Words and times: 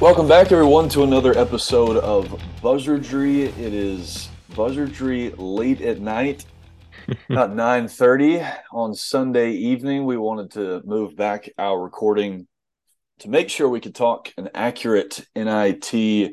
Welcome 0.00 0.26
back, 0.26 0.50
everyone, 0.50 0.88
to 0.90 1.02
another 1.02 1.36
episode 1.36 1.98
of 1.98 2.26
Buzzardry. 2.62 3.48
It 3.58 3.74
is 3.74 4.30
Buzzardry 4.52 5.34
late 5.36 5.82
at 5.82 6.00
night, 6.00 6.46
about 7.28 7.54
nine 7.54 7.86
thirty 7.86 8.40
on 8.72 8.94
Sunday 8.94 9.50
evening. 9.50 10.06
We 10.06 10.16
wanted 10.16 10.52
to 10.52 10.80
move 10.86 11.16
back 11.16 11.50
our 11.58 11.78
recording 11.78 12.48
to 13.18 13.28
make 13.28 13.50
sure 13.50 13.68
we 13.68 13.80
could 13.80 13.94
talk 13.94 14.32
an 14.38 14.48
accurate 14.54 15.26
NIT 15.36 16.32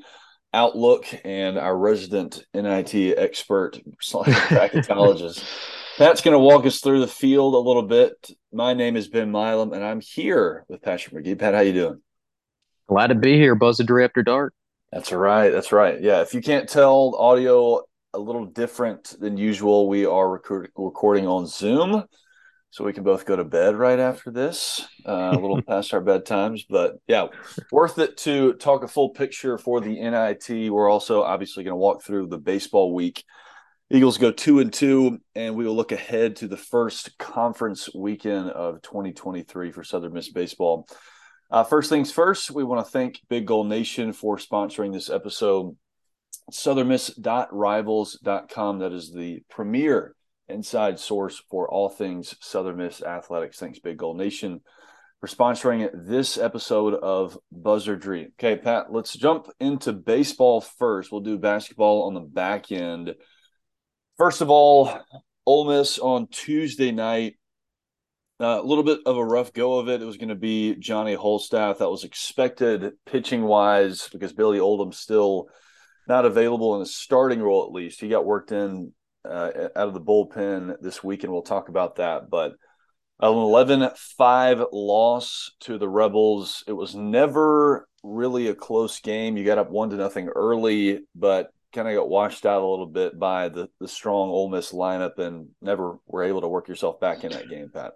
outlook, 0.54 1.06
and 1.26 1.58
our 1.58 1.78
resident 1.78 2.46
NIT 2.54 3.18
expert 3.18 3.82
bracketologist 4.02 5.44
Pat's 5.98 6.22
going 6.22 6.36
to 6.36 6.40
walk 6.40 6.66
us 6.66 6.80
through 6.80 7.02
the 7.02 7.08
field 7.08 7.54
a 7.54 7.58
little 7.58 7.84
bit. 7.84 8.32
My 8.54 8.74
name 8.74 8.96
is 8.96 9.10
Ben 9.10 9.30
Milam, 9.30 9.74
and 9.74 9.84
I'm 9.84 10.00
here 10.00 10.64
with 10.70 10.82
Patrick 10.84 11.26
McGee. 11.26 11.38
Pat, 11.38 11.54
how 11.54 11.60
you 11.60 11.74
doing? 11.74 12.02
Glad 12.88 13.08
to 13.08 13.16
be 13.16 13.36
here, 13.36 13.54
Buzzardry 13.54 14.06
After 14.06 14.24
Dark. 14.24 14.54
That's 14.94 15.12
right. 15.12 15.50
That's 15.50 15.74
right. 15.74 16.02
Yeah. 16.02 16.22
If 16.22 16.34
you 16.34 16.42
can't 16.42 16.70
tell, 16.70 17.16
audio 17.18 17.82
a 18.14 18.20
little 18.20 18.46
different 18.46 19.14
than 19.20 19.36
usual. 19.36 19.90
We 19.90 20.06
are 20.06 20.30
record- 20.30 20.72
recording 20.78 21.28
on 21.28 21.48
Zoom, 21.48 22.06
so 22.70 22.86
we 22.86 22.94
can 22.94 23.04
both 23.04 23.26
go 23.26 23.36
to 23.36 23.44
bed 23.44 23.76
right 23.76 24.00
after 24.00 24.32
this, 24.32 24.88
uh, 25.06 25.32
a 25.34 25.38
little 25.38 25.62
past 25.68 25.94
our 25.94 26.02
bedtimes. 26.02 26.62
But 26.70 26.94
yeah, 27.08 27.28
worth 27.74 28.00
it 28.00 28.16
to 28.20 28.54
talk 28.54 28.84
a 28.84 28.88
full 28.88 29.10
picture 29.10 29.58
for 29.58 29.82
the 29.82 30.00
NIT. 30.00 30.72
We're 30.72 30.90
also 30.90 31.24
obviously 31.24 31.66
going 31.66 31.74
to 31.74 31.78
walk 31.78 32.04
through 32.04 32.28
the 32.28 32.40
baseball 32.40 32.94
week. 32.94 33.22
Eagles 33.90 34.18
go 34.18 34.32
two 34.32 34.60
and 34.60 34.72
two, 34.72 35.20
and 35.36 35.56
we 35.56 35.66
will 35.66 35.76
look 35.76 35.92
ahead 35.92 36.38
to 36.38 36.48
the 36.48 36.58
first 36.58 37.18
conference 37.18 37.94
weekend 37.94 38.50
of 38.50 38.82
2023 38.82 39.74
for 39.74 39.84
Southern 39.84 40.14
Miss 40.14 40.32
baseball. 40.32 40.88
Uh, 41.50 41.64
first 41.64 41.90
things 41.90 42.12
first, 42.12 42.52
we 42.52 42.66
want 42.66 42.86
to 42.86 42.92
thank 42.92 43.22
Big 43.30 43.48
Gold 43.48 43.70
Nation 43.70 44.12
for 44.12 44.36
sponsoring 44.38 44.92
this 44.92 45.10
episode. 45.10 45.78
SouthernMiss.rivals.com. 46.52 48.80
That 48.80 48.92
is 48.92 49.14
the 49.14 49.44
premier 49.50 50.14
inside 50.50 51.00
source 51.00 51.42
for 51.50 51.70
all 51.70 51.88
things 51.90 52.36
Southern 52.42 52.76
Miss 52.78 53.02
athletics. 53.02 53.60
Thanks, 53.60 53.80
Big 53.80 53.98
Gold 53.98 54.18
Nation, 54.18 54.60
for 55.22 55.28
sponsoring 55.28 55.90
this 55.94 56.38
episode 56.38 56.96
of 56.96 57.38
Buzzardry. 57.54 58.32
Okay, 58.34 58.58
Pat, 58.58 58.92
let's 58.92 59.14
jump 59.14 59.48
into 59.60 59.94
baseball 59.94 60.60
first. 60.62 61.12
We'll 61.12 61.22
do 61.22 61.38
basketball 61.38 62.04
on 62.04 62.14
the 62.14 62.20
back 62.20 62.74
end. 62.74 63.16
First 64.18 64.42
of 64.42 64.50
all, 64.50 64.92
Ole 65.46 65.66
Miss 65.66 65.98
on 65.98 66.28
Tuesday 66.28 66.92
night 66.92 67.36
uh, 68.40 68.60
a 68.62 68.64
little 68.64 68.84
bit 68.84 69.00
of 69.06 69.18
a 69.18 69.26
rough 69.26 69.54
go 69.54 69.80
of 69.80 69.90
it. 69.90 70.02
It 70.02 70.06
was 70.06 70.18
going 70.18 70.30
to 70.30 70.36
be 70.36 70.76
Johnny 70.76 71.16
Holstaff. 71.16 71.80
That 71.80 71.90
was 71.90 72.04
expected 72.04 72.94
pitching 73.06 73.44
wise 73.44 74.10
because 74.12 74.34
Billy 74.34 74.60
Oldham 74.60 74.92
still 74.92 75.48
not 76.08 76.26
available 76.26 76.76
in 76.76 76.82
a 76.82 76.86
starting 76.86 77.42
role 77.42 77.66
at 77.66 77.72
least. 77.72 78.00
He 78.00 78.10
got 78.10 78.26
worked 78.26 78.52
in 78.52 78.94
uh, 79.26 79.52
out 79.76 79.88
of 79.88 79.94
the 79.94 80.02
bullpen 80.02 80.76
this 80.82 81.04
week, 81.04 81.24
and 81.24 81.34
we'll 81.34 81.42
talk 81.42 81.70
about 81.70 81.96
that. 81.96 82.30
But 82.30 82.54
an 83.20 83.34
11 83.34 83.90
5 83.96 84.64
loss 84.72 85.52
to 85.62 85.78
the 85.78 85.90
Rebels. 85.90 86.64
It 86.68 86.74
was 86.74 86.96
never 86.96 87.88
really 88.04 88.48
a 88.48 88.56
close 88.56 89.00
game. 89.00 89.38
You 89.38 89.46
got 89.46 89.58
up 89.58 89.72
one 89.72 89.90
to 89.90 89.96
nothing 89.96 90.28
early, 90.28 91.02
but 91.16 91.50
kind 91.74 91.88
of 91.88 91.96
got 91.96 92.10
washed 92.10 92.46
out 92.46 92.62
a 92.62 92.68
little 92.68 92.86
bit 92.86 93.20
by 93.20 93.50
the, 93.50 93.70
the 93.80 93.88
strong 93.88 94.30
Ole 94.30 94.50
Miss 94.50 94.72
lineup 94.72 95.18
and 95.18 95.50
never 95.62 95.98
were 96.06 96.24
able 96.24 96.42
to 96.42 96.48
work 96.48 96.68
yourself 96.68 97.00
back 97.00 97.24
in 97.24 97.32
that 97.32 97.50
game, 97.50 97.70
Pat. 97.74 97.94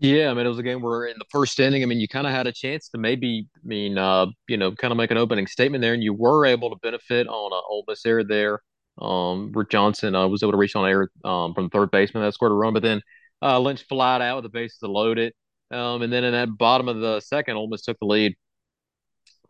Yeah, 0.00 0.30
I 0.30 0.34
mean, 0.34 0.46
it 0.46 0.48
was 0.48 0.58
a 0.58 0.62
game 0.62 0.80
where 0.80 1.04
in 1.04 1.16
the 1.18 1.26
first 1.30 1.60
inning, 1.60 1.82
I 1.82 1.86
mean, 1.86 2.00
you 2.00 2.08
kind 2.08 2.26
of 2.26 2.32
had 2.32 2.46
a 2.46 2.52
chance 2.52 2.88
to 2.88 2.98
maybe, 2.98 3.46
I 3.54 3.60
mean, 3.66 3.98
uh, 3.98 4.26
you 4.48 4.56
know, 4.56 4.72
kind 4.72 4.92
of 4.92 4.96
make 4.96 5.10
an 5.10 5.18
opening 5.18 5.46
statement 5.46 5.82
there, 5.82 5.92
and 5.92 6.02
you 6.02 6.14
were 6.14 6.46
able 6.46 6.70
to 6.70 6.76
benefit 6.82 7.26
on 7.28 7.52
a 7.52 7.56
Ole 7.68 7.84
Miss 7.86 8.06
error 8.06 8.24
there. 8.24 8.60
Um, 8.98 9.52
Rick 9.54 9.68
Johnson 9.70 10.14
uh, 10.14 10.26
was 10.26 10.42
able 10.42 10.52
to 10.52 10.58
reach 10.58 10.74
on 10.74 10.88
air 10.88 11.10
um, 11.24 11.52
from 11.54 11.68
third 11.68 11.90
baseman 11.90 12.22
that 12.24 12.32
scored 12.32 12.52
a 12.52 12.54
run, 12.54 12.72
but 12.72 12.82
then 12.82 13.02
uh, 13.42 13.60
Lynch 13.60 13.82
flied 13.88 14.22
out 14.22 14.36
with 14.36 14.44
the 14.44 14.58
bases 14.58 14.78
loaded. 14.82 15.34
Um, 15.70 16.02
and 16.02 16.12
then 16.12 16.24
in 16.24 16.32
that 16.32 16.56
bottom 16.56 16.88
of 16.88 16.98
the 17.00 17.20
second, 17.20 17.56
Ole 17.56 17.68
Miss 17.68 17.82
took 17.82 17.98
the 18.00 18.06
lead. 18.06 18.34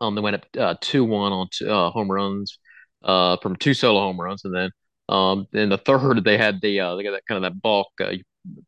Um, 0.01 0.15
they 0.15 0.21
went 0.21 0.35
up 0.35 0.45
uh, 0.57 0.75
two 0.81 1.03
one 1.03 1.31
on 1.31 1.47
two, 1.51 1.69
uh, 1.69 1.91
home 1.91 2.11
runs 2.11 2.59
uh, 3.03 3.37
from 3.41 3.55
two 3.55 3.73
solo 3.73 3.99
home 4.01 4.19
runs, 4.19 4.43
and 4.45 4.53
then 4.55 4.71
um, 5.09 5.47
in 5.53 5.69
the 5.69 5.77
third 5.77 6.23
they 6.23 6.37
had 6.37 6.61
the 6.61 6.79
uh, 6.79 6.95
they 6.95 7.03
got 7.03 7.11
that 7.11 7.25
kind 7.27 7.43
of 7.43 7.51
that 7.53 7.61
balk 7.61 7.87
uh, 8.01 8.11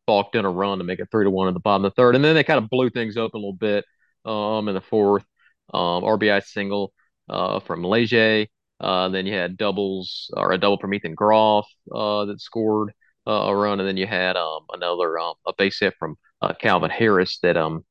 balked 0.06 0.34
in 0.34 0.44
a 0.44 0.50
run 0.50 0.78
to 0.78 0.84
make 0.84 0.98
it 1.00 1.08
three 1.10 1.24
to 1.24 1.30
one 1.30 1.48
in 1.48 1.54
the 1.54 1.60
bottom 1.60 1.84
of 1.84 1.92
the 1.92 1.94
third, 1.94 2.14
and 2.14 2.24
then 2.24 2.34
they 2.34 2.44
kind 2.44 2.62
of 2.62 2.70
blew 2.70 2.90
things 2.90 3.16
open 3.16 3.38
a 3.38 3.40
little 3.40 3.52
bit 3.52 3.84
um, 4.24 4.68
in 4.68 4.74
the 4.74 4.80
fourth. 4.80 5.24
Um, 5.72 6.02
RBI 6.02 6.44
single 6.44 6.92
uh, 7.28 7.60
from 7.60 7.82
Leger. 7.82 8.46
Uh, 8.80 9.08
then 9.08 9.24
you 9.26 9.32
had 9.32 9.56
doubles 9.56 10.30
or 10.36 10.52
a 10.52 10.58
double 10.58 10.78
from 10.78 10.92
Ethan 10.92 11.14
Groff 11.14 11.66
uh, 11.92 12.26
that 12.26 12.40
scored 12.40 12.92
uh, 13.26 13.30
a 13.30 13.56
run, 13.56 13.80
and 13.80 13.88
then 13.88 13.96
you 13.96 14.06
had 14.06 14.36
um, 14.36 14.66
another 14.72 15.18
um, 15.18 15.34
a 15.46 15.52
base 15.56 15.80
hit 15.80 15.94
from 15.98 16.16
uh, 16.42 16.52
Calvin 16.54 16.90
Harris 16.90 17.38
that 17.38 17.56
um 17.56 17.84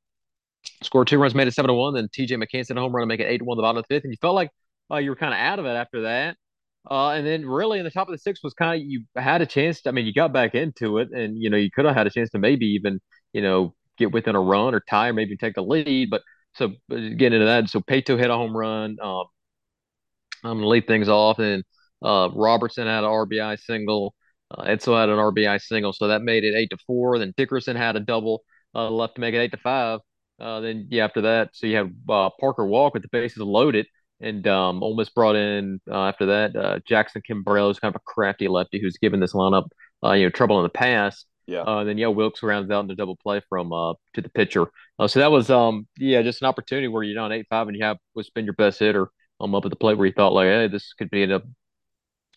scored 0.83 1.07
two 1.07 1.17
runs, 1.17 1.35
made 1.35 1.47
it 1.47 1.53
seven 1.53 1.69
to 1.69 1.73
one. 1.73 1.93
Then 1.93 2.09
T.J. 2.13 2.35
McCants 2.35 2.67
hit 2.67 2.77
a 2.77 2.79
home 2.79 2.93
run 2.93 3.03
to 3.03 3.07
make 3.07 3.19
it 3.19 3.27
eight 3.27 3.39
to 3.39 3.43
one 3.43 3.57
the 3.57 3.63
bottom 3.63 3.77
of 3.77 3.85
the 3.87 3.95
fifth, 3.95 4.03
and 4.03 4.13
you 4.13 4.17
felt 4.21 4.35
like 4.35 4.51
uh, 4.91 4.97
you 4.97 5.09
were 5.09 5.15
kind 5.15 5.33
of 5.33 5.39
out 5.39 5.59
of 5.59 5.65
it 5.65 5.69
after 5.69 6.03
that. 6.03 6.37
Uh, 6.89 7.11
and 7.11 7.25
then 7.25 7.45
really 7.45 7.79
in 7.79 7.85
the 7.85 7.91
top 7.91 8.07
of 8.07 8.11
the 8.13 8.17
sixth 8.17 8.43
was 8.43 8.53
kind 8.53 8.81
of 8.81 8.87
you 8.87 9.03
had 9.15 9.41
a 9.41 9.45
chance. 9.45 9.81
To, 9.81 9.89
I 9.89 9.91
mean, 9.93 10.05
you 10.05 10.13
got 10.13 10.33
back 10.33 10.53
into 10.55 10.97
it, 10.97 11.09
and 11.11 11.41
you 11.41 11.49
know 11.49 11.57
you 11.57 11.71
could 11.71 11.85
have 11.85 11.95
had 11.95 12.07
a 12.07 12.09
chance 12.09 12.29
to 12.31 12.39
maybe 12.39 12.65
even 12.67 12.99
you 13.33 13.41
know 13.41 13.73
get 13.97 14.11
within 14.11 14.35
a 14.35 14.41
run 14.41 14.75
or 14.75 14.81
tie, 14.81 15.09
or 15.09 15.13
maybe 15.13 15.37
take 15.37 15.55
the 15.55 15.63
lead. 15.63 16.09
But 16.09 16.23
so 16.55 16.73
getting 16.89 17.33
into 17.33 17.45
that, 17.45 17.69
so 17.69 17.79
Paetow 17.81 18.17
hit 18.19 18.29
a 18.29 18.35
home 18.35 18.55
run. 18.55 18.97
Um, 19.01 19.25
I'm 20.43 20.57
gonna 20.57 20.67
lead 20.67 20.87
things 20.87 21.09
off, 21.09 21.39
and 21.39 21.63
uh, 22.01 22.29
Robertson 22.33 22.87
had 22.87 23.03
an 23.03 23.09
RBI 23.09 23.59
single. 23.59 24.13
Uh, 24.51 24.63
Etzel 24.63 24.97
had 24.97 25.09
an 25.09 25.17
RBI 25.17 25.61
single, 25.61 25.93
so 25.93 26.07
that 26.09 26.21
made 26.21 26.43
it 26.43 26.55
eight 26.55 26.69
to 26.71 26.77
four. 26.85 27.17
Then 27.19 27.33
Dickerson 27.37 27.75
had 27.75 27.95
a 27.95 27.99
double 27.99 28.43
uh, 28.75 28.89
left 28.89 29.15
to 29.15 29.21
make 29.21 29.33
it 29.33 29.39
eight 29.39 29.51
to 29.51 29.57
five. 29.57 29.99
Uh, 30.39 30.59
then 30.59 30.87
yeah, 30.89 31.05
after 31.05 31.21
that, 31.21 31.51
so 31.53 31.67
you 31.67 31.77
have 31.77 31.91
uh, 32.09 32.29
Parker 32.39 32.65
Walk 32.65 32.93
with 32.93 33.03
the 33.03 33.09
bases 33.11 33.37
loaded. 33.39 33.85
And 34.21 34.47
um, 34.47 34.81
Ole 34.81 34.95
Miss 34.95 35.09
brought 35.09 35.35
in 35.35 35.81
uh, 35.89 36.05
after 36.05 36.27
that 36.27 36.55
uh, 36.55 36.79
Jackson 36.85 37.21
Kimbrell, 37.29 37.67
who's 37.67 37.79
kind 37.79 37.93
of 37.93 37.99
a 37.99 38.11
crafty 38.11 38.47
lefty 38.47 38.79
who's 38.79 38.97
given 38.97 39.19
this 39.19 39.33
lineup 39.33 39.67
uh, 40.03 40.13
you 40.13 40.25
know 40.25 40.29
trouble 40.29 40.59
in 40.59 40.63
the 40.63 40.69
past. 40.69 41.25
Yeah. 41.45 41.61
Uh, 41.61 41.83
then 41.83 41.97
yeah, 41.97 42.07
Wilks 42.07 42.41
rounds 42.41 42.71
out 42.71 42.81
into 42.81 42.95
double 42.95 43.17
play 43.17 43.41
from 43.49 43.73
uh, 43.73 43.93
to 44.13 44.21
the 44.21 44.29
pitcher. 44.29 44.67
Uh, 44.97 45.07
so 45.07 45.19
that 45.19 45.31
was 45.31 45.49
um 45.49 45.87
yeah 45.97 46.21
just 46.21 46.41
an 46.41 46.47
opportunity 46.47 46.87
where 46.87 47.03
you're 47.03 47.15
down 47.15 47.31
eight 47.31 47.47
five 47.49 47.67
and 47.67 47.75
you 47.75 47.83
have 47.83 47.97
what's 48.13 48.29
been 48.29 48.45
your 48.45 48.53
best 48.53 48.79
hitter 48.79 49.09
um 49.39 49.55
up 49.55 49.65
at 49.65 49.71
the 49.71 49.75
plate 49.75 49.97
where 49.97 50.07
you 50.07 50.13
thought 50.13 50.33
like 50.33 50.47
hey 50.47 50.67
this 50.67 50.93
could 50.93 51.09
be 51.09 51.23
a 51.23 51.41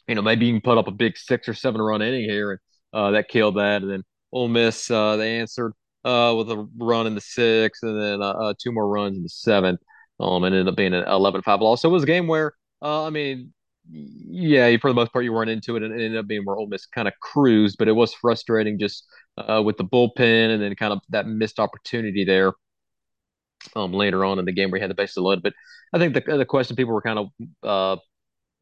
you 0.09 0.15
know 0.15 0.23
maybe 0.23 0.47
you 0.47 0.53
can 0.53 0.61
put 0.61 0.79
up 0.79 0.89
a 0.89 0.93
big 0.93 1.17
six 1.17 1.49
or 1.49 1.55
seven 1.55 1.81
run 1.81 2.03
inning 2.03 2.29
here 2.29 2.53
and 2.53 2.61
uh, 2.93 3.11
that 3.11 3.29
killed 3.29 3.57
that 3.57 3.83
and 3.83 3.91
then 3.91 4.03
Ole 4.33 4.49
Miss 4.49 4.91
uh, 4.91 5.17
they 5.17 5.39
answered 5.39 5.73
uh, 6.05 6.35
with 6.37 6.51
a 6.51 6.69
run 6.79 7.07
in 7.07 7.15
the 7.15 7.21
sixth 7.21 7.83
and 7.83 8.01
then 8.01 8.23
uh, 8.23 8.31
uh, 8.31 8.55
two 8.59 8.73
more 8.73 8.89
runs 8.89 9.17
in 9.17 9.23
the 9.23 9.29
seventh 9.29 9.81
um, 10.21 10.45
and 10.45 10.55
ended 10.55 10.69
up 10.69 10.77
being 10.77 10.95
an 10.95 11.05
11-5 11.07 11.61
loss. 11.61 11.83
So 11.83 11.89
it 11.89 11.93
was 11.93 12.03
a 12.03 12.07
game 12.07 12.27
where, 12.27 12.53
uh, 12.83 13.05
I 13.05 13.11
mean, 13.11 13.53
yeah, 13.91 14.77
for 14.79 14.91
the 14.91 14.95
most 14.95 15.13
part, 15.13 15.25
you 15.25 15.33
weren't 15.33 15.51
into 15.51 15.77
it, 15.77 15.83
and 15.83 15.93
it 15.93 16.05
ended 16.05 16.19
up 16.19 16.27
being 16.27 16.45
where 16.45 16.57
Ole 16.57 16.67
Miss 16.67 16.87
kind 16.87 17.07
of 17.09 17.15
cruised, 17.21 17.77
but 17.79 17.89
it 17.89 17.93
was 17.93 18.15
frustrating 18.15 18.79
just 18.79 19.07
uh, 19.39 19.63
with 19.65 19.77
the 19.77 19.85
bullpen 19.85 20.51
and 20.53 20.63
then 20.63 20.75
kind 20.75 20.93
of 20.93 21.01
that 21.11 21.27
missed 21.27 21.61
opportunity 21.61 22.25
there 22.25 22.53
um, 23.75 23.93
later 23.93 24.25
on 24.25 24.39
in 24.39 24.45
the 24.45 24.53
game 24.53 24.71
where 24.71 24.79
he 24.79 24.83
had 24.83 24.91
the 24.91 24.95
bases 24.95 25.17
loaded. 25.19 25.43
But 25.43 25.55
I 25.93 25.99
think 25.99 26.15
the 26.15 26.37
the 26.37 26.45
question 26.45 26.77
people 26.77 26.95
were 26.95 27.03
kind 27.03 27.19
of 27.19 27.29
uh, 27.63 28.01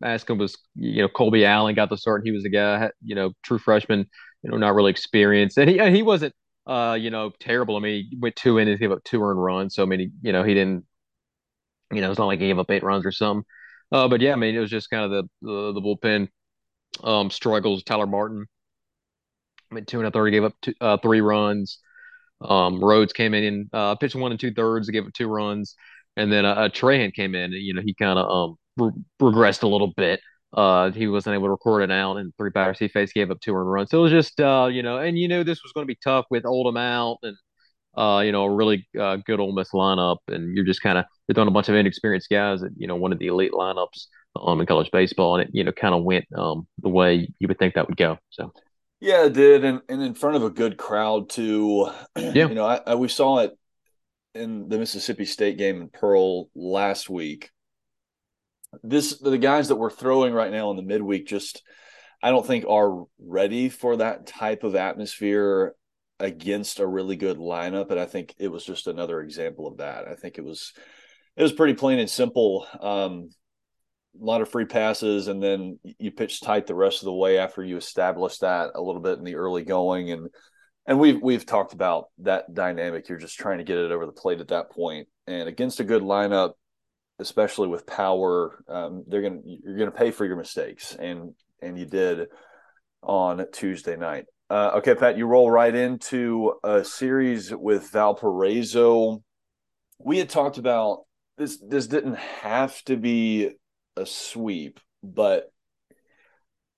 asking 0.05 0.39
was, 0.39 0.59
you 0.77 1.03
know, 1.03 1.09
Colby 1.09 1.47
Allen 1.47 1.75
got 1.75 1.91
the 1.91 1.97
start, 1.97 2.23
and 2.23 2.29
he 2.29 2.33
was 2.33 2.45
the 2.45 2.51
guy, 2.51 2.91
you 3.05 3.15
know, 3.15 3.33
true 3.45 3.59
freshman, 3.59 4.07
you 4.43 4.51
know, 4.51 4.57
not 4.57 4.75
really 4.75 4.91
experienced, 4.93 5.59
and 5.59 5.71
he 5.71 5.79
he 5.91 6.03
wasn't, 6.03 6.35
uh, 6.67 6.99
you 7.01 7.11
know, 7.11 7.33
terrible. 7.41 7.77
I 7.77 7.81
mean, 7.81 8.09
he 8.11 8.19
went 8.19 8.37
two 8.37 8.61
innings, 8.61 8.81
gave 8.81 8.93
up 8.93 9.05
two 9.05 9.23
earned 9.23 9.43
runs, 9.43 9.75
so 9.75 9.85
I 9.85 9.87
mean, 9.87 10.01
he, 10.01 10.11
you 10.23 10.33
know, 10.33 10.45
he 10.45 10.55
didn't 10.55 10.87
you 11.93 12.01
know, 12.01 12.11
it's 12.11 12.19
not 12.19 12.27
like 12.27 12.41
he 12.41 12.47
gave 12.47 12.59
up 12.59 12.71
eight 12.71 12.83
runs 12.83 13.07
or 13.07 13.13
something. 13.13 13.45
Uh, 13.93 14.09
but 14.09 14.21
yeah, 14.21 14.33
I 14.33 14.37
mean, 14.37 14.55
it 14.55 14.61
was 14.61 14.71
just 14.71 14.91
kind 14.91 15.05
of 15.05 15.11
the 15.11 15.23
the, 15.43 15.73
the 15.73 15.81
bullpen 15.81 16.29
um, 17.03 17.31
struggles. 17.31 17.83
Tyler 17.83 18.07
Martin, 18.07 18.47
I 19.71 19.75
mean, 19.75 19.85
two 19.85 19.99
and 19.99 20.07
a 20.07 20.11
third, 20.11 20.31
gave 20.31 20.45
up 20.45 20.55
two, 20.63 20.75
uh, 20.81 20.97
three 20.99 21.21
runs. 21.21 21.79
Um, 22.41 22.83
Rhodes 22.83 23.13
came 23.13 23.35
in, 23.35 23.45
and 23.45 23.69
uh, 23.73 23.95
pitched 23.97 24.15
one 24.15 24.33
and 24.33 24.41
two 24.41 24.53
thirds, 24.53 24.91
gave 24.91 25.07
up 25.07 25.13
two 25.13 25.29
runs, 25.29 25.77
and 26.17 26.33
then 26.33 26.45
uh, 26.45 26.69
Trahan 26.69 27.13
came 27.15 27.35
in. 27.35 27.53
You 27.53 27.75
know, 27.75 27.83
he 27.85 27.95
kind 27.95 28.19
of 28.19 28.29
um, 28.29 28.57
re- 28.77 29.31
regressed 29.31 29.63
a 29.63 29.69
little 29.69 29.93
bit. 29.97 30.21
Uh, 30.53 30.91
he 30.93 31.09
wasn't 31.09 31.35
able 31.35 31.47
to 31.47 31.51
record 31.51 31.83
an 31.83 31.91
out, 31.91 32.17
and 32.17 32.33
three 32.37 32.51
batters 32.51 32.79
he 32.79 32.89
faced 32.89 33.15
gave 33.15 33.31
up 33.31 33.41
two 33.41 33.55
earned 33.55 33.71
runs. 33.71 33.91
So 33.91 33.99
it 33.99 34.03
was 34.03 34.13
just, 34.13 34.41
uh, 34.41 34.69
you 34.71 34.83
know, 34.83 34.99
and 34.99 35.19
you 35.19 35.27
knew 35.27 35.43
this 35.43 35.63
was 35.63 35.73
going 35.73 35.85
to 35.85 35.93
be 35.93 35.99
tough 36.03 36.27
with 36.31 36.47
Oldham 36.47 36.77
out 36.77 37.19
and 37.23 37.37
uh, 37.97 38.23
you 38.25 38.33
know, 38.33 38.45
a 38.45 38.51
really 38.51 38.87
uh, 38.99 39.17
good 39.17 39.41
Ole 39.41 39.53
Miss 39.53 39.71
lineup, 39.71 40.19
and 40.29 40.57
you're 40.57 40.65
just 40.65 40.83
kind 40.83 40.99
of 40.99 41.05
you're 41.27 41.35
throwing 41.35 41.49
a 41.49 41.53
bunch 41.53 41.69
of 41.69 41.75
inexperienced 41.75 42.29
guys 42.31 42.63
at 42.63 42.71
you 42.77 42.87
know 42.87 42.97
one 42.97 43.13
of 43.13 43.19
the 43.19 43.29
elite 43.29 43.53
lineups 43.53 44.07
um, 44.41 44.61
in 44.61 44.67
college 44.67 44.91
baseball, 44.91 45.37
and 45.37 45.49
it 45.49 45.55
you 45.55 45.65
know 45.65 45.73
kind 45.73 45.95
of 45.95 46.03
went 46.03 46.25
um, 46.37 46.67
the 46.83 46.89
way 46.89 47.29
you 47.39 47.49
would 47.49 47.59
think 47.59 47.75
that 47.75 47.89
would 47.89 47.97
go. 47.97 48.19
So. 48.31 48.53
Yeah, 49.01 49.27
it 49.27 49.35
did, 49.35 49.65
and 49.65 49.83
and 49.89 50.03
in 50.03 50.15
front 50.15 50.37
of 50.37 50.45
a 50.45 50.51
good 50.51 50.77
crowd 50.77 51.31
too. 51.31 51.91
Yeah, 52.17 52.49
you 52.49 52.55
know, 52.55 52.65
I, 52.65 52.81
I 52.87 52.95
we 52.95 53.09
saw 53.09 53.39
it 53.41 53.53
in 54.35 54.69
the 54.69 54.79
Mississippi 54.79 55.25
State 55.25 55.59
game 55.59 55.81
in 55.81 55.89
Pearl 55.89 56.49
last 56.55 57.09
week. 57.09 57.51
This 58.83 59.19
the 59.19 59.39
guys 59.39 59.69
that 59.69 59.77
we're 59.77 59.91
throwing 59.91 60.33
right 60.33 60.51
now 60.51 60.71
in 60.71 60.77
the 60.77 60.83
midweek 60.83 61.27
just 61.27 61.63
I 62.23 62.31
don't 62.31 62.47
think 62.47 62.65
are 62.69 63.05
ready 63.19 63.69
for 63.69 63.97
that 63.97 64.27
type 64.27 64.65
of 64.65 64.75
atmosphere 64.75 65.75
against 66.21 66.81
a 66.81 66.87
really 66.87 67.17
good 67.17 67.39
lineup, 67.39 67.91
and 67.91 67.99
I 67.99 68.07
think 68.07 68.35
it 68.39 68.49
was 68.49 68.65
just 68.65 68.87
another 68.87 69.21
example 69.21 69.67
of 69.67 69.79
that. 69.79 70.07
I 70.07 70.15
think 70.15 70.39
it 70.39 70.45
was 70.45 70.73
it 71.37 71.43
was 71.43 71.53
pretty 71.53 71.75
plain 71.75 71.99
and 71.99 72.11
simple. 72.11 72.67
Um, 72.81 73.31
a 74.21 74.25
lot 74.25 74.41
of 74.41 74.49
free 74.49 74.65
passes, 74.65 75.27
and 75.27 75.43
then 75.43 75.79
you 75.99 76.13
pitch 76.13 76.41
tight 76.41 76.67
the 76.67 76.75
rest 76.75 77.03
of 77.03 77.07
the 77.07 77.13
way 77.13 77.39
after 77.39 77.65
you 77.65 77.77
establish 77.77 78.39
that 78.39 78.71
a 78.75 78.81
little 78.81 79.01
bit 79.01 79.19
in 79.19 79.25
the 79.25 79.35
early 79.35 79.65
going, 79.65 80.13
and 80.13 80.29
and 80.87 81.01
we've 81.01 81.21
we've 81.21 81.47
talked 81.47 81.73
about 81.73 82.07
that 82.19 82.53
dynamic. 82.55 83.09
You're 83.09 83.19
just 83.19 83.39
trying 83.39 83.59
to 83.59 83.65
get 83.65 83.79
it 83.79 83.91
over 83.91 84.07
the 84.07 84.13
plate 84.13 84.41
at 84.41 84.49
that 84.49 84.71
point, 84.71 85.09
and 85.27 85.49
against 85.49 85.81
a 85.81 85.85
good 85.85 86.03
lineup, 86.03 86.53
especially 87.19 87.69
with 87.69 87.87
power, 87.87 88.63
um, 88.69 89.05
they're 89.09 89.23
gonna 89.23 89.41
you're 89.45 89.79
gonna 89.79 89.91
pay 89.91 90.13
for 90.13 90.25
your 90.25 90.37
mistakes, 90.37 90.95
and 90.95 91.35
and 91.61 91.77
you 91.77 91.87
did 91.87 92.29
on 93.03 93.45
Tuesday 93.53 93.97
night. 93.97 94.27
Uh, 94.55 94.71
okay, 94.77 94.95
Pat, 94.95 95.19
you 95.19 95.27
roll 95.27 95.51
right 95.51 95.75
into 95.75 96.55
a 96.63 96.85
series 96.85 97.53
with 97.53 97.91
Valparaiso. 97.91 99.21
We 99.99 100.19
had 100.19 100.29
talked 100.29 100.59
about 100.59 101.07
this. 101.37 101.59
This 101.59 101.89
didn't 101.89 102.15
have 102.15 102.81
to 102.85 102.97
be 102.97 103.51
a 103.97 104.07
sweep, 104.07 104.79
but 105.03 105.51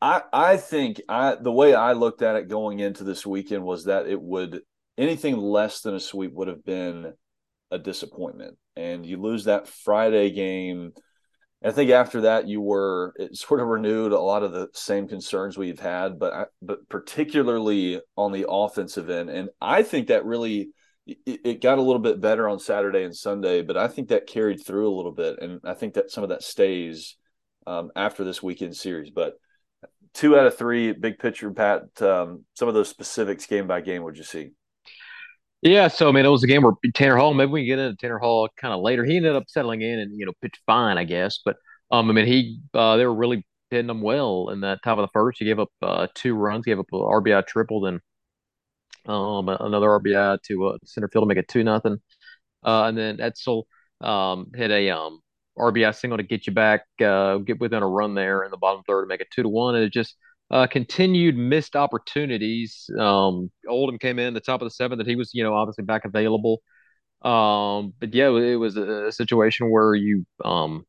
I 0.00 0.22
I 0.32 0.56
think 0.56 1.02
I 1.06 1.34
the 1.34 1.52
way 1.52 1.74
I 1.74 1.92
looked 1.92 2.22
at 2.22 2.36
it 2.36 2.48
going 2.48 2.80
into 2.80 3.04
this 3.04 3.26
weekend 3.26 3.62
was 3.62 3.84
that 3.84 4.06
it 4.06 4.22
would 4.22 4.62
anything 4.96 5.36
less 5.36 5.82
than 5.82 5.94
a 5.94 6.00
sweep 6.00 6.32
would 6.32 6.48
have 6.48 6.64
been 6.64 7.12
a 7.70 7.78
disappointment, 7.78 8.56
and 8.74 9.04
you 9.04 9.20
lose 9.20 9.44
that 9.44 9.68
Friday 9.68 10.30
game 10.30 10.92
I 11.66 11.72
think 11.72 11.90
after 11.90 12.20
that, 12.22 12.46
you 12.46 12.60
were 12.60 13.12
it 13.18 13.36
sort 13.36 13.60
of 13.60 13.66
renewed 13.66 14.12
a 14.12 14.20
lot 14.20 14.44
of 14.44 14.52
the 14.52 14.68
same 14.72 15.08
concerns 15.08 15.58
we've 15.58 15.80
had, 15.80 16.16
but 16.18 16.50
but 16.62 16.88
particularly 16.88 18.00
on 18.16 18.30
the 18.30 18.46
offensive 18.48 19.10
end, 19.10 19.30
and 19.30 19.48
I 19.60 19.82
think 19.82 20.06
that 20.08 20.24
really 20.24 20.70
it, 21.06 21.40
it, 21.44 21.60
got 21.60 21.78
a 21.78 21.82
little 21.82 22.00
bit 22.00 22.20
better 22.20 22.48
on 22.48 22.60
Saturday 22.60 23.02
and 23.02 23.14
Sunday, 23.14 23.62
but 23.62 23.76
I 23.76 23.88
think 23.88 24.08
that 24.08 24.28
carried 24.28 24.64
through 24.64 24.88
a 24.88 24.94
little 24.94 25.12
bit, 25.12 25.40
and 25.40 25.60
I 25.64 25.74
think 25.74 25.94
that 25.94 26.10
some 26.10 26.22
of 26.22 26.30
that 26.30 26.44
stays 26.44 27.16
um, 27.66 27.90
after 27.96 28.22
this 28.22 28.42
weekend 28.42 28.76
series. 28.76 29.10
But 29.10 29.34
two 30.14 30.38
out 30.38 30.46
of 30.46 30.56
three, 30.56 30.92
big 30.92 31.18
picture, 31.18 31.50
Pat. 31.50 32.00
Um, 32.00 32.44
some 32.54 32.68
of 32.68 32.74
those 32.74 32.88
specifics, 32.88 33.46
game 33.46 33.66
by 33.66 33.80
game, 33.80 34.04
would 34.04 34.16
you 34.16 34.24
see? 34.24 34.50
Yeah, 35.66 35.88
so 35.88 36.08
I 36.08 36.12
mean, 36.12 36.24
it 36.24 36.28
was 36.28 36.44
a 36.44 36.46
game 36.46 36.62
where 36.62 36.72
Tanner 36.94 37.16
Hall. 37.16 37.34
Maybe 37.34 37.50
we 37.50 37.60
can 37.62 37.66
get 37.66 37.78
into 37.78 37.96
Tanner 37.96 38.18
Hall 38.18 38.48
kind 38.56 38.72
of 38.72 38.80
later. 38.80 39.04
He 39.04 39.16
ended 39.16 39.34
up 39.34 39.44
settling 39.48 39.82
in 39.82 39.98
and 39.98 40.16
you 40.18 40.24
know 40.26 40.32
pitched 40.40 40.60
fine, 40.66 40.98
I 40.98 41.04
guess. 41.04 41.38
But 41.44 41.56
um, 41.90 42.08
I 42.10 42.12
mean, 42.12 42.26
he 42.26 42.60
uh, 42.74 42.96
they 42.96 43.04
were 43.06 43.14
really 43.14 43.44
hitting 43.70 43.90
him 43.90 44.00
well 44.00 44.50
in 44.50 44.60
that 44.60 44.82
top 44.84 44.98
of 44.98 45.02
the 45.02 45.10
first. 45.12 45.38
He 45.38 45.44
gave 45.44 45.58
up 45.58 45.70
uh, 45.82 46.06
two 46.14 46.34
runs, 46.34 46.64
gave 46.66 46.78
up 46.78 46.86
a 46.92 46.96
RBI 46.96 47.42
triple, 47.42 47.80
then 47.80 48.00
um 49.06 49.48
another 49.48 49.88
RBI 49.88 50.38
to 50.42 50.66
uh, 50.68 50.78
center 50.84 51.08
field 51.08 51.22
to 51.24 51.26
make 51.26 51.38
it 51.38 51.48
two 51.48 51.62
nothing. 51.64 51.98
Uh, 52.64 52.84
and 52.84 52.98
then 52.98 53.20
Etzel 53.20 53.66
um 54.02 54.50
hit 54.54 54.70
a 54.70 54.90
um 54.90 55.20
RBI 55.58 55.92
single 55.92 56.18
to 56.18 56.22
get 56.24 56.46
you 56.46 56.52
back, 56.52 56.82
uh, 57.04 57.38
get 57.38 57.60
within 57.60 57.82
a 57.82 57.88
run 57.88 58.14
there 58.14 58.44
in 58.44 58.50
the 58.50 58.56
bottom 58.58 58.82
third 58.86 59.02
to 59.04 59.08
make 59.08 59.20
it 59.20 59.28
two 59.32 59.42
to 59.44 59.48
one. 59.48 59.74
And 59.76 59.84
it 59.84 59.92
just 59.92 60.16
uh, 60.50 60.66
continued 60.66 61.36
missed 61.36 61.76
opportunities. 61.76 62.88
Um, 62.98 63.50
Oldham 63.68 63.98
came 63.98 64.18
in 64.18 64.34
the 64.34 64.40
top 64.40 64.62
of 64.62 64.66
the 64.66 64.70
seventh 64.70 64.98
that 64.98 65.06
he 65.06 65.16
was, 65.16 65.32
you 65.34 65.42
know, 65.42 65.54
obviously 65.54 65.84
back 65.84 66.04
available. 66.04 66.62
Um, 67.22 67.94
but 67.98 68.14
yeah, 68.14 68.28
it 68.28 68.56
was 68.56 68.76
a, 68.76 69.06
a 69.06 69.12
situation 69.12 69.70
where 69.70 69.94
you, 69.94 70.26
um, 70.44 70.84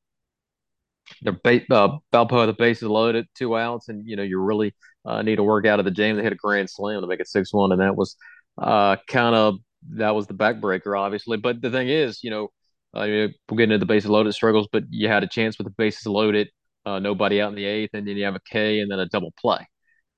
the 1.21 1.31
bait, 1.31 1.65
uh, 1.71 1.97
Valpo, 2.13 2.45
the 2.45 2.53
bases 2.53 2.89
loaded, 2.89 3.27
two 3.35 3.57
outs, 3.57 3.87
and 3.89 4.05
you 4.05 4.15
know 4.15 4.23
you 4.23 4.39
really 4.39 4.73
uh, 5.05 5.21
need 5.21 5.37
to 5.37 5.43
work 5.43 5.65
out 5.65 5.79
of 5.79 5.85
the 5.85 5.91
game. 5.91 6.17
They 6.17 6.23
hit 6.23 6.33
a 6.33 6.35
grand 6.35 6.69
slam 6.69 7.01
to 7.01 7.07
make 7.07 7.19
it 7.21 7.27
six 7.27 7.53
one, 7.53 7.71
and 7.71 7.81
that 7.81 7.95
was 7.95 8.17
uh, 8.57 8.97
kind 9.07 9.35
of 9.35 9.55
that 9.91 10.15
was 10.15 10.27
the 10.27 10.33
backbreaker, 10.33 10.99
obviously. 10.99 11.37
But 11.37 11.61
the 11.61 11.71
thing 11.71 11.89
is, 11.89 12.23
you 12.23 12.29
know, 12.29 12.49
uh, 12.93 13.05
we'll 13.07 13.57
get 13.57 13.63
into 13.63 13.77
the 13.77 13.85
bases 13.85 14.09
loaded 14.09 14.33
struggles, 14.33 14.67
but 14.71 14.83
you 14.89 15.07
had 15.07 15.23
a 15.23 15.27
chance 15.27 15.57
with 15.57 15.67
the 15.67 15.73
bases 15.77 16.05
loaded 16.05 16.49
uh, 16.87 16.99
nobody 16.99 17.41
out 17.41 17.49
in 17.49 17.55
the 17.55 17.65
eighth, 17.65 17.91
and 17.93 18.07
then 18.07 18.15
you 18.15 18.23
have 18.23 18.35
a 18.35 18.41
K 18.49 18.79
and 18.79 18.89
then 18.89 18.99
a 18.99 19.07
double 19.07 19.33
play. 19.39 19.67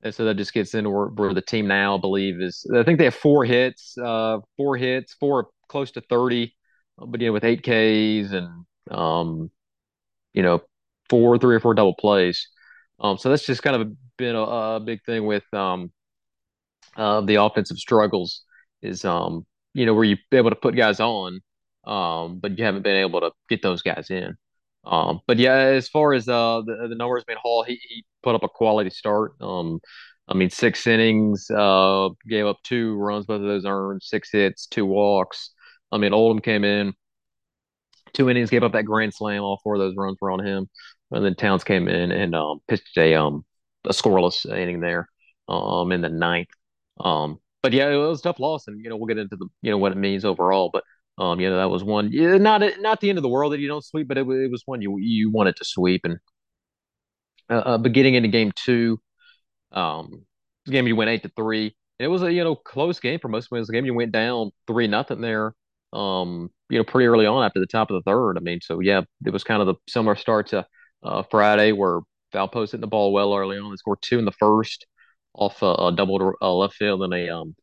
And 0.04 0.13
so 0.13 0.25
that 0.25 0.38
just 0.38 0.54
gets 0.54 0.75
into 0.75 0.89
where, 0.92 1.07
where 1.07 1.33
the 1.33 1.42
team 1.42 1.68
now, 1.68 1.98
I 1.98 2.00
believe, 2.00 2.39
is. 2.39 2.66
I 2.74 2.83
think 2.83 3.00
they 3.00 3.06
have 3.06 3.16
four 3.16 3.44
hits, 3.44 3.98
uh, 3.98 4.38
four 4.56 4.77
hits, 4.77 5.13
four 5.13 5.48
close 5.68 5.92
to 5.92 6.01
30, 6.01 6.56
but 6.98 7.19
yeah, 7.19 7.30
with 7.31 7.44
eight 7.44 7.63
Ks 7.63 8.31
and, 8.33 8.66
um, 8.92 9.50
you 10.33 10.44
know, 10.44 10.62
four, 11.10 11.38
three 11.39 11.56
or 11.56 11.60
four 11.60 11.74
double 11.74 11.95
plays. 11.95 12.48
Um, 13.00 13.18
so 13.18 13.30
that's 13.30 13.45
just 13.45 13.63
kind 13.63 13.81
of 13.81 13.92
been 14.18 14.36
a, 14.36 14.42
a 14.42 14.80
big 14.80 15.04
thing 15.06 15.25
with 15.25 15.44
um, 15.54 15.92
uh, 16.95 17.21
the 17.21 17.36
offensive 17.36 17.77
struggles 17.77 18.44
is, 18.81 19.04
um, 19.06 19.45
you 19.74 19.86
know, 19.86 19.94
where 19.95 20.04
you're 20.04 20.18
able 20.31 20.51
to 20.51 20.56
put 20.56 20.75
guys 20.75 21.00
on, 21.00 21.39
um, 21.86 22.39
but 22.39 22.57
you 22.57 22.63
haven't 22.63 22.83
been 22.83 22.95
able 22.95 23.21
to 23.21 23.31
get 23.50 23.62
those 23.62 23.81
guys 23.81 24.10
in. 24.12 24.38
Um, 24.90 25.22
but 25.28 25.38
yeah, 25.40 25.56
as 25.56 25.88
far 25.90 26.14
as 26.14 26.28
uh, 26.28 26.62
the, 26.66 26.88
the 26.90 26.96
numbers, 26.96 27.24
I 27.28 27.32
mean, 27.34 27.40
Hall 27.42 27.64
he, 27.64 27.80
he 27.88 28.06
put 28.24 28.36
up 28.36 28.44
a 28.44 28.50
quality 28.50 28.90
start. 28.90 29.34
Um, 29.42 29.80
I 30.28 30.36
mean, 30.36 30.50
six 30.50 30.88
innings, 30.88 31.50
uh, 31.52 32.10
gave 32.30 32.46
up 32.48 32.58
two 32.64 32.96
runs, 32.98 33.26
both 33.28 33.42
of 33.42 33.48
those 33.48 33.66
earned, 33.66 34.04
six 34.04 34.32
hits, 34.32 34.68
two 34.68 34.86
walks. 34.86 35.52
I 35.92 35.98
mean, 36.00 36.14
Oldham 36.14 36.42
came 36.42 36.64
in, 36.64 36.94
two 38.14 38.30
innings, 38.30 38.50
gave 38.50 38.64
up 38.64 38.74
that 38.74 38.86
grand 38.86 39.14
slam. 39.14 39.44
All 39.44 39.60
four 39.64 39.76
of 39.76 39.80
those 39.80 39.96
runs 39.96 40.18
were 40.22 40.32
on 40.32 40.46
him. 40.46 40.70
And 41.12 41.26
then 41.26 41.36
Towns 41.36 41.64
came 41.64 41.88
in 41.88 42.12
and 42.12 42.36
um, 42.36 42.60
pitched 42.68 42.98
a 42.98 43.16
um 43.16 43.46
a 43.86 43.90
scoreless 43.94 44.46
inning 44.46 44.80
there 44.81 45.08
um 45.48 45.92
in 45.92 46.02
the 46.02 46.10
ninth. 46.10 46.50
Um, 47.00 47.40
but 47.64 47.74
yeah, 47.74 47.90
it 47.90 47.96
was 47.96 48.19
a 48.19 48.24
tough 48.24 48.40
loss, 48.40 48.68
and 48.68 48.84
you 48.84 48.90
know 48.90 48.98
we'll 48.98 49.08
get 49.08 49.18
into 49.18 49.36
the 49.36 49.48
you 49.62 49.72
know 49.72 49.78
what 49.78 49.92
it 49.92 49.98
means 49.98 50.26
overall. 50.26 50.69
But 50.72 50.84
um, 51.19 51.40
you 51.42 51.49
know, 51.49 51.57
that 51.57 51.69
was 51.69 51.83
one, 51.83 52.11
yeah, 52.14 52.38
not 52.38 52.61
not 52.80 53.02
the 53.02 53.09
end 53.09 53.18
of 53.18 53.23
the 53.23 53.30
world 53.30 53.52
that 53.54 53.59
you 53.59 53.68
don't 53.68 53.83
sweep, 53.83 54.07
but 54.07 54.18
it, 54.18 54.21
it 54.21 54.52
was 54.52 54.64
one 54.66 54.81
you 54.81 54.97
you 54.99 55.30
wanted 55.30 55.57
to 55.57 55.66
sweep. 55.66 56.02
And 56.06 56.18
uh, 57.49 57.54
uh, 57.56 57.78
but 57.78 57.92
getting 57.94 58.16
into 58.16 58.30
game 58.30 58.52
two, 58.56 58.99
um, 59.73 60.26
game 60.66 60.88
you 60.88 60.95
went 60.95 61.09
eight 61.09 61.23
to 61.23 61.31
three. 61.35 61.76
And 61.99 62.06
it 62.06 62.07
was 62.07 62.23
a 62.23 62.31
you 62.31 62.44
know 62.44 62.56
close 62.56 62.99
game 62.99 63.19
for 63.19 63.28
most 63.28 63.52
of 63.52 63.68
the 63.68 63.73
game. 63.73 63.85
You 63.85 63.94
went 63.94 64.14
down 64.14 64.52
three 64.68 64.88
nothing 64.88 65.21
there. 65.21 65.54
Um, 65.92 66.52
you 66.69 66.78
know, 66.78 66.83
pretty 66.85 67.07
early 67.07 67.26
on 67.26 67.44
after 67.44 67.59
the 67.59 67.68
top 67.68 67.92
of 67.92 67.95
the 67.95 68.09
third. 68.09 68.38
I 68.38 68.42
mean, 68.42 68.61
so 68.61 68.80
yeah, 68.80 69.02
it 69.26 69.33
was 69.33 69.44
kind 69.44 69.61
of 69.61 69.68
the 69.68 69.76
similar 69.90 70.16
start 70.16 70.47
to 70.47 70.66
uh, 71.04 71.23
Friday 71.23 71.73
where 71.73 71.99
Valpo 72.33 72.61
hitting 72.61 72.81
the 72.81 72.88
ball 72.88 73.11
well 73.11 73.35
early 73.35 73.57
on. 73.57 73.71
They 73.71 73.78
scored 73.78 73.99
two 74.02 74.19
in 74.19 74.26
the 74.26 74.31
first 74.31 74.85
off 75.33 75.61
a, 75.61 75.66
a 75.66 75.94
double 75.95 76.19
to 76.19 76.33
uh, 76.42 76.54
left 76.54 76.76
field 76.76 77.04
and 77.04 77.14
a 77.14 77.30
um, 77.30 77.56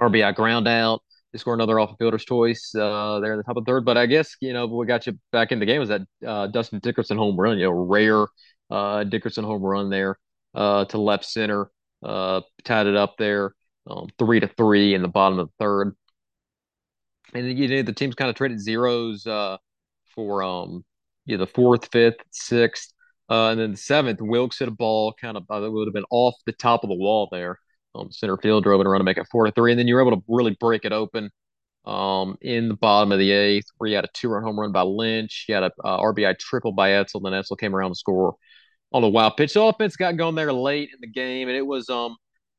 RBI 0.00 0.34
ground 0.34 0.68
out. 0.68 1.02
They 1.32 1.38
score 1.38 1.54
another 1.54 1.78
off 1.78 1.90
of 1.90 1.96
fielder's 1.98 2.24
choice 2.24 2.74
uh, 2.74 3.20
there 3.20 3.32
in 3.32 3.38
the 3.38 3.44
top 3.44 3.56
of 3.56 3.64
third. 3.66 3.84
But 3.84 3.96
I 3.98 4.06
guess 4.06 4.36
you 4.40 4.52
know 4.52 4.66
what 4.66 4.86
got 4.86 5.06
you 5.06 5.18
back 5.32 5.52
in 5.52 5.58
the 5.58 5.66
game 5.66 5.80
was 5.80 5.88
that 5.88 6.02
uh, 6.26 6.46
Dustin 6.46 6.78
Dickerson 6.78 7.18
home 7.18 7.38
run. 7.38 7.58
You 7.58 7.64
know, 7.64 7.72
rare 7.72 8.26
uh, 8.70 9.04
Dickerson 9.04 9.44
home 9.44 9.62
run 9.62 9.90
there 9.90 10.18
uh, 10.54 10.84
to 10.86 10.98
left 10.98 11.24
center, 11.24 11.70
uh, 12.02 12.40
tied 12.64 12.86
it 12.86 12.96
up 12.96 13.16
there, 13.18 13.54
um, 13.86 14.08
three 14.18 14.40
to 14.40 14.48
three 14.48 14.94
in 14.94 15.02
the 15.02 15.08
bottom 15.08 15.38
of 15.38 15.48
the 15.48 15.52
third. 15.58 15.94
And 17.34 17.58
you 17.58 17.68
know 17.68 17.82
the 17.82 17.92
team's 17.92 18.14
kind 18.14 18.30
of 18.30 18.36
traded 18.36 18.60
zeros 18.60 19.26
uh, 19.26 19.58
for 20.14 20.42
um, 20.42 20.84
you 21.26 21.36
know, 21.36 21.44
the 21.44 21.50
fourth, 21.52 21.88
fifth, 21.92 22.20
sixth, 22.30 22.92
and 23.28 23.60
then 23.60 23.72
the 23.72 23.76
seventh. 23.76 24.20
Wilks 24.22 24.60
hit 24.60 24.68
a 24.68 24.70
ball 24.70 25.12
kind 25.12 25.36
of 25.36 25.44
it 25.50 25.72
would 25.72 25.88
have 25.88 25.94
been 25.94 26.04
off 26.10 26.34
the 26.46 26.52
top 26.52 26.84
of 26.84 26.88
the 26.88 26.96
wall 26.96 27.28
there 27.30 27.58
center 28.10 28.36
field 28.36 28.64
drove 28.64 28.80
it 28.80 28.86
around 28.86 29.00
to 29.00 29.04
make 29.04 29.18
it 29.18 29.26
four 29.30 29.46
to 29.46 29.52
three, 29.52 29.72
and 29.72 29.78
then 29.78 29.88
you 29.88 29.94
were 29.94 30.00
able 30.00 30.16
to 30.16 30.24
really 30.28 30.56
break 30.60 30.84
it 30.84 30.92
open 30.92 31.30
um, 31.84 32.36
in 32.40 32.68
the 32.68 32.74
bottom 32.74 33.12
of 33.12 33.18
the 33.18 33.30
eighth, 33.30 33.66
where 33.78 33.88
you 33.88 33.96
had 33.96 34.04
a 34.04 34.10
two-run 34.12 34.42
home 34.42 34.58
run 34.58 34.72
by 34.72 34.82
Lynch, 34.82 35.46
you 35.48 35.54
had 35.54 35.64
a 35.64 35.72
uh, 35.84 36.00
RBI 36.00 36.38
triple 36.38 36.72
by 36.72 36.92
Etzel, 36.92 37.20
then 37.20 37.34
Etzel 37.34 37.56
came 37.56 37.74
around 37.74 37.90
to 37.90 37.96
score 37.96 38.36
on 38.92 39.02
the 39.02 39.08
wild 39.08 39.36
pitch. 39.36 39.54
The 39.54 39.62
offense 39.62 39.96
got 39.96 40.16
going 40.16 40.34
there 40.34 40.52
late 40.52 40.90
in 40.92 40.98
the 41.00 41.08
game, 41.10 41.48
and 41.48 41.56
it 41.56 41.66
was 41.66 41.88
um 41.88 42.16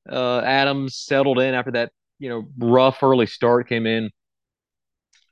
uh, 0.10 0.40
Adams 0.40 0.96
settled 0.96 1.40
in 1.40 1.54
after 1.54 1.72
that 1.72 1.92
you 2.20 2.30
know 2.30 2.48
rough 2.58 3.04
early 3.04 3.28
start, 3.28 3.68
came 3.68 3.86
in, 3.86 4.10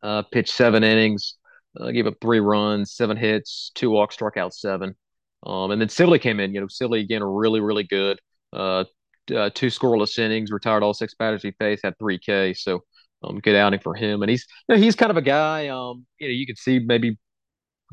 uh, 0.04 0.24
pitched 0.24 0.54
seven 0.54 0.84
innings, 0.84 1.36
uh, 1.80 1.92
gave 1.92 2.08
up 2.08 2.16
three 2.22 2.40
runs, 2.40 2.94
seven 2.94 3.18
hits, 3.18 3.72
two 3.76 3.90
walks, 3.90 4.16
struck 4.16 4.38
out 4.38 4.54
seven. 4.54 4.96
Um, 5.46 5.72
and 5.72 5.80
then 5.80 5.90
Sibley 5.90 6.20
came 6.20 6.40
in. 6.40 6.54
You 6.54 6.62
know, 6.62 6.68
Sibley 6.68 7.02
again, 7.02 7.24
really, 7.24 7.60
really 7.60 7.84
good. 7.84 8.20
Uh, 8.52 8.86
uh, 9.34 9.50
two 9.54 9.68
scoreless 9.68 10.18
innings, 10.20 10.52
retired 10.52 10.84
all 10.84 10.94
six 10.94 11.14
batters 11.16 11.44
he 11.44 11.52
faced, 11.60 11.84
had 11.84 11.98
three 12.00 12.20
K. 12.20 12.54
So, 12.54 12.82
um, 13.24 13.40
good 13.40 13.56
outing 13.56 13.80
for 13.80 13.96
him. 13.96 14.22
And 14.22 14.30
he's, 14.30 14.46
you 14.68 14.76
know, 14.76 14.82
he's 14.82 14.96
kind 14.96 15.12
of 15.12 15.18
a 15.18 15.22
guy. 15.22 15.68
Um, 15.68 16.06
you 16.20 16.28
know, 16.28 16.34
you 16.34 16.46
could 16.46 16.58
see 16.58 16.80
maybe 16.80 17.18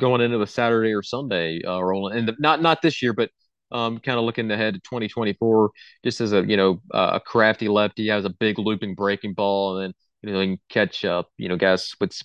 going 0.01 0.21
into 0.21 0.41
a 0.41 0.47
Saturday 0.47 0.93
or 0.95 1.03
Sunday 1.03 1.62
uh, 1.65 1.83
rolling, 1.83 2.19
and 2.19 2.33
not 2.39 2.62
not 2.62 2.83
this 2.83 3.03
year, 3.03 3.12
but 3.12 3.31
um, 3.71 3.99
kind 3.99 4.19
of 4.19 4.25
looking 4.25 4.51
ahead 4.51 4.75
to 4.75 4.81
2024, 4.81 5.71
just 6.05 6.21
as 6.21 6.33
a 6.33 6.45
you 6.47 6.57
know 6.57 6.81
a 6.93 7.21
crafty 7.25 7.69
lefty, 7.69 8.09
has 8.09 8.25
a 8.25 8.31
big 8.31 8.59
looping 8.59 8.95
breaking 8.95 9.35
ball, 9.35 9.79
and 9.79 9.95
then 10.23 10.31
you 10.31 10.33
know 10.33 10.45
can 10.45 10.61
catch 10.69 11.05
up, 11.05 11.29
you 11.39 11.49
know 11.49 11.57
guys 11.57 11.95
with 12.01 12.19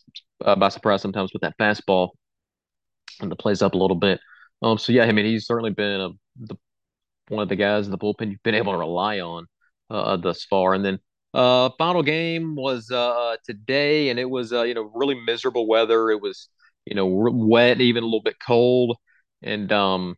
uh, 0.46 0.56
by 0.56 0.70
surprise 0.70 1.02
sometimes 1.02 1.32
with 1.34 1.42
that 1.42 1.58
fastball, 1.60 2.10
and 3.22 3.32
the 3.32 3.36
plays 3.36 3.62
up 3.62 3.74
a 3.74 3.78
little 3.78 3.96
bit. 3.98 4.20
Um, 4.62 4.78
so 4.78 4.92
yeah, 4.92 5.04
I 5.04 5.12
mean 5.12 5.26
he's 5.26 5.46
certainly 5.46 5.72
been 5.72 6.02
a, 6.02 6.10
the 6.40 6.56
one 7.30 7.44
of 7.44 7.50
the 7.50 7.56
guys 7.56 7.86
in 7.86 7.92
the 7.92 7.98
bullpen 7.98 8.32
you've 8.32 8.44
been 8.44 8.56
able 8.56 8.74
to 8.74 8.80
rely 8.80 9.20
on 9.20 9.46
uh, 9.90 10.18
thus 10.18 10.44
far, 10.46 10.74
and 10.74 10.86
then. 10.86 11.00
Uh, 11.34 11.70
final 11.78 12.02
game 12.02 12.56
was 12.56 12.90
uh 12.90 13.36
today, 13.46 14.10
and 14.10 14.18
it 14.18 14.28
was 14.30 14.54
uh 14.54 14.64
you 14.64 14.74
know 14.74 14.90
really 14.96 15.14
miserable 15.14 15.68
weather. 15.68 16.10
It 16.10 16.22
was 16.22 16.50
you 16.86 16.96
know 16.96 17.06
wet, 17.06 17.80
even 17.82 18.02
a 18.04 18.06
little 18.08 18.24
bit 18.24 18.38
cold, 18.44 18.98
and 19.44 19.72
um 19.72 20.16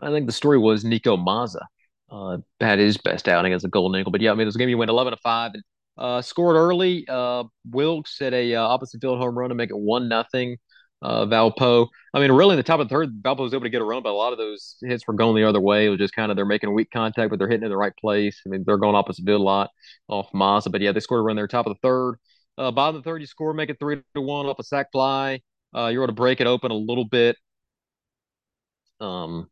I 0.00 0.10
think 0.10 0.26
the 0.26 0.32
story 0.32 0.58
was 0.58 0.84
Niko 0.84 1.16
Mazza 1.18 1.64
uh, 2.10 2.38
had 2.60 2.78
his 2.78 2.96
best 2.96 3.28
outing 3.28 3.52
as 3.52 3.64
a 3.64 3.68
Golden 3.68 4.00
Eagle. 4.00 4.12
But 4.12 4.20
yeah, 4.20 4.32
I 4.32 4.34
mean, 4.34 4.46
this 4.46 4.56
game 4.56 4.68
he 4.68 4.74
went 4.74 4.90
11 4.90 5.12
to 5.12 5.16
5 5.18 5.52
and 5.54 5.62
uh, 5.98 6.22
scored 6.22 6.56
early. 6.56 7.06
Uh, 7.08 7.44
Wilks 7.70 8.18
hit 8.18 8.32
a 8.32 8.54
opposite 8.56 9.00
field 9.00 9.18
home 9.18 9.36
run 9.36 9.50
to 9.50 9.54
make 9.54 9.70
it 9.70 9.78
1 9.78 10.08
nothing. 10.08 10.56
Uh, 11.02 11.26
Valpo. 11.26 11.88
I 12.14 12.20
mean, 12.20 12.30
really, 12.30 12.52
in 12.52 12.58
the 12.58 12.62
top 12.62 12.78
of 12.78 12.88
the 12.88 12.94
third, 12.94 13.22
Valpo 13.22 13.40
was 13.40 13.52
able 13.52 13.64
to 13.64 13.70
get 13.70 13.82
a 13.82 13.84
run, 13.84 14.02
but 14.04 14.10
a 14.10 14.14
lot 14.14 14.32
of 14.32 14.38
those 14.38 14.76
hits 14.82 15.06
were 15.06 15.14
going 15.14 15.34
the 15.34 15.48
other 15.48 15.60
way. 15.60 15.86
It 15.86 15.88
was 15.88 15.98
just 15.98 16.14
kind 16.14 16.30
of 16.30 16.36
they're 16.36 16.46
making 16.46 16.72
weak 16.72 16.90
contact, 16.92 17.30
but 17.30 17.38
they're 17.38 17.48
hitting 17.48 17.64
in 17.64 17.70
the 17.70 17.76
right 17.76 17.96
place. 17.96 18.40
I 18.46 18.50
mean, 18.50 18.62
they're 18.64 18.76
going 18.78 18.94
opposite 18.94 19.24
field 19.24 19.40
a 19.40 19.44
lot 19.44 19.70
off 20.08 20.30
Mazza. 20.32 20.70
But 20.70 20.80
yeah, 20.80 20.92
they 20.92 21.00
scored 21.00 21.20
a 21.20 21.22
run 21.22 21.36
there, 21.36 21.48
top 21.48 21.66
of 21.66 21.74
the 21.74 21.80
third. 21.82 22.16
Uh, 22.56 22.70
bottom 22.70 22.96
of 22.96 23.02
the 23.02 23.10
third, 23.10 23.20
you 23.20 23.26
score, 23.26 23.52
make 23.52 23.70
it 23.70 23.78
three 23.80 24.00
to 24.14 24.20
one 24.20 24.46
off 24.46 24.58
a 24.60 24.62
sac 24.62 24.92
fly. 24.92 25.40
Uh, 25.74 25.88
you're 25.88 26.02
able 26.02 26.08
to 26.08 26.12
break 26.12 26.40
it 26.40 26.46
open 26.46 26.70
a 26.70 26.74
little 26.74 27.06
bit. 27.06 27.36
Um, 29.00 29.48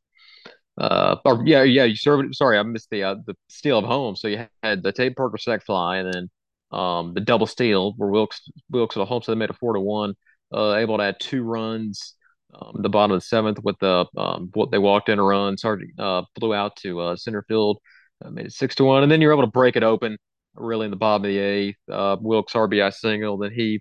uh, 0.78 1.16
or 1.24 1.42
yeah, 1.44 1.62
yeah, 1.62 1.84
you 1.84 1.96
served. 1.96 2.34
Sorry, 2.34 2.58
I 2.58 2.62
missed 2.62 2.90
the 2.90 3.02
uh, 3.02 3.16
the 3.26 3.34
steal 3.48 3.78
of 3.78 3.84
home. 3.84 4.16
So 4.16 4.28
you 4.28 4.46
had 4.62 4.82
the 4.82 4.92
Tate 4.92 5.16
Parker 5.16 5.38
sac 5.38 5.64
fly, 5.64 5.98
and 5.98 6.12
then 6.12 6.30
um, 6.70 7.14
the 7.14 7.20
double 7.20 7.46
steal 7.46 7.94
where 7.96 8.10
Wilks 8.10 8.48
Wilks 8.70 8.96
at 8.96 9.08
home, 9.08 9.22
so 9.22 9.32
they 9.32 9.38
made 9.38 9.50
a 9.50 9.54
four 9.54 9.72
to 9.74 9.80
one. 9.80 10.14
Uh, 10.52 10.74
able 10.74 10.98
to 10.98 11.04
add 11.04 11.16
two 11.20 11.42
runs. 11.42 12.14
Um, 12.52 12.82
the 12.82 12.88
bottom 12.88 13.12
of 13.12 13.20
the 13.20 13.26
seventh 13.26 13.62
with 13.62 13.78
the 13.78 14.06
um, 14.16 14.50
what 14.54 14.72
they 14.72 14.78
walked 14.78 15.08
in 15.08 15.20
a 15.20 15.22
run. 15.22 15.56
Sargent 15.56 15.98
uh, 15.98 16.22
flew 16.38 16.52
out 16.52 16.74
to 16.76 17.00
uh, 17.00 17.16
center 17.16 17.44
field, 17.46 17.78
uh, 18.24 18.30
made 18.30 18.46
it 18.46 18.52
six 18.52 18.74
to 18.76 18.84
one, 18.84 19.04
and 19.04 19.12
then 19.12 19.20
you're 19.20 19.32
able 19.32 19.44
to 19.44 19.50
break 19.50 19.76
it 19.76 19.84
open. 19.84 20.18
Really 20.56 20.86
in 20.86 20.90
the 20.90 20.96
bottom 20.96 21.24
of 21.24 21.28
the 21.28 21.38
eighth, 21.38 21.78
uh, 21.90 22.16
Wilks 22.20 22.54
RBI 22.54 22.92
single. 22.92 23.38
Then 23.38 23.52
he, 23.52 23.80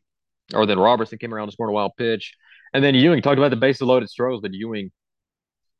or 0.53 0.67
then 0.67 0.77
Robertson 0.77 1.17
came 1.17 1.33
around 1.33 1.47
to 1.47 1.51
score 1.51 1.67
a 1.67 1.73
wild 1.73 1.93
pitch, 1.97 2.35
and 2.73 2.83
then 2.83 2.93
Ewing 2.93 3.23
talked 3.23 3.39
about 3.39 3.49
the 3.49 3.55
base 3.55 3.81
of 3.81 3.87
loaded 3.87 4.09
strokes, 4.09 4.41
but 4.41 4.53
Ewing 4.53 4.91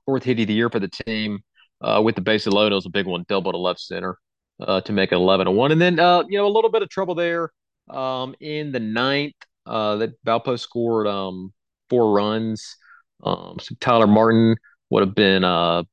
fourth 0.05 0.23
hit 0.23 0.39
of 0.39 0.47
the 0.47 0.53
year 0.53 0.71
for 0.71 0.79
the 0.79 0.87
team 0.87 1.39
uh, 1.81 2.01
with 2.03 2.15
the 2.15 2.21
base 2.21 2.47
of 2.47 2.53
load. 2.53 2.71
It 2.71 2.75
was 2.75 2.87
a 2.87 2.89
big 2.89 3.05
one, 3.05 3.25
double 3.27 3.51
to 3.51 3.57
left 3.59 3.79
center 3.79 4.17
uh, 4.59 4.81
to 4.81 4.91
make 4.91 5.11
it 5.11 5.15
11 5.15 5.45
to 5.45 5.51
1. 5.51 5.71
And 5.71 5.81
then, 5.81 5.99
uh, 5.99 6.23
you 6.27 6.37
know, 6.37 6.47
a 6.47 6.49
little 6.49 6.71
bit 6.71 6.81
of 6.81 6.89
trouble 6.89 7.15
there 7.15 7.51
um, 7.89 8.35
in 8.39 8.71
the 8.71 8.79
ninth. 8.79 9.35
Uh, 9.69 9.97
that 9.97 10.23
Valpo 10.25 10.59
scored 10.59 11.07
um, 11.07 11.53
four 11.89 12.11
runs. 12.11 12.75
Um, 13.23 13.57
so 13.61 13.75
Tyler 13.79 14.07
Martin 14.07 14.55
would 14.89 15.01
have 15.05 15.15
been, 15.15 15.43
uh, 15.43 15.83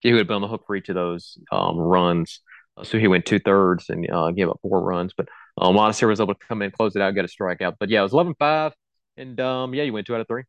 he 0.00 0.12
would 0.12 0.18
have 0.18 0.26
been 0.26 0.36
on 0.36 0.42
the 0.42 0.48
hook 0.48 0.64
for 0.66 0.74
each 0.74 0.88
of 0.88 0.94
those 0.94 1.38
um, 1.52 1.76
runs. 1.78 2.40
Uh, 2.76 2.84
so 2.84 2.98
he 2.98 3.06
went 3.06 3.24
two 3.26 3.38
thirds 3.38 3.88
and 3.88 4.10
uh, 4.10 4.30
gave 4.32 4.48
up 4.48 4.58
four 4.62 4.82
runs. 4.82 5.12
But 5.16 5.28
um, 5.56 5.76
Montesero 5.76 6.10
was 6.10 6.20
able 6.20 6.34
to 6.34 6.46
come 6.48 6.62
in, 6.62 6.70
close 6.70 6.96
it 6.96 7.02
out, 7.02 7.14
get 7.14 7.24
a 7.24 7.28
strikeout. 7.28 7.76
But 7.78 7.88
yeah, 7.90 8.00
it 8.00 8.04
was 8.04 8.12
11 8.12 8.34
5. 8.38 8.72
And 9.16 9.38
um, 9.40 9.74
yeah, 9.74 9.84
you 9.84 9.92
went 9.92 10.06
two 10.06 10.14
out 10.14 10.20
of 10.20 10.26
three. 10.26 10.44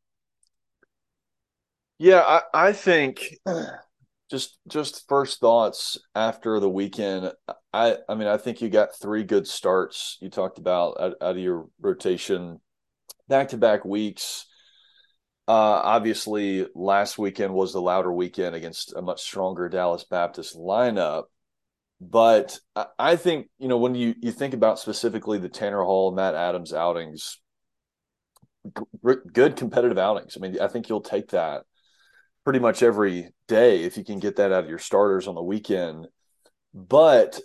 Yeah, 2.00 2.22
I, 2.22 2.42
I 2.54 2.74
think 2.74 3.38
just 4.34 4.58
just 4.68 5.08
first 5.08 5.40
thoughts 5.40 6.00
after 6.16 6.60
the 6.60 6.70
weekend. 6.70 7.32
I 7.72 7.98
I 8.10 8.16
mean 8.16 8.28
I 8.28 8.38
think 8.38 8.62
you 8.62 8.70
got 8.70 9.00
three 9.00 9.24
good 9.24 9.48
starts. 9.48 10.18
You 10.22 10.30
talked 10.32 10.58
about 10.58 11.00
out, 11.00 11.14
out 11.22 11.36
of 11.36 11.38
your 11.38 11.68
rotation, 11.80 12.60
back 13.28 13.50
to 13.50 13.58
back 13.58 13.86
weeks. 13.86 14.48
Uh, 15.48 15.52
obviously, 15.52 16.66
last 16.74 17.20
weekend 17.20 17.54
was 17.54 17.74
the 17.74 17.82
louder 17.82 18.12
weekend 18.12 18.56
against 18.56 18.96
a 18.96 19.04
much 19.04 19.22
stronger 19.22 19.70
Dallas 19.70 20.04
Baptist 20.04 20.56
lineup. 20.58 21.26
But 22.02 22.58
I, 22.76 22.88
I 22.98 23.16
think 23.18 23.50
you 23.60 23.68
know 23.68 23.78
when 23.78 23.94
you 23.94 24.16
you 24.20 24.32
think 24.32 24.56
about 24.56 24.80
specifically 24.80 25.38
the 25.38 25.48
Tanner 25.48 25.84
Hall, 25.84 26.12
Matt 26.12 26.34
Adams 26.34 26.74
outings, 26.74 27.40
g- 28.66 29.14
good 29.32 29.58
competitive 29.58 30.00
outings. 30.00 30.36
I 30.36 30.40
mean, 30.40 30.60
I 30.60 30.70
think 30.70 30.90
you'll 30.90 31.02
take 31.02 31.30
that 31.30 31.66
pretty 32.44 32.60
much 32.60 32.84
every 32.84 33.30
day 33.48 33.84
if 33.84 33.98
you 33.98 34.04
can 34.04 34.20
get 34.20 34.36
that 34.38 34.52
out 34.52 34.64
of 34.64 34.70
your 34.70 34.80
starters 34.80 35.28
on 35.28 35.36
the 35.36 35.44
weekend. 35.44 36.08
But 36.74 37.40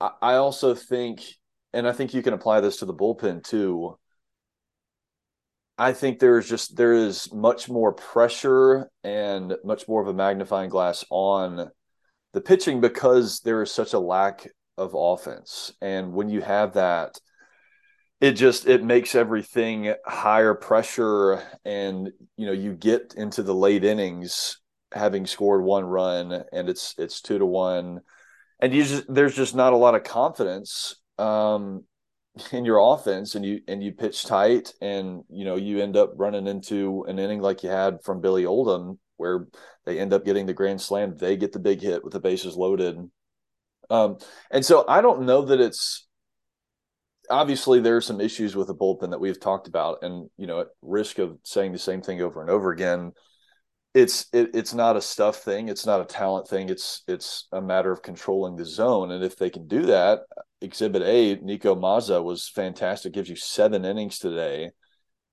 I 0.00 0.34
also 0.34 0.74
think, 0.74 1.22
and 1.72 1.86
I 1.86 1.92
think 1.92 2.14
you 2.14 2.22
can 2.22 2.34
apply 2.34 2.60
this 2.60 2.78
to 2.78 2.86
the 2.86 2.94
bullpen 2.94 3.44
too. 3.44 3.98
I 5.76 5.92
think 5.94 6.18
there 6.18 6.38
is 6.38 6.48
just 6.48 6.76
there 6.76 6.92
is 6.92 7.32
much 7.32 7.68
more 7.68 7.92
pressure 7.92 8.90
and 9.02 9.54
much 9.64 9.88
more 9.88 10.02
of 10.02 10.08
a 10.08 10.14
magnifying 10.14 10.68
glass 10.68 11.04
on 11.10 11.70
the 12.32 12.40
pitching 12.40 12.80
because 12.80 13.40
there 13.40 13.62
is 13.62 13.72
such 13.72 13.94
a 13.94 13.98
lack 13.98 14.46
of 14.76 14.92
offense. 14.94 15.72
And 15.80 16.12
when 16.12 16.28
you 16.28 16.42
have 16.42 16.74
that, 16.74 17.18
it 18.20 18.32
just 18.32 18.66
it 18.66 18.84
makes 18.84 19.14
everything 19.14 19.94
higher 20.04 20.54
pressure 20.54 21.42
and 21.64 22.10
you 22.36 22.46
know 22.46 22.52
you 22.52 22.74
get 22.74 23.14
into 23.16 23.42
the 23.42 23.54
late 23.54 23.82
innings 23.84 24.58
having 24.92 25.26
scored 25.26 25.62
one 25.62 25.84
run 25.84 26.44
and 26.52 26.68
it's 26.68 26.94
it's 26.98 27.20
two 27.20 27.38
to 27.38 27.46
one. 27.46 28.00
And 28.60 28.74
you 28.74 28.84
just 28.84 29.12
there's 29.12 29.34
just 29.34 29.54
not 29.54 29.72
a 29.72 29.76
lot 29.76 29.94
of 29.94 30.04
confidence 30.04 30.96
um 31.18 31.84
in 32.52 32.64
your 32.64 32.94
offense 32.94 33.34
and 33.34 33.44
you 33.44 33.60
and 33.66 33.82
you 33.82 33.92
pitch 33.92 34.24
tight 34.24 34.72
and 34.80 35.22
you 35.30 35.44
know 35.44 35.56
you 35.56 35.80
end 35.80 35.96
up 35.96 36.12
running 36.16 36.46
into 36.46 37.04
an 37.08 37.18
inning 37.18 37.40
like 37.40 37.62
you 37.62 37.70
had 37.70 38.02
from 38.04 38.20
Billy 38.20 38.44
Oldham 38.44 38.98
where 39.16 39.46
they 39.84 39.98
end 39.98 40.12
up 40.12 40.24
getting 40.24 40.46
the 40.46 40.54
grand 40.54 40.80
slam. 40.80 41.16
They 41.16 41.36
get 41.36 41.52
the 41.52 41.58
big 41.58 41.80
hit 41.80 42.04
with 42.04 42.12
the 42.12 42.20
bases 42.20 42.56
loaded. 42.56 42.98
Um 43.88 44.18
and 44.50 44.64
so 44.64 44.84
I 44.86 45.00
don't 45.00 45.22
know 45.22 45.42
that 45.42 45.60
it's 45.60 46.06
obviously 47.30 47.80
there 47.80 47.96
are 47.96 48.02
some 48.02 48.20
issues 48.20 48.56
with 48.56 48.66
the 48.66 48.74
bullpen 48.74 49.10
that 49.10 49.20
we've 49.20 49.40
talked 49.40 49.68
about, 49.68 49.98
and 50.02 50.28
you 50.36 50.46
know, 50.46 50.60
at 50.60 50.68
risk 50.82 51.18
of 51.18 51.38
saying 51.44 51.72
the 51.72 51.78
same 51.78 52.02
thing 52.02 52.20
over 52.20 52.40
and 52.40 52.50
over 52.50 52.70
again, 52.70 53.12
it's 53.94 54.26
it, 54.32 54.50
it's 54.54 54.74
not 54.74 54.96
a 54.96 55.00
stuff 55.00 55.36
thing, 55.38 55.68
it's 55.68 55.86
not 55.86 56.00
a 56.00 56.04
talent 56.04 56.48
thing, 56.48 56.68
it's 56.68 57.02
it's 57.08 57.48
a 57.52 57.60
matter 57.60 57.90
of 57.90 58.02
controlling 58.02 58.56
the 58.56 58.64
zone, 58.64 59.10
and 59.12 59.24
if 59.24 59.36
they 59.36 59.50
can 59.50 59.66
do 59.66 59.82
that, 59.82 60.20
Exhibit 60.60 61.02
A, 61.02 61.36
Niko 61.36 61.76
Mazza 61.76 62.22
was 62.22 62.48
fantastic, 62.48 63.12
gives 63.12 63.30
you 63.30 63.36
seven 63.36 63.84
innings 63.84 64.18
today, 64.18 64.70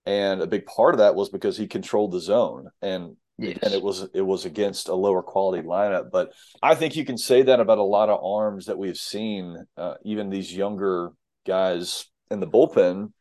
and 0.06 0.42
a 0.42 0.48
big 0.48 0.66
part 0.66 0.94
of 0.94 1.00
that 1.00 1.16
was 1.16 1.30
because 1.30 1.58
he 1.58 1.68
controlled 1.68 2.12
the 2.12 2.22
zone, 2.22 2.70
and 2.82 3.18
Yes. 3.40 3.60
and 3.62 3.74
it 3.74 3.84
was 3.84 4.10
it 4.16 4.22
was 4.22 4.46
against 4.46 4.90
a 4.90 4.96
lower 4.96 5.22
quality 5.22 5.62
lineup. 5.62 6.10
But 6.12 6.34
I 6.64 6.74
think 6.74 6.96
you 6.96 7.06
can 7.06 7.20
say 7.20 7.44
that 7.44 7.60
about 7.60 7.78
a 7.78 7.84
lot 7.84 8.10
of 8.10 8.24
arms 8.24 8.66
that 8.66 8.80
we've 8.80 8.98
seen, 8.98 9.64
uh, 9.78 9.94
even 10.04 10.30
these 10.30 10.52
younger 10.56 11.12
guys 11.48 12.06
in 12.30 12.40
the 12.40 12.48
bullpen 12.48 13.12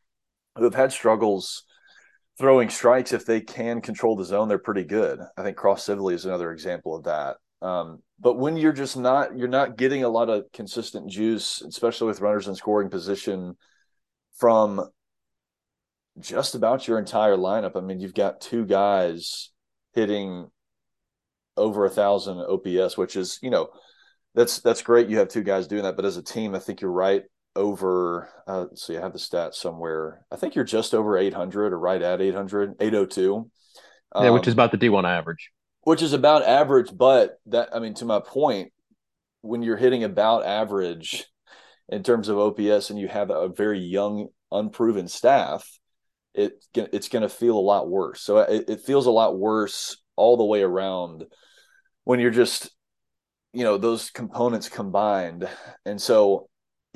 who 0.55 0.63
have 0.63 0.75
had 0.75 0.91
struggles 0.91 1.63
throwing 2.37 2.69
strikes. 2.69 3.13
If 3.13 3.25
they 3.25 3.41
can 3.41 3.81
control 3.81 4.15
the 4.15 4.25
zone, 4.25 4.47
they're 4.47 4.59
pretty 4.59 4.83
good. 4.83 5.19
I 5.37 5.43
think 5.43 5.57
Cross 5.57 5.85
Sibley 5.85 6.13
is 6.13 6.25
another 6.25 6.51
example 6.51 6.95
of 6.95 7.05
that. 7.05 7.37
Um, 7.61 8.03
but 8.19 8.37
when 8.37 8.57
you're 8.57 8.73
just 8.73 8.97
not, 8.97 9.37
you're 9.37 9.47
not 9.47 9.77
getting 9.77 10.03
a 10.03 10.09
lot 10.09 10.29
of 10.29 10.45
consistent 10.53 11.09
juice, 11.09 11.61
especially 11.61 12.07
with 12.07 12.21
runners 12.21 12.47
in 12.47 12.55
scoring 12.55 12.89
position 12.89 13.55
from 14.35 14.87
just 16.19 16.55
about 16.55 16.87
your 16.87 16.99
entire 16.99 17.35
lineup. 17.35 17.75
I 17.75 17.81
mean, 17.81 17.99
you've 17.99 18.13
got 18.13 18.41
two 18.41 18.65
guys 18.65 19.51
hitting 19.93 20.49
over 21.55 21.85
a 21.85 21.89
thousand 21.89 22.39
OPS, 22.39 22.97
which 22.97 23.15
is, 23.15 23.39
you 23.41 23.49
know, 23.49 23.69
that's 24.35 24.59
that's 24.59 24.83
great. 24.83 25.09
You 25.09 25.17
have 25.17 25.29
two 25.29 25.41
guys 25.41 25.67
doing 25.67 25.83
that, 25.83 25.95
but 25.95 26.05
as 26.05 26.17
a 26.17 26.23
team, 26.23 26.53
I 26.53 26.59
think 26.59 26.81
you're 26.81 26.91
right 26.91 27.23
over 27.57 28.29
uh 28.47 28.65
so 28.75 28.93
you 28.93 28.99
have 28.99 29.13
the 29.13 29.19
stats 29.19 29.55
somewhere. 29.55 30.25
I 30.31 30.35
think 30.35 30.55
you're 30.55 30.63
just 30.63 30.93
over 30.93 31.17
800 31.17 31.73
or 31.73 31.79
right 31.79 32.01
at 32.01 32.21
800 32.21 32.75
802 32.79 33.49
um, 34.15 34.23
yeah 34.23 34.29
which 34.29 34.47
is 34.47 34.53
um, 34.53 34.59
about 34.59 34.71
the 34.71 34.77
d1 34.77 35.03
average. 35.03 35.51
which 35.81 36.01
is 36.01 36.13
about 36.13 36.43
average 36.43 36.95
but 36.95 37.39
that 37.47 37.69
i 37.75 37.79
mean 37.79 37.93
to 37.95 38.05
my 38.05 38.19
point 38.19 38.71
when 39.41 39.61
you're 39.63 39.77
hitting 39.77 40.03
about 40.03 40.45
average 40.45 41.25
in 41.89 42.03
terms 42.03 42.29
of 42.29 42.37
ops 42.37 42.89
and 42.89 42.99
you 42.99 43.07
have 43.07 43.29
a 43.29 43.49
very 43.49 43.79
young 43.79 44.27
unproven 44.51 45.07
staff 45.07 45.77
it 46.37 46.63
it's 46.75 47.09
going 47.09 47.23
to 47.23 47.29
feel 47.29 47.57
a 47.57 47.59
lot 47.59 47.89
worse. 47.89 48.21
So 48.21 48.37
it, 48.37 48.69
it 48.69 48.81
feels 48.81 49.07
a 49.07 49.11
lot 49.11 49.37
worse 49.37 49.97
all 50.15 50.37
the 50.37 50.45
way 50.45 50.61
around 50.61 51.25
when 52.03 52.19
you're 52.19 52.31
just 52.31 52.69
you 53.53 53.63
know 53.63 53.77
those 53.77 54.11
components 54.11 54.69
combined. 54.69 55.49
And 55.85 55.99
so 56.01 56.47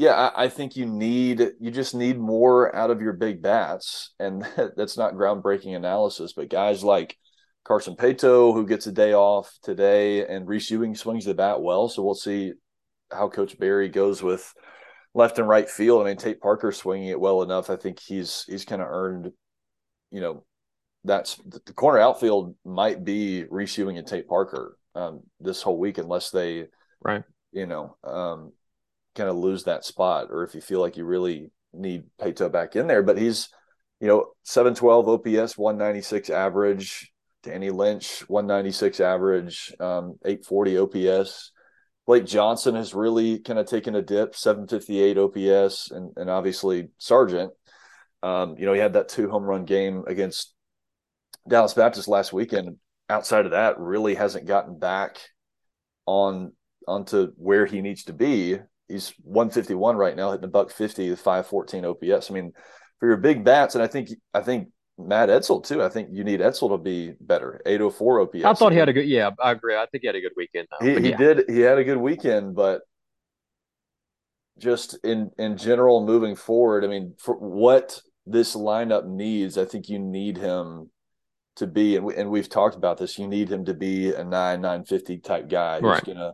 yeah 0.02 0.32
I, 0.36 0.46
I, 0.46 0.50
think 0.50 0.76
you 0.76 0.86
need 0.86 1.52
you 1.60 1.72
just 1.72 1.94
need 1.94 2.18
more 2.18 2.76
out 2.76 2.92
of 2.92 3.02
your 3.02 3.14
big 3.14 3.42
bats 3.42 4.14
and 4.20 4.46
that's 4.76 4.98
not 4.98 5.14
groundbreaking 5.14 5.76
analysis 5.76 6.34
but 6.34 6.50
guys 6.50 6.84
like 6.84 7.18
carson 7.64 7.96
paetow 7.96 8.54
who 8.54 8.66
gets 8.66 8.88
a 8.88 8.92
day 8.92 9.14
off 9.14 9.52
today 9.62 10.26
and 10.26 10.48
reese 10.48 10.70
ewing 10.72 10.96
swings 10.96 11.26
the 11.26 11.34
bat 11.34 11.62
well 11.62 11.88
so 11.88 12.04
we'll 12.04 12.16
see 12.16 12.54
how 13.12 13.30
coach 13.30 13.58
berry 13.60 13.90
goes 13.90 14.24
with 14.24 14.54
left 15.14 15.40
and 15.40 15.48
right 15.48 15.70
field. 15.70 16.02
I 16.02 16.06
mean 16.06 16.18
tate 16.18 16.42
parker 16.42 16.72
swinging 16.72 17.10
it 17.10 17.20
well 17.20 17.42
enough. 17.42 17.70
I 17.70 17.76
think 17.76 18.00
he's 18.00 18.46
he's 18.48 18.66
kind 18.66 18.82
of 18.82 18.88
earned 18.90 19.32
you 20.12 20.22
know 20.22 20.44
that's 21.04 21.40
the 21.46 21.74
corner 21.74 22.00
outfield 22.00 22.56
might 22.64 23.04
be 23.04 23.46
reese 23.50 23.78
ewing 23.78 23.98
and 23.98 24.06
tate 24.06 24.28
parker 24.28 24.78
um, 24.94 25.22
this 25.40 25.62
whole 25.62 25.80
week 25.80 25.98
unless 25.98 26.30
they, 26.30 26.68
right, 27.02 27.24
you 27.52 27.66
know, 27.66 27.98
um, 28.04 28.52
kind 29.16 29.30
of 29.30 29.36
lose 29.36 29.64
that 29.64 29.86
spot, 29.86 30.28
or 30.30 30.44
if 30.44 30.56
you 30.56 30.62
feel 30.62 30.82
like 30.82 30.98
you 30.98 31.06
really 31.06 31.52
need 31.74 32.04
Paetow 32.20 32.52
back 32.52 32.76
in 32.76 32.88
there. 32.88 33.04
But 33.04 33.18
he's, 33.18 33.50
you 34.00 34.08
know, 34.08 34.28
seven 34.44 34.74
twelve 34.74 35.08
OPS, 35.08 35.58
one 35.58 35.78
ninety 35.78 36.02
six 36.02 36.30
average. 36.30 37.12
Danny 37.44 37.72
Lynch, 37.72 38.28
one 38.30 38.48
ninety 38.48 38.72
six 38.72 39.00
average, 39.00 39.74
um, 39.80 40.18
eight 40.26 40.46
forty 40.46 40.78
OPS. 40.78 41.52
Blake 42.08 42.26
Johnson 42.26 42.76
has 42.76 42.94
really 42.94 43.40
kind 43.40 43.60
of 43.60 43.68
taken 43.68 43.96
a 43.96 44.02
dip, 44.02 44.36
758 44.36 45.18
OPS, 45.20 45.92
and, 45.92 46.12
and 46.18 46.32
obviously 46.32 46.90
Sargent. 46.98 47.54
Um, 48.24 48.56
you 48.58 48.66
know, 48.66 48.74
he 48.74 48.80
had 48.80 48.94
that 48.94 49.08
two 49.08 49.30
home 49.30 49.44
run 49.44 49.66
game 49.66 50.04
against 50.08 50.54
Dallas 51.48 51.76
Baptist 51.76 52.08
last 52.08 52.34
weekend 52.34 52.78
outside 53.12 53.46
of 53.46 53.52
that, 53.52 53.80
really 53.80 54.16
hasn't 54.16 54.48
gotten 54.48 54.80
back 54.80 55.18
on 56.06 56.54
onto 56.88 57.32
where 57.36 57.66
he 57.66 57.82
needs 57.82 58.06
to 58.06 58.14
be. 58.14 58.58
He's 58.92 59.14
151 59.24 59.96
right 59.96 60.16
now, 60.16 60.32
hitting 60.32 60.46
a 60.46 60.48
buck 60.48 60.72
50 60.72 61.16
514 61.16 61.86
OPS. 61.86 62.30
I 62.30 62.34
mean, 62.34 62.52
for 63.00 63.08
your 63.08 63.18
big 63.18 63.44
bats, 63.44 63.76
and 63.76 63.84
I 63.84 63.88
think 63.88 64.10
I 64.34 64.42
think 64.42 64.70
Matt 64.98 65.30
Etzel 65.30 65.62
too. 65.62 65.82
I 65.82 65.90
think 65.90 66.10
you 66.12 66.24
need 66.24 66.42
Etzel 66.42 66.70
to 66.70 66.78
be 66.78 67.14
better. 67.20 67.62
804 67.66 68.22
OPS. 68.22 68.46
I 68.46 68.54
thought 68.54 68.72
he 68.72 68.78
had 68.78 68.90
a 68.90 68.94
good. 68.94 69.08
Yeah, 69.08 69.32
I 69.42 69.52
agree. 69.52 69.76
I 69.76 69.86
think 69.92 70.02
he 70.02 70.08
had 70.08 70.16
a 70.16 70.22
good 70.22 70.34
weekend. 70.38 70.68
He, 70.82 71.00
he 71.00 71.12
did. 71.14 71.50
He 71.50 71.62
had 71.62 71.78
a 71.78 71.84
good 71.84 71.98
weekend, 71.98 72.56
but 72.56 72.82
just 74.58 74.98
in 75.04 75.32
in 75.38 75.58
general, 75.58 76.06
moving 76.06 76.36
forward, 76.36 76.86
I 76.86 76.88
mean, 76.88 77.16
for 77.18 77.36
what 77.36 78.02
this 78.26 78.56
lineup 78.56 79.08
needs, 79.08 79.58
I 79.58 79.66
think 79.66 79.90
you 79.90 80.00
need 80.00 80.38
him 80.38 80.90
to 81.56 81.68
be, 81.68 81.98
and, 81.98 82.06
we, 82.06 82.16
and 82.16 82.30
we've 82.30 82.50
talked 82.50 82.76
about 82.76 82.98
this. 82.98 83.18
You 83.18 83.28
need 83.28 83.52
him 83.52 83.66
to 83.66 83.74
be 83.74 84.14
a 84.14 84.24
nine 84.24 84.62
nine 84.62 84.86
fifty 84.86 85.18
type 85.18 85.50
guy 85.50 85.80
who's 85.80 85.90
right. 85.90 86.06
gonna. 86.06 86.34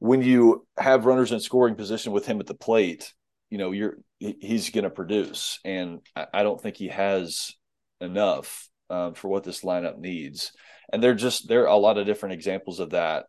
When 0.00 0.22
you 0.22 0.66
have 0.76 1.06
runners 1.06 1.30
in 1.30 1.40
scoring 1.40 1.76
position 1.76 2.12
with 2.12 2.26
him 2.26 2.40
at 2.40 2.46
the 2.46 2.54
plate, 2.54 3.14
you 3.50 3.58
know 3.58 3.70
you're 3.70 3.98
he's 4.18 4.70
going 4.70 4.84
to 4.84 4.90
produce, 4.90 5.60
and 5.64 6.00
I, 6.14 6.42
don't 6.42 6.60
think 6.60 6.76
he 6.76 6.88
has 6.88 7.52
enough 8.00 8.68
um, 8.90 9.14
for 9.14 9.28
what 9.28 9.44
this 9.44 9.62
lineup 9.62 9.98
needs. 9.98 10.52
And 10.92 11.02
they're 11.02 11.14
just 11.14 11.48
there 11.48 11.62
are 11.62 11.74
a 11.74 11.76
lot 11.76 11.98
of 11.98 12.06
different 12.06 12.34
examples 12.34 12.80
of 12.80 12.90
that 12.90 13.26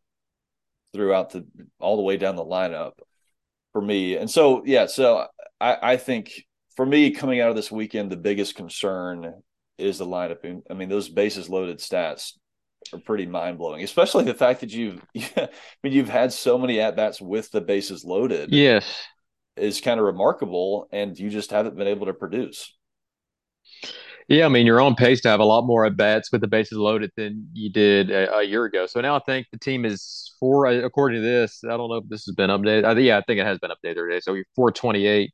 throughout 0.94 1.30
the 1.30 1.46
all 1.80 1.96
the 1.96 2.01
way 2.04 2.18
down 2.18 2.36
the 2.36 2.44
lineup 2.44 2.94
for 3.72 3.82
me. 3.82 4.18
And 4.18 4.30
so 4.30 4.63
yeah, 4.66 4.88
so 4.88 5.28
I, 5.60 5.78
I 5.82 5.98
think 5.98 6.46
for 6.75 6.86
me 6.86 7.12
coming 7.12 7.40
out 7.40 7.50
of 7.50 7.56
this 7.56 7.72
weekend, 7.72 8.12
the 8.12 8.18
biggest 8.18 8.56
concern 8.56 9.42
is 9.78 9.98
the 9.98 10.06
lineup. 10.06 10.62
I 10.70 10.74
mean, 10.74 10.90
those 10.90 11.10
bases 11.10 11.50
loaded 11.50 11.80
stats 11.80 12.34
are 12.93 13.00
pretty 13.00 13.25
mind 13.25 13.57
blowing, 13.57 13.83
especially 13.83 14.23
the 14.23 14.33
fact 14.33 14.61
that 14.61 14.71
you've, 14.71 15.01
I 15.38 15.50
mean, 15.83 15.93
you've 15.93 16.09
had 16.09 16.33
so 16.33 16.57
many 16.57 16.79
at 16.79 16.96
bats 16.96 17.22
with 17.22 17.51
the 17.51 17.61
bases 17.61 18.03
loaded. 18.03 18.51
Yes, 18.51 18.94
is 19.57 19.81
kind 19.81 20.00
of 20.00 20.05
remarkable, 20.05 20.87
and 20.91 21.17
you 21.17 21.29
just 21.29 21.51
haven't 21.51 21.75
been 21.75 21.87
able 21.87 22.07
to 22.07 22.13
produce. 22.13 22.74
Yeah, 24.27 24.46
I 24.46 24.50
mean, 24.50 24.65
you're 24.65 24.79
on 24.79 24.96
pace 24.96 25.20
to 25.22 25.29
have 25.29 25.41
a 25.41 25.46
lot 25.46 25.65
more 25.65 25.85
at 25.85 25.98
bats 25.98 26.31
with 26.31 26.39
the 26.41 26.48
bases 26.48 26.77
loaded 26.77 27.11
than 27.17 27.50
you 27.53 27.70
did 27.70 28.11
a, 28.11 28.33
a, 28.33 28.44
year 28.44 28.63
ago. 28.63 28.85
So 28.85 29.01
now 29.01 29.17
I 29.17 29.20
think 29.25 29.48
the 29.51 29.59
team 29.59 29.83
is 29.83 30.35
four, 30.39 30.67
according 30.67 31.22
to 31.22 31.27
this. 31.27 31.63
I 31.65 31.75
don't 31.75 31.89
know 31.89 31.96
if 31.96 32.07
this 32.07 32.25
has 32.25 32.35
been 32.35 32.50
updated. 32.50 32.85
I, 32.85 32.98
yeah, 33.00 33.17
I 33.17 33.24
think 33.27 33.41
it 33.41 33.46
has 33.46 33.59
been 33.59 33.72
updated 33.72 33.96
today. 33.96 34.20
So 34.22 34.33
you're 34.33 34.46
428 34.55 35.31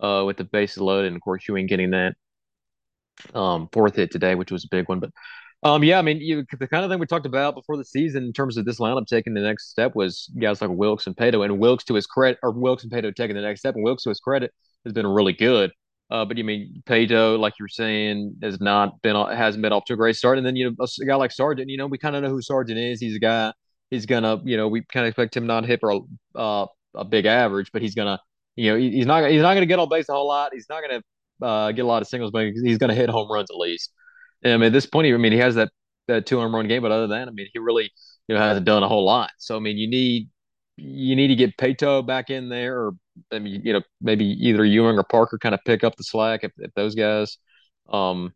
uh, 0.00 0.24
with 0.26 0.36
the 0.36 0.44
bases 0.44 0.78
loaded, 0.78 1.06
and 1.06 1.16
of 1.16 1.22
course, 1.22 1.48
you 1.48 1.56
ain't 1.56 1.70
getting 1.70 1.92
that 1.92 2.14
um, 3.34 3.68
fourth 3.72 3.96
hit 3.96 4.10
today, 4.10 4.34
which 4.34 4.52
was 4.52 4.64
a 4.64 4.68
big 4.70 4.88
one. 4.88 5.00
But 5.00 5.10
um, 5.62 5.82
yeah, 5.82 5.98
I 5.98 6.02
mean, 6.02 6.18
you, 6.20 6.44
the 6.58 6.68
kind 6.68 6.84
of 6.84 6.90
thing 6.90 7.00
we 7.00 7.06
talked 7.06 7.26
about 7.26 7.54
before 7.54 7.76
the 7.76 7.84
season 7.84 8.24
in 8.24 8.32
terms 8.32 8.56
of 8.56 8.64
this 8.64 8.78
lineup 8.78 9.06
taking 9.06 9.34
the 9.34 9.40
next 9.40 9.70
step 9.70 9.94
was 9.94 10.30
guys 10.38 10.60
like 10.60 10.70
Wilks 10.70 11.06
and 11.06 11.16
Paetow, 11.16 11.44
and 11.44 11.58
Wilks 11.58 11.84
to 11.84 11.94
his 11.94 12.06
credit, 12.06 12.38
or 12.42 12.50
Wilks 12.52 12.84
and 12.84 12.92
Paetow 12.92 13.14
taking 13.14 13.36
the 13.36 13.42
next 13.42 13.60
step, 13.60 13.74
and 13.74 13.82
Wilks 13.82 14.02
to 14.04 14.10
his 14.10 14.20
credit 14.20 14.52
has 14.84 14.92
been 14.92 15.06
really 15.06 15.32
good. 15.32 15.72
Uh, 16.10 16.24
but 16.24 16.36
you 16.36 16.44
mean 16.44 16.82
Paetow, 16.86 17.38
like 17.38 17.54
you're 17.58 17.68
saying, 17.68 18.36
has 18.42 18.60
not 18.60 19.00
been 19.02 19.16
hasn't 19.16 19.62
been 19.62 19.72
off 19.72 19.84
to 19.86 19.94
a 19.94 19.96
great 19.96 20.14
start, 20.14 20.38
and 20.38 20.46
then 20.46 20.56
you 20.56 20.70
know 20.70 20.86
a 21.02 21.04
guy 21.04 21.16
like 21.16 21.32
Sargent, 21.32 21.68
you 21.68 21.78
know, 21.78 21.86
we 21.86 21.98
kind 21.98 22.14
of 22.14 22.22
know 22.22 22.30
who 22.30 22.42
Sargent 22.42 22.78
is. 22.78 23.00
He's 23.00 23.16
a 23.16 23.20
guy. 23.20 23.52
He's 23.90 24.06
gonna, 24.06 24.40
you 24.44 24.56
know, 24.56 24.68
we 24.68 24.82
kind 24.82 25.06
of 25.06 25.10
expect 25.10 25.36
him 25.36 25.46
not 25.46 25.62
to 25.62 25.66
hit 25.66 25.80
for 25.80 25.90
a 25.90 26.38
uh, 26.38 26.66
a 26.94 27.04
big 27.04 27.26
average, 27.26 27.70
but 27.72 27.82
he's 27.82 27.94
gonna, 27.94 28.20
you 28.54 28.70
know, 28.70 28.78
he's 28.78 29.06
not 29.06 29.28
he's 29.30 29.42
not 29.42 29.54
gonna 29.54 29.66
get 29.66 29.78
on 29.78 29.88
base 29.88 30.08
a 30.08 30.12
whole 30.12 30.28
lot. 30.28 30.52
He's 30.54 30.66
not 30.68 30.80
gonna 30.80 31.02
uh, 31.42 31.72
get 31.72 31.84
a 31.84 31.88
lot 31.88 32.02
of 32.02 32.08
singles, 32.08 32.30
but 32.30 32.46
he's 32.46 32.78
going 32.78 32.90
to 32.90 32.94
hit 32.94 33.08
home 33.10 33.30
runs 33.30 33.50
at 33.50 33.56
least. 33.56 33.92
And 34.42 34.52
I 34.54 34.56
mean, 34.56 34.66
at 34.68 34.72
this 34.72 34.86
point, 34.86 35.12
I 35.12 35.16
mean, 35.16 35.32
he 35.32 35.38
has 35.38 35.54
that 35.56 35.70
that 36.08 36.26
two 36.26 36.38
home 36.38 36.54
run 36.54 36.68
game, 36.68 36.82
but 36.82 36.92
other 36.92 37.06
than 37.06 37.18
that, 37.18 37.28
I 37.28 37.30
mean, 37.32 37.48
he 37.52 37.58
really 37.58 37.90
you 38.28 38.34
know 38.34 38.40
hasn't 38.40 38.66
done 38.66 38.82
a 38.82 38.88
whole 38.88 39.04
lot. 39.04 39.30
So 39.38 39.56
I 39.56 39.60
mean, 39.60 39.76
you 39.78 39.88
need 39.88 40.28
you 40.76 41.16
need 41.16 41.28
to 41.28 41.36
get 41.36 41.56
Paetow 41.56 42.06
back 42.06 42.30
in 42.30 42.48
there, 42.48 42.78
or 42.78 42.92
I 43.32 43.38
mean, 43.38 43.62
you 43.64 43.72
know, 43.72 43.82
maybe 44.00 44.24
either 44.26 44.64
Ewing 44.64 44.98
or 44.98 45.04
Parker 45.04 45.38
kind 45.38 45.54
of 45.54 45.60
pick 45.64 45.84
up 45.84 45.96
the 45.96 46.04
slack 46.04 46.44
if, 46.44 46.52
if 46.58 46.72
those 46.74 46.94
guys, 46.94 47.38
um, 47.90 48.32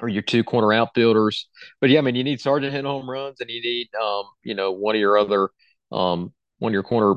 or 0.00 0.08
your 0.08 0.22
two 0.22 0.44
corner 0.44 0.72
outfielders. 0.72 1.48
But 1.80 1.90
yeah, 1.90 1.98
I 1.98 2.02
mean, 2.02 2.14
you 2.14 2.24
need 2.24 2.40
Sargent 2.40 2.72
hitting 2.72 2.86
home 2.86 3.10
runs, 3.10 3.40
and 3.40 3.50
you 3.50 3.60
need 3.60 3.88
um, 4.00 4.24
you 4.44 4.54
know, 4.54 4.72
one 4.72 4.94
of 4.94 5.00
your 5.00 5.18
other 5.18 5.50
um, 5.92 6.32
one 6.58 6.70
of 6.70 6.74
your 6.74 6.82
corner 6.82 7.16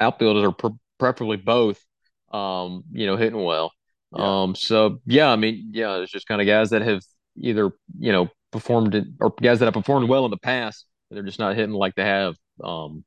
outfielders, 0.00 0.44
or 0.44 0.52
pre- 0.52 0.78
preferably 0.98 1.36
both, 1.36 1.84
um, 2.32 2.84
you 2.92 3.06
know, 3.06 3.16
hitting 3.16 3.42
well. 3.42 3.72
Yeah. 4.16 4.42
Um, 4.42 4.54
so 4.54 5.00
yeah, 5.06 5.30
I 5.30 5.36
mean, 5.36 5.70
yeah, 5.72 5.96
it's 5.96 6.12
just 6.12 6.26
kind 6.26 6.40
of 6.40 6.46
guys 6.46 6.70
that 6.70 6.82
have 6.82 7.02
either 7.36 7.72
you 7.98 8.12
know 8.12 8.28
performed 8.52 9.16
or 9.20 9.34
guys 9.40 9.58
that 9.58 9.66
have 9.66 9.74
performed 9.74 10.08
well 10.08 10.24
in 10.24 10.30
the 10.30 10.36
past, 10.36 10.86
they're 11.10 11.22
just 11.22 11.38
not 11.38 11.56
hitting 11.56 11.74
like 11.74 11.94
they 11.94 12.04
have 12.04 12.36
um 12.62 13.04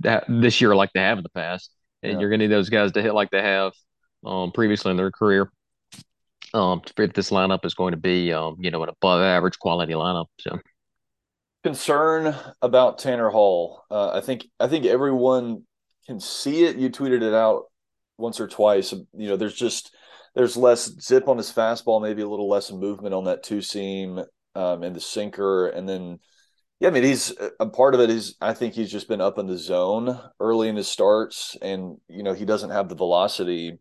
that 0.00 0.24
this 0.28 0.60
year 0.60 0.74
like 0.74 0.90
they 0.92 1.00
have 1.00 1.18
in 1.18 1.22
the 1.22 1.30
past, 1.30 1.70
and 2.02 2.12
yeah. 2.12 2.18
you're 2.18 2.30
gonna 2.30 2.44
need 2.44 2.52
those 2.52 2.70
guys 2.70 2.92
to 2.92 3.02
hit 3.02 3.14
like 3.14 3.30
they 3.30 3.42
have 3.42 3.72
um 4.24 4.52
previously 4.52 4.90
in 4.90 4.96
their 4.96 5.10
career. 5.10 5.50
Um, 6.54 6.80
if 6.96 7.12
this 7.12 7.30
lineup 7.30 7.64
is 7.66 7.74
going 7.74 7.90
to 7.90 7.98
be 7.98 8.32
um 8.32 8.56
you 8.60 8.70
know 8.70 8.82
an 8.82 8.88
above 8.88 9.20
average 9.20 9.58
quality 9.58 9.92
lineup, 9.92 10.26
so 10.40 10.58
concern 11.66 12.32
about 12.62 12.98
Tanner 12.98 13.28
Hall. 13.28 13.82
Uh, 13.90 14.10
I 14.10 14.20
think 14.20 14.46
I 14.60 14.68
think 14.68 14.86
everyone 14.86 15.64
can 16.06 16.20
see 16.20 16.62
it. 16.62 16.76
You 16.76 16.90
tweeted 16.90 17.22
it 17.22 17.34
out 17.34 17.64
once 18.18 18.40
or 18.40 18.48
twice. 18.48 18.92
You 18.92 19.28
know, 19.28 19.36
there's 19.36 19.54
just 19.54 19.94
there's 20.34 20.56
less 20.56 20.92
zip 21.00 21.28
on 21.28 21.38
his 21.38 21.52
fastball, 21.52 22.02
maybe 22.02 22.22
a 22.22 22.28
little 22.28 22.48
less 22.48 22.70
movement 22.70 23.14
on 23.14 23.24
that 23.24 23.42
two 23.42 23.62
seam 23.62 24.20
um, 24.54 24.82
and 24.82 24.94
the 24.94 25.00
sinker, 25.00 25.68
and 25.68 25.88
then 25.88 26.18
yeah, 26.80 26.88
I 26.88 26.90
mean 26.90 27.04
he's 27.04 27.32
a 27.58 27.66
part 27.66 27.94
of 27.94 28.00
it 28.00 28.10
is 28.10 28.36
I 28.40 28.52
think 28.52 28.74
he's 28.74 28.92
just 28.92 29.08
been 29.08 29.22
up 29.22 29.38
in 29.38 29.46
the 29.46 29.56
zone 29.56 30.20
early 30.40 30.68
in 30.68 30.76
his 30.76 30.88
starts, 30.88 31.56
and 31.62 31.96
you 32.08 32.22
know 32.22 32.34
he 32.34 32.44
doesn't 32.44 32.70
have 32.70 32.88
the 32.88 32.94
velocity. 32.94 33.78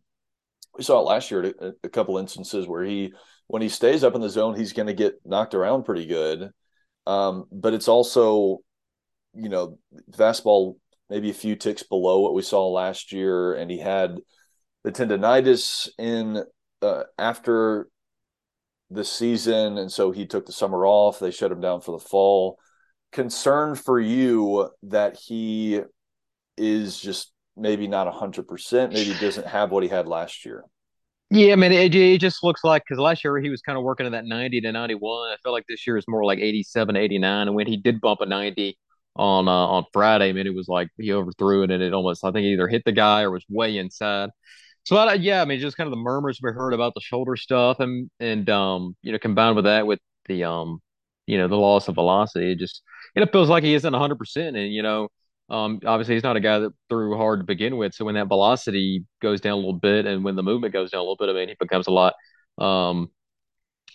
We 0.78 0.84
saw 0.84 1.00
it 1.00 1.04
last 1.04 1.32
year 1.32 1.54
a, 1.60 1.72
a 1.84 1.90
couple 1.90 2.18
instances 2.18 2.68
where 2.68 2.84
he 2.84 3.14
when 3.48 3.62
he 3.62 3.70
stays 3.70 4.04
up 4.04 4.16
in 4.16 4.22
the 4.22 4.30
zone, 4.30 4.56
he's 4.56 4.74
going 4.74 4.88
to 4.88 4.94
get 4.94 5.20
knocked 5.26 5.54
around 5.54 5.84
pretty 5.84 6.06
good. 6.06 6.52
Um, 7.06 7.46
but 7.52 7.74
it's 7.74 7.88
also, 7.88 8.60
you 9.34 9.50
know, 9.50 9.78
fastball 10.12 10.76
maybe 11.10 11.30
a 11.30 11.34
few 11.34 11.56
ticks 11.56 11.84
below 11.84 12.22
what 12.22 12.34
we 12.34 12.42
saw 12.42 12.68
last 12.68 13.12
year, 13.12 13.54
and 13.54 13.70
he 13.70 13.80
had 13.80 14.18
the 14.84 14.92
tendonitis 14.92 15.90
in 15.98 16.44
uh, 16.82 17.04
after 17.18 17.88
the 18.90 19.04
season, 19.04 19.78
and 19.78 19.92
so 19.92 20.12
he 20.12 20.26
took 20.26 20.46
the 20.46 20.52
summer 20.52 20.86
off. 20.86 21.20
They 21.20 21.32
shut 21.32 21.52
him 21.52 21.62
down 21.62 21.82
for 21.82 21.92
the 21.92 22.06
fall. 22.06 22.60
Concern 23.12 23.76
for 23.76 24.00
you 24.00 24.70
that 24.84 25.18
he 25.18 25.82
is 26.58 27.00
just 27.00 27.32
maybe 27.58 27.88
not 27.88 28.12
hundred 28.14 28.48
percent. 28.48 28.94
Maybe 28.94 29.14
doesn't 29.20 29.48
have 29.48 29.72
what 29.72 29.84
he 29.84 29.90
had 29.90 30.08
last 30.08 30.46
year. 30.46 30.64
Yeah, 31.32 31.54
I 31.54 31.56
mean, 31.56 31.72
it, 31.72 31.96
it 31.96 32.22
just 32.22 32.44
looks 32.44 32.64
like 32.64 32.84
because 32.84 33.00
last 33.00 33.24
year 33.24 33.38
he 33.40 33.50
was 33.50 33.62
kind 33.62 33.78
of 33.78 33.84
working 33.84 34.06
in 34.06 34.12
that 34.12 34.26
90 34.26 34.62
to 34.62 34.72
91. 34.72 35.32
I 35.32 35.38
feel 35.42 35.54
like 35.54 35.66
this 35.68 35.88
year 35.88 35.98
is 35.98 36.06
more 36.08 36.24
like 36.24 36.38
87, 36.38 36.96
89. 36.96 37.48
And 37.48 37.56
when 37.56 37.66
he 37.66 37.78
did 37.78 38.00
bump 38.00 38.22
a 38.22 38.28
90, 38.28 38.78
on 39.16 39.48
uh, 39.48 39.52
on 39.52 39.86
Friday. 39.94 40.30
I 40.30 40.34
mean, 40.34 40.48
it 40.48 40.56
was 40.56 40.68
like 40.68 40.90
he 40.98 41.12
overthrew 41.14 41.64
it, 41.64 41.72
and 41.72 41.82
it 41.84 41.94
almost 41.94 42.24
I 42.24 42.32
think 42.32 42.46
either 42.46 42.68
hit 42.68 42.84
the 42.86 42.92
guy 42.92 43.22
or 43.24 43.32
was 43.32 43.46
way 43.50 43.78
inside. 43.78 44.30
So 44.84 44.98
I, 44.98 45.16
yeah, 45.16 45.42
I 45.42 45.46
mean, 45.46 45.60
just 45.60 45.78
kind 45.78 45.88
of 45.88 45.92
the 45.92 45.98
murmurs 46.02 46.40
we 46.42 46.52
heard 46.52 46.74
about 46.74 46.94
the 46.94 47.02
shoulder 47.02 47.36
stuff, 47.36 47.80
and 47.80 48.10
and 48.20 48.50
um, 48.50 48.96
you 49.02 49.12
know, 49.12 49.20
combined 49.20 49.56
with 49.56 49.66
that, 49.66 49.88
with 49.88 50.00
the 50.28 50.44
um, 50.46 50.82
you 51.28 51.38
know, 51.38 51.48
the 51.48 51.56
loss 51.58 51.88
of 51.88 51.96
velocity, 51.96 52.52
it 52.52 52.60
just 52.60 52.84
it 53.16 53.32
feels 53.32 53.50
like 53.50 53.64
he 53.64 53.74
isn't 53.74 53.92
100. 53.94 54.18
percent 54.18 54.56
And 54.58 54.74
you 54.74 54.84
know, 54.84 55.10
um, 55.50 55.80
obviously 55.86 56.16
he's 56.16 56.24
not 56.24 56.36
a 56.38 56.40
guy 56.42 56.60
that 56.60 56.74
threw 56.90 57.18
hard 57.18 57.40
to 57.42 57.46
begin 57.46 57.78
with. 57.78 57.94
So 57.96 58.06
when 58.06 58.16
that 58.16 58.28
velocity 58.28 59.06
goes 59.22 59.42
down 59.42 59.54
a 59.54 59.58
little 59.58 59.74
bit, 59.74 60.06
and 60.06 60.24
when 60.24 60.36
the 60.36 60.44
movement 60.44 60.74
goes 60.74 60.92
down 60.92 61.00
a 61.00 61.04
little 61.04 61.18
bit, 61.18 61.30
I 61.30 61.34
mean, 61.34 61.50
he 61.50 61.56
becomes 61.60 61.88
a 61.88 61.92
lot 61.92 62.14
um 62.58 63.10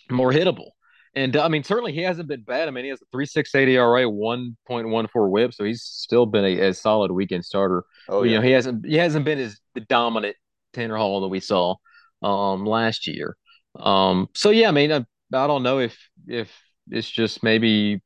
more 0.09 0.31
hittable. 0.31 0.71
And 1.13 1.35
I 1.35 1.49
mean, 1.49 1.63
certainly 1.63 1.91
he 1.91 2.01
hasn't 2.01 2.29
been 2.29 2.43
bad. 2.43 2.67
I 2.67 2.71
mean, 2.71 2.85
he 2.85 2.89
has 2.89 3.01
a 3.01 3.15
3.68 3.15 3.67
ERA, 3.67 4.03
1.14 4.03 5.29
WHIP, 5.29 5.53
so 5.53 5.63
he's 5.65 5.83
still 5.83 6.25
been 6.25 6.45
a, 6.45 6.59
a 6.67 6.73
solid 6.73 7.11
weekend 7.11 7.43
starter. 7.43 7.83
Oh, 8.07 8.23
yeah. 8.23 8.31
you 8.31 8.37
know, 8.37 8.43
he 8.43 8.51
hasn't 8.51 8.85
he 8.85 8.95
hasn't 8.95 9.25
been 9.25 9.39
as 9.39 9.59
the 9.75 9.81
dominant 9.81 10.37
Tanner 10.73 10.95
Hall 10.95 11.21
that 11.21 11.27
we 11.27 11.41
saw 11.41 11.75
um 12.21 12.65
last 12.65 13.07
year. 13.07 13.35
Um, 13.77 14.29
so 14.33 14.51
yeah, 14.51 14.69
I 14.69 14.71
mean, 14.71 14.91
I, 14.91 15.05
I 15.33 15.47
don't 15.47 15.63
know 15.63 15.79
if 15.79 15.97
if 16.27 16.51
it's 16.89 17.09
just 17.09 17.43
maybe 17.43 18.01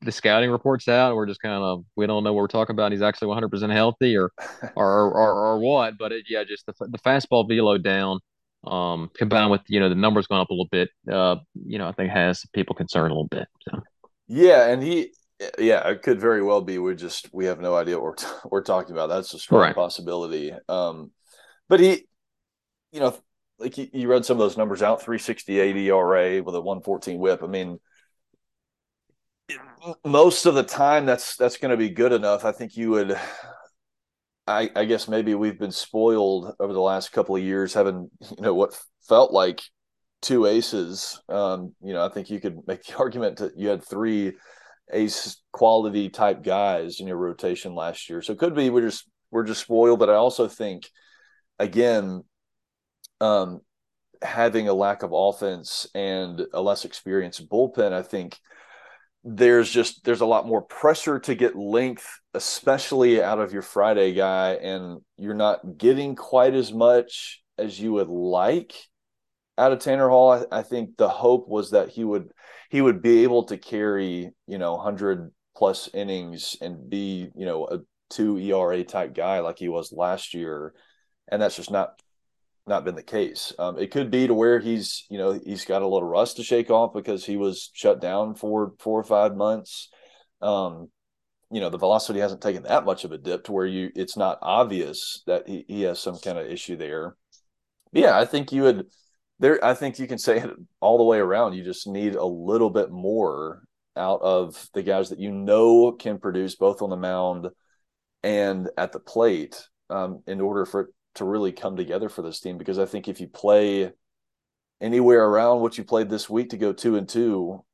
the 0.00 0.12
scouting 0.12 0.50
reports 0.50 0.88
out, 0.88 1.16
we're 1.16 1.26
just 1.26 1.42
kind 1.42 1.62
of 1.62 1.84
we 1.96 2.06
don't 2.06 2.24
know 2.24 2.32
what 2.32 2.42
we're 2.42 2.48
talking 2.48 2.74
about. 2.74 2.92
He's 2.92 3.02
actually 3.02 3.28
100% 3.34 3.72
healthy, 3.72 4.16
or 4.16 4.30
or 4.76 5.10
or, 5.10 5.32
or 5.32 5.58
what? 5.58 5.98
But 5.98 6.12
it, 6.12 6.26
yeah, 6.28 6.44
just 6.44 6.66
the 6.66 6.72
the 6.88 6.98
fastball 6.98 7.48
velo 7.48 7.78
down, 7.78 8.20
um, 8.66 9.10
combined 9.16 9.50
with 9.50 9.62
you 9.68 9.80
know 9.80 9.88
the 9.88 9.94
numbers 9.94 10.26
going 10.26 10.40
up 10.40 10.50
a 10.50 10.52
little 10.52 10.68
bit, 10.70 10.90
uh, 11.10 11.36
you 11.66 11.78
know, 11.78 11.88
I 11.88 11.92
think 11.92 12.10
has 12.10 12.44
people 12.52 12.74
concerned 12.74 13.10
a 13.10 13.14
little 13.14 13.28
bit. 13.28 13.48
So. 13.68 13.80
Yeah, 14.26 14.66
and 14.68 14.82
he, 14.82 15.12
yeah, 15.58 15.88
it 15.88 16.02
could 16.02 16.20
very 16.20 16.42
well 16.42 16.60
be. 16.60 16.78
We 16.78 16.94
just 16.94 17.28
we 17.32 17.46
have 17.46 17.60
no 17.60 17.74
idea 17.76 17.98
what 17.98 18.22
we're, 18.22 18.50
we're 18.50 18.62
talking 18.62 18.92
about. 18.92 19.08
That's 19.08 19.32
a 19.34 19.38
strong 19.38 19.60
Right. 19.60 19.74
possibility. 19.74 20.52
Um, 20.68 21.12
but 21.68 21.80
he, 21.80 22.06
you 22.92 23.00
know, 23.00 23.16
like 23.58 23.78
you, 23.78 23.88
you 23.92 24.08
read 24.08 24.24
some 24.24 24.36
of 24.36 24.40
those 24.40 24.56
numbers 24.56 24.82
out: 24.82 25.02
three 25.02 25.18
sixty 25.18 25.60
eight 25.60 25.76
ERA 25.76 26.42
with 26.42 26.54
a 26.54 26.60
one 26.60 26.82
fourteen 26.82 27.18
WHIP. 27.18 27.42
I 27.42 27.46
mean, 27.46 27.78
most 30.04 30.46
of 30.46 30.54
the 30.54 30.62
time, 30.62 31.06
that's 31.06 31.36
that's 31.36 31.56
going 31.56 31.70
to 31.70 31.76
be 31.76 31.90
good 31.90 32.12
enough. 32.12 32.44
I 32.44 32.52
think 32.52 32.76
you 32.76 32.90
would. 32.90 33.18
I, 34.48 34.70
I 34.74 34.84
guess 34.86 35.08
maybe 35.08 35.34
we've 35.34 35.58
been 35.58 35.72
spoiled 35.72 36.54
over 36.58 36.72
the 36.72 36.80
last 36.80 37.12
couple 37.12 37.36
of 37.36 37.42
years, 37.42 37.74
having 37.74 38.10
you 38.20 38.42
know 38.42 38.54
what 38.54 38.78
felt 39.06 39.32
like 39.32 39.60
two 40.22 40.46
aces. 40.46 41.20
Um, 41.28 41.74
you 41.82 41.92
know, 41.92 42.04
I 42.04 42.08
think 42.08 42.30
you 42.30 42.40
could 42.40 42.66
make 42.66 42.84
the 42.84 42.96
argument 42.98 43.38
that 43.38 43.56
you 43.56 43.68
had 43.68 43.84
three 43.84 44.32
ace 44.90 45.42
quality 45.52 46.08
type 46.08 46.42
guys 46.42 47.00
in 47.00 47.06
your 47.06 47.18
rotation 47.18 47.74
last 47.74 48.08
year. 48.08 48.22
So 48.22 48.32
it 48.32 48.38
could 48.38 48.54
be 48.54 48.70
we're 48.70 48.88
just 48.88 49.06
we're 49.30 49.44
just 49.44 49.62
spoiled, 49.62 49.98
but 49.98 50.10
I 50.10 50.14
also 50.14 50.48
think 50.48 50.88
again, 51.58 52.24
um, 53.20 53.60
having 54.22 54.68
a 54.68 54.74
lack 54.74 55.02
of 55.02 55.10
offense 55.12 55.86
and 55.94 56.46
a 56.54 56.62
less 56.62 56.84
experienced 56.84 57.48
bullpen, 57.48 57.92
I 57.92 58.02
think 58.02 58.38
there's 59.30 59.70
just 59.70 60.04
there's 60.04 60.22
a 60.22 60.26
lot 60.26 60.46
more 60.46 60.62
pressure 60.62 61.18
to 61.20 61.34
get 61.34 61.54
length, 61.54 62.08
especially 62.32 63.22
out 63.22 63.38
of 63.38 63.52
your 63.52 63.62
Friday 63.62 64.14
guy, 64.14 64.52
and 64.54 65.00
you're 65.18 65.34
not 65.34 65.76
getting 65.76 66.16
quite 66.16 66.54
as 66.54 66.72
much 66.72 67.42
as 67.58 67.78
you 67.78 67.92
would 67.92 68.08
like 68.08 68.74
out 69.58 69.72
of 69.72 69.80
Tanner 69.80 70.08
Hall. 70.08 70.32
I, 70.32 70.60
I 70.60 70.62
think 70.62 70.96
the 70.96 71.10
hope 71.10 71.46
was 71.46 71.72
that 71.72 71.90
he 71.90 72.04
would 72.04 72.30
he 72.70 72.80
would 72.80 73.02
be 73.02 73.22
able 73.24 73.44
to 73.44 73.58
carry 73.58 74.30
you 74.46 74.58
know 74.58 74.78
hundred 74.78 75.30
plus 75.54 75.90
innings 75.92 76.56
and 76.62 76.88
be 76.88 77.28
you 77.36 77.44
know 77.44 77.66
a 77.66 77.80
two 78.08 78.38
ERA 78.38 78.82
type 78.82 79.14
guy 79.14 79.40
like 79.40 79.58
he 79.58 79.68
was 79.68 79.92
last 79.92 80.32
year, 80.32 80.72
and 81.30 81.42
that's 81.42 81.56
just 81.56 81.70
not 81.70 82.00
not 82.68 82.84
been 82.84 82.94
the 82.94 83.02
case. 83.02 83.52
Um, 83.58 83.78
it 83.78 83.90
could 83.90 84.10
be 84.10 84.26
to 84.26 84.34
where 84.34 84.60
he's, 84.60 85.06
you 85.10 85.18
know, 85.18 85.32
he's 85.32 85.64
got 85.64 85.82
a 85.82 85.88
little 85.88 86.08
rust 86.08 86.36
to 86.36 86.42
shake 86.42 86.70
off 86.70 86.92
because 86.94 87.24
he 87.24 87.36
was 87.36 87.70
shut 87.72 88.00
down 88.00 88.34
for 88.34 88.74
four 88.78 89.00
or 89.00 89.04
five 89.04 89.36
months. 89.36 89.88
Um, 90.40 90.88
you 91.50 91.60
know, 91.60 91.70
the 91.70 91.78
velocity 91.78 92.20
hasn't 92.20 92.42
taken 92.42 92.64
that 92.64 92.84
much 92.84 93.04
of 93.04 93.12
a 93.12 93.18
dip 93.18 93.44
to 93.44 93.52
where 93.52 93.66
you 93.66 93.90
it's 93.94 94.16
not 94.16 94.38
obvious 94.42 95.22
that 95.26 95.48
he, 95.48 95.64
he 95.66 95.82
has 95.82 95.98
some 95.98 96.18
kind 96.18 96.38
of 96.38 96.46
issue 96.46 96.76
there. 96.76 97.16
But 97.92 98.02
yeah, 98.02 98.18
I 98.18 98.24
think 98.26 98.52
you 98.52 98.62
would 98.62 98.86
there. 99.38 99.64
I 99.64 99.74
think 99.74 99.98
you 99.98 100.06
can 100.06 100.18
say 100.18 100.38
it 100.38 100.50
all 100.80 100.98
the 100.98 101.04
way 101.04 101.18
around. 101.18 101.54
You 101.54 101.64
just 101.64 101.86
need 101.86 102.14
a 102.14 102.24
little 102.24 102.70
bit 102.70 102.90
more 102.90 103.62
out 103.96 104.20
of 104.22 104.68
the 104.74 104.82
guys 104.82 105.08
that 105.08 105.18
you 105.18 105.32
know 105.32 105.92
can 105.92 106.18
produce 106.18 106.54
both 106.54 106.82
on 106.82 106.90
the 106.90 106.96
mound 106.96 107.48
and 108.22 108.68
at 108.76 108.92
the 108.92 109.00
plate 109.00 109.68
um, 109.90 110.22
in 110.26 110.40
order 110.40 110.66
for 110.66 110.90
to 111.18 111.24
really 111.24 111.52
come 111.52 111.76
together 111.76 112.08
for 112.08 112.22
this 112.22 112.40
team 112.40 112.58
because 112.58 112.78
I 112.78 112.86
think 112.86 113.08
if 113.08 113.20
you 113.20 113.28
play 113.28 113.92
anywhere 114.80 115.24
around 115.24 115.60
what 115.60 115.78
you 115.78 115.84
played 115.84 116.08
this 116.08 116.28
week 116.28 116.50
to 116.50 116.56
go 116.56 116.72
two 116.72 116.96
and 116.96 117.08
two 117.08 117.64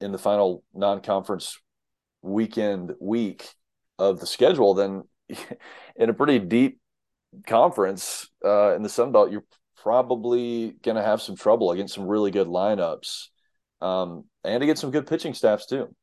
in 0.00 0.12
the 0.12 0.18
final 0.18 0.62
non-conference 0.74 1.58
weekend 2.22 2.92
week 3.00 3.48
of 3.98 4.20
the 4.20 4.26
schedule, 4.26 4.74
then 4.74 5.04
in 5.96 6.10
a 6.10 6.14
pretty 6.14 6.38
deep 6.38 6.80
conference 7.46 8.28
uh, 8.44 8.74
in 8.74 8.82
the 8.82 8.88
Sun 8.88 9.12
Belt, 9.12 9.30
you're 9.30 9.44
probably 9.76 10.74
going 10.82 10.96
to 10.96 11.02
have 11.02 11.22
some 11.22 11.36
trouble 11.36 11.70
against 11.70 11.94
some 11.94 12.06
really 12.06 12.30
good 12.30 12.48
lineups 12.48 13.28
um, 13.80 14.24
and 14.44 14.60
to 14.60 14.66
get 14.66 14.78
some 14.78 14.90
good 14.90 15.06
pitching 15.06 15.34
staffs 15.34 15.66
too. 15.66 15.94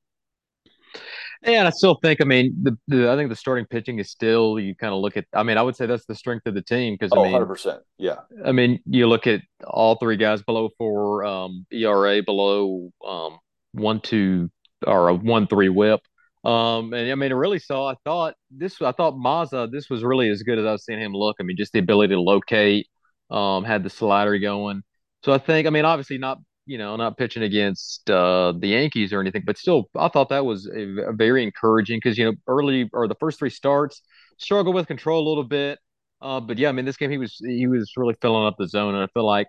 And 1.46 1.68
I 1.68 1.72
still 1.72 1.96
think, 1.96 2.22
I 2.22 2.26
mean, 2.26 2.56
the, 2.62 2.78
the 2.88 3.12
I 3.12 3.16
think 3.16 3.30
the 3.30 3.36
starting 3.36 3.66
pitching 3.66 4.00
is 4.00 4.10
still 4.10 4.60
you 4.60 4.76
kind 4.76 4.94
of 4.94 5.02
look 5.02 5.18
at. 5.18 5.26
I 5.34 5.44
mean, 5.44 5.58
I 5.58 5.62
would 5.62 5.76
say 5.76 5.86
that's 5.86 6.06
the 6.06 6.16
strength 6.16 6.46
of 6.48 6.54
the 6.54 6.62
team 6.62 6.96
because 6.98 7.12
I 7.12 7.18
Oh, 7.18 7.24
mean, 7.24 7.34
100%. 7.34 7.82
Yeah. 7.98 8.20
I 8.46 8.52
mean, 8.54 8.80
you 8.86 9.08
look 9.08 9.28
at 9.28 9.42
all 9.66 9.96
three 9.96 10.16
guys 10.18 10.42
below 10.42 10.70
four 10.78 11.26
um, 11.26 11.66
ERA, 11.72 12.24
below 12.24 12.92
um, 13.06 13.38
one 13.74 14.00
two 14.00 14.50
or 14.88 15.10
a 15.10 15.14
one 15.14 15.48
three 15.48 15.70
WHIP. 15.70 16.02
Um, 16.46 16.94
and 16.94 17.12
I 17.12 17.16
mean, 17.16 17.32
I 17.32 17.36
really 17.36 17.60
saw. 17.60 17.90
I 17.92 17.96
thought 18.06 18.36
this. 18.52 18.82
I 18.82 18.92
thought 18.94 19.14
Mazza. 19.16 19.70
This 19.72 19.90
was 19.90 20.04
really 20.04 20.30
as 20.30 20.44
good 20.44 20.60
as 20.60 20.66
I've 20.66 20.82
seen 20.82 21.00
him 21.00 21.14
look. 21.14 21.38
I 21.40 21.44
mean, 21.44 21.58
just 21.58 21.74
the 21.74 21.80
ability 21.80 22.14
to 22.14 22.22
locate. 22.22 22.88
Um, 23.30 23.64
had 23.64 23.84
the 23.84 23.90
slider 23.90 24.38
going. 24.40 24.84
So 25.24 25.34
I 25.34 25.38
think. 25.40 25.68
I 25.68 25.72
mean, 25.72 25.86
obviously 25.86 26.18
not. 26.18 26.40
You 26.66 26.78
know, 26.78 26.96
not 26.96 27.18
pitching 27.18 27.44
against 27.44 28.10
uh, 28.10 28.54
the 28.58 28.68
Yankees 28.68 29.12
or 29.12 29.20
anything, 29.20 29.44
but 29.46 29.58
still, 29.58 29.90
I 29.98 30.08
thought 30.08 30.30
that 30.30 30.46
was 30.46 30.66
a, 30.74 31.10
a 31.10 31.14
very 31.14 31.44
encouraging 31.44 31.98
because 32.02 32.18
you 32.18 32.24
know, 32.26 32.34
early 32.48 32.90
or 32.94 33.08
the 33.10 33.16
first 33.20 33.40
three 33.40 33.50
starts 33.50 34.02
struggled 34.38 34.74
with 34.74 34.88
control 34.88 35.28
a 35.28 35.28
little 35.28 35.44
bit. 35.44 35.80
Uh, 36.22 36.40
but 36.40 36.58
yeah, 36.58 36.70
I 36.70 36.72
mean, 36.72 36.86
this 36.86 36.96
game 36.96 37.12
he 37.12 37.18
was 37.18 37.36
he 37.46 37.68
was 37.68 37.92
really 37.98 38.16
filling 38.22 38.46
up 38.48 38.56
the 38.58 38.68
zone, 38.70 38.96
and 38.96 39.04
I 39.04 39.08
feel 39.14 39.26
like 39.26 39.48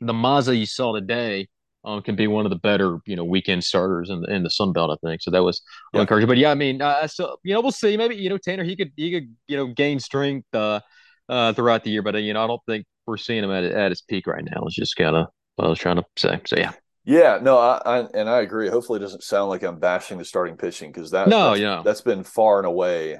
the 0.00 0.12
Mazza 0.12 0.58
you 0.58 0.66
saw 0.66 0.94
today 0.94 1.48
um, 1.84 2.02
can 2.02 2.16
be 2.16 2.26
one 2.26 2.44
of 2.46 2.50
the 2.50 2.56
better 2.56 2.98
you 3.06 3.16
know 3.16 3.24
weekend 3.24 3.64
starters 3.64 4.10
in 4.10 4.20
the 4.20 4.32
in 4.32 4.42
the 4.42 4.50
Sun 4.50 4.72
Belt. 4.72 4.90
I 4.90 5.06
think 5.06 5.22
so. 5.22 5.30
That 5.30 5.42
was 5.42 5.62
Yeah. 5.92 6.02
encouraging. 6.02 6.28
But 6.28 6.38
yeah, 6.38 6.50
I 6.50 6.54
mean, 6.54 6.82
uh, 6.82 7.06
still 7.06 7.38
you 7.44 7.54
know 7.54 7.60
we'll 7.60 7.72
see. 7.72 7.96
Maybe 7.96 8.16
you 8.16 8.28
know 8.28 8.38
Tanner 8.38 8.64
he 8.64 8.76
could 8.76 8.92
he 8.96 9.10
could 9.12 9.34
you 9.48 9.56
know 9.56 9.66
gain 9.68 10.00
strength 10.00 10.46
uh, 10.54 10.80
uh, 11.28 11.52
throughout 11.52 11.84
the 11.84 11.90
year, 11.90 12.02
but 12.02 12.14
uh, 12.14 12.18
you 12.18 12.32
know 12.34 12.44
I 12.44 12.46
don't 12.46 12.62
think 12.66 12.86
we're 13.06 13.16
seeing 13.16 13.44
him 13.44 13.50
at 13.50 13.64
at 13.64 13.90
his 13.90 14.02
peak 14.02 14.26
right 14.26 14.44
now. 14.44 14.64
It's 14.66 14.74
just 14.76 14.96
kind 14.96 15.16
of 15.16 15.26
what 15.56 15.66
I 15.66 15.68
was 15.68 15.78
trying 15.78 15.96
to 15.96 16.04
say. 16.16 16.40
So 16.46 16.56
yeah, 16.56 16.72
Yeah, 17.04 17.38
no, 17.42 17.58
I, 17.58 17.80
I 17.84 17.98
and 18.14 18.28
I 18.28 18.40
agree. 18.40 18.68
Hopefully, 18.68 18.98
it 18.98 19.02
doesn't 19.02 19.22
sound 19.22 19.50
like 19.50 19.62
I'm 19.62 19.78
bashing 19.78 20.18
the 20.18 20.24
starting 20.24 20.56
pitching 20.56 20.92
because 20.92 21.10
that 21.10 21.28
No, 21.28 21.50
that's, 21.50 21.60
yeah. 21.60 21.82
that's 21.84 22.00
been 22.02 22.24
far 22.24 22.58
and 22.58 22.66
away. 22.66 23.18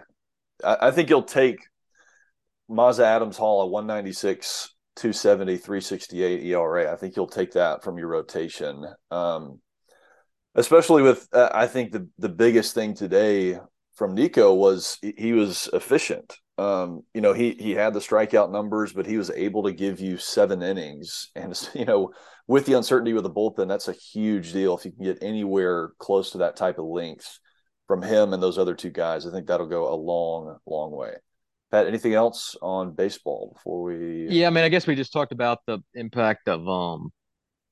I, 0.65 0.77
I 0.83 0.91
think 0.91 1.11
you'll 1.11 1.23
take 1.23 1.59
Mazza 2.71 3.05
Adams 3.05 3.37
Hall 3.37 3.63
a 3.63 3.67
196, 3.67 4.75
270, 4.97 5.57
368 5.57 6.45
ERA. 6.45 6.93
I 6.93 6.97
think 6.97 7.17
you'll 7.17 7.27
take 7.27 7.53
that 7.53 7.83
from 7.83 7.99
your 7.99 8.09
rotation. 8.09 8.87
Um, 9.11 9.61
especially 10.55 11.03
with 11.03 11.29
uh, 11.33 11.51
I 11.53 11.67
think 11.67 11.93
the 11.93 12.09
the 12.19 12.29
biggest 12.29 12.75
thing 12.75 12.95
today 12.95 13.59
from 13.95 14.17
Niko 14.17 14.57
was 14.57 14.99
he, 15.01 15.15
he 15.17 15.33
was 15.33 15.69
efficient. 15.73 16.37
Um, 16.59 17.03
you 17.13 17.21
know, 17.21 17.35
he 17.35 17.53
he 17.53 17.73
had 17.73 17.93
the 17.93 18.01
strikeout 18.01 18.51
numbers, 18.51 18.93
but 18.93 19.07
he 19.07 19.19
was 19.19 19.31
able 19.31 19.65
to 19.65 19.73
give 19.73 20.01
you 20.01 20.17
seven 20.17 20.63
innings, 20.63 21.31
and 21.35 21.69
you 21.75 21.85
know, 21.85 22.13
with 22.47 22.67
the 22.67 22.75
uncertainty 22.75 23.13
with 23.13 23.25
the 23.25 23.31
bullpen, 23.31 23.69
that's 23.69 23.89
a 23.89 23.93
huge 23.93 24.53
deal. 24.53 24.77
If 24.77 24.85
you 24.85 24.93
can 24.93 25.05
get 25.05 25.23
anywhere 25.23 25.91
close 25.99 26.31
to 26.31 26.39
that 26.39 26.57
type 26.57 26.79
of 26.79 26.87
length 26.87 27.39
from 27.87 28.03
him 28.03 28.33
and 28.33 28.43
those 28.43 28.59
other 28.59 28.75
two 28.75 28.91
guys, 28.91 29.27
I 29.27 29.33
think 29.33 29.47
that'll 29.47 29.67
go 29.67 29.93
a 29.93 29.95
long, 29.95 30.59
long 30.67 30.93
way. 30.93 31.15
Pat, 31.71 31.87
anything 31.87 32.15
else 32.15 32.57
on 32.63 32.93
baseball 32.93 33.53
before 33.55 33.83
we? 33.83 34.29
yeah. 34.31 34.47
I 34.47 34.51
mean, 34.51 34.65
I 34.65 34.69
guess 34.69 34.87
we 34.87 34.95
just 34.95 35.13
talked 35.13 35.33
about 35.33 35.59
the 35.67 35.81
impact 35.95 36.49
of 36.49 36.67
um 36.69 37.11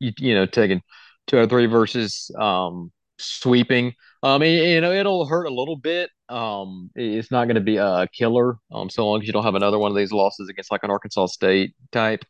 you, 0.01 0.13
you 0.19 0.35
know 0.35 0.47
taking 0.47 0.83
two 1.27 1.39
out 1.39 1.45
of 1.45 1.51
three 1.51 1.67
versus 1.67 2.31
um 2.39 2.93
sweeping. 3.19 3.95
I 4.25 4.39
mean, 4.39 4.69
you 4.69 4.81
know, 4.81 4.93
it'll 4.93 5.27
hurt 5.27 5.45
a 5.45 5.55
little 5.55 5.77
bit. 5.77 6.11
Um, 6.31 6.91
it's 6.95 7.31
not 7.31 7.45
going 7.45 7.57
to 7.57 7.61
be 7.61 7.77
a 7.77 8.09
killer. 8.17 8.57
Um, 8.73 8.89
so 8.89 9.07
long 9.07 9.21
as 9.21 9.27
you 9.27 9.33
don't 9.33 9.45
have 9.45 9.55
another 9.55 9.79
one 9.79 9.91
of 9.91 9.97
these 9.97 10.13
losses 10.13 10.49
against 10.49 10.71
like 10.73 10.83
an 10.83 10.91
Arkansas 10.91 11.27
State 11.27 11.75
type. 11.93 12.25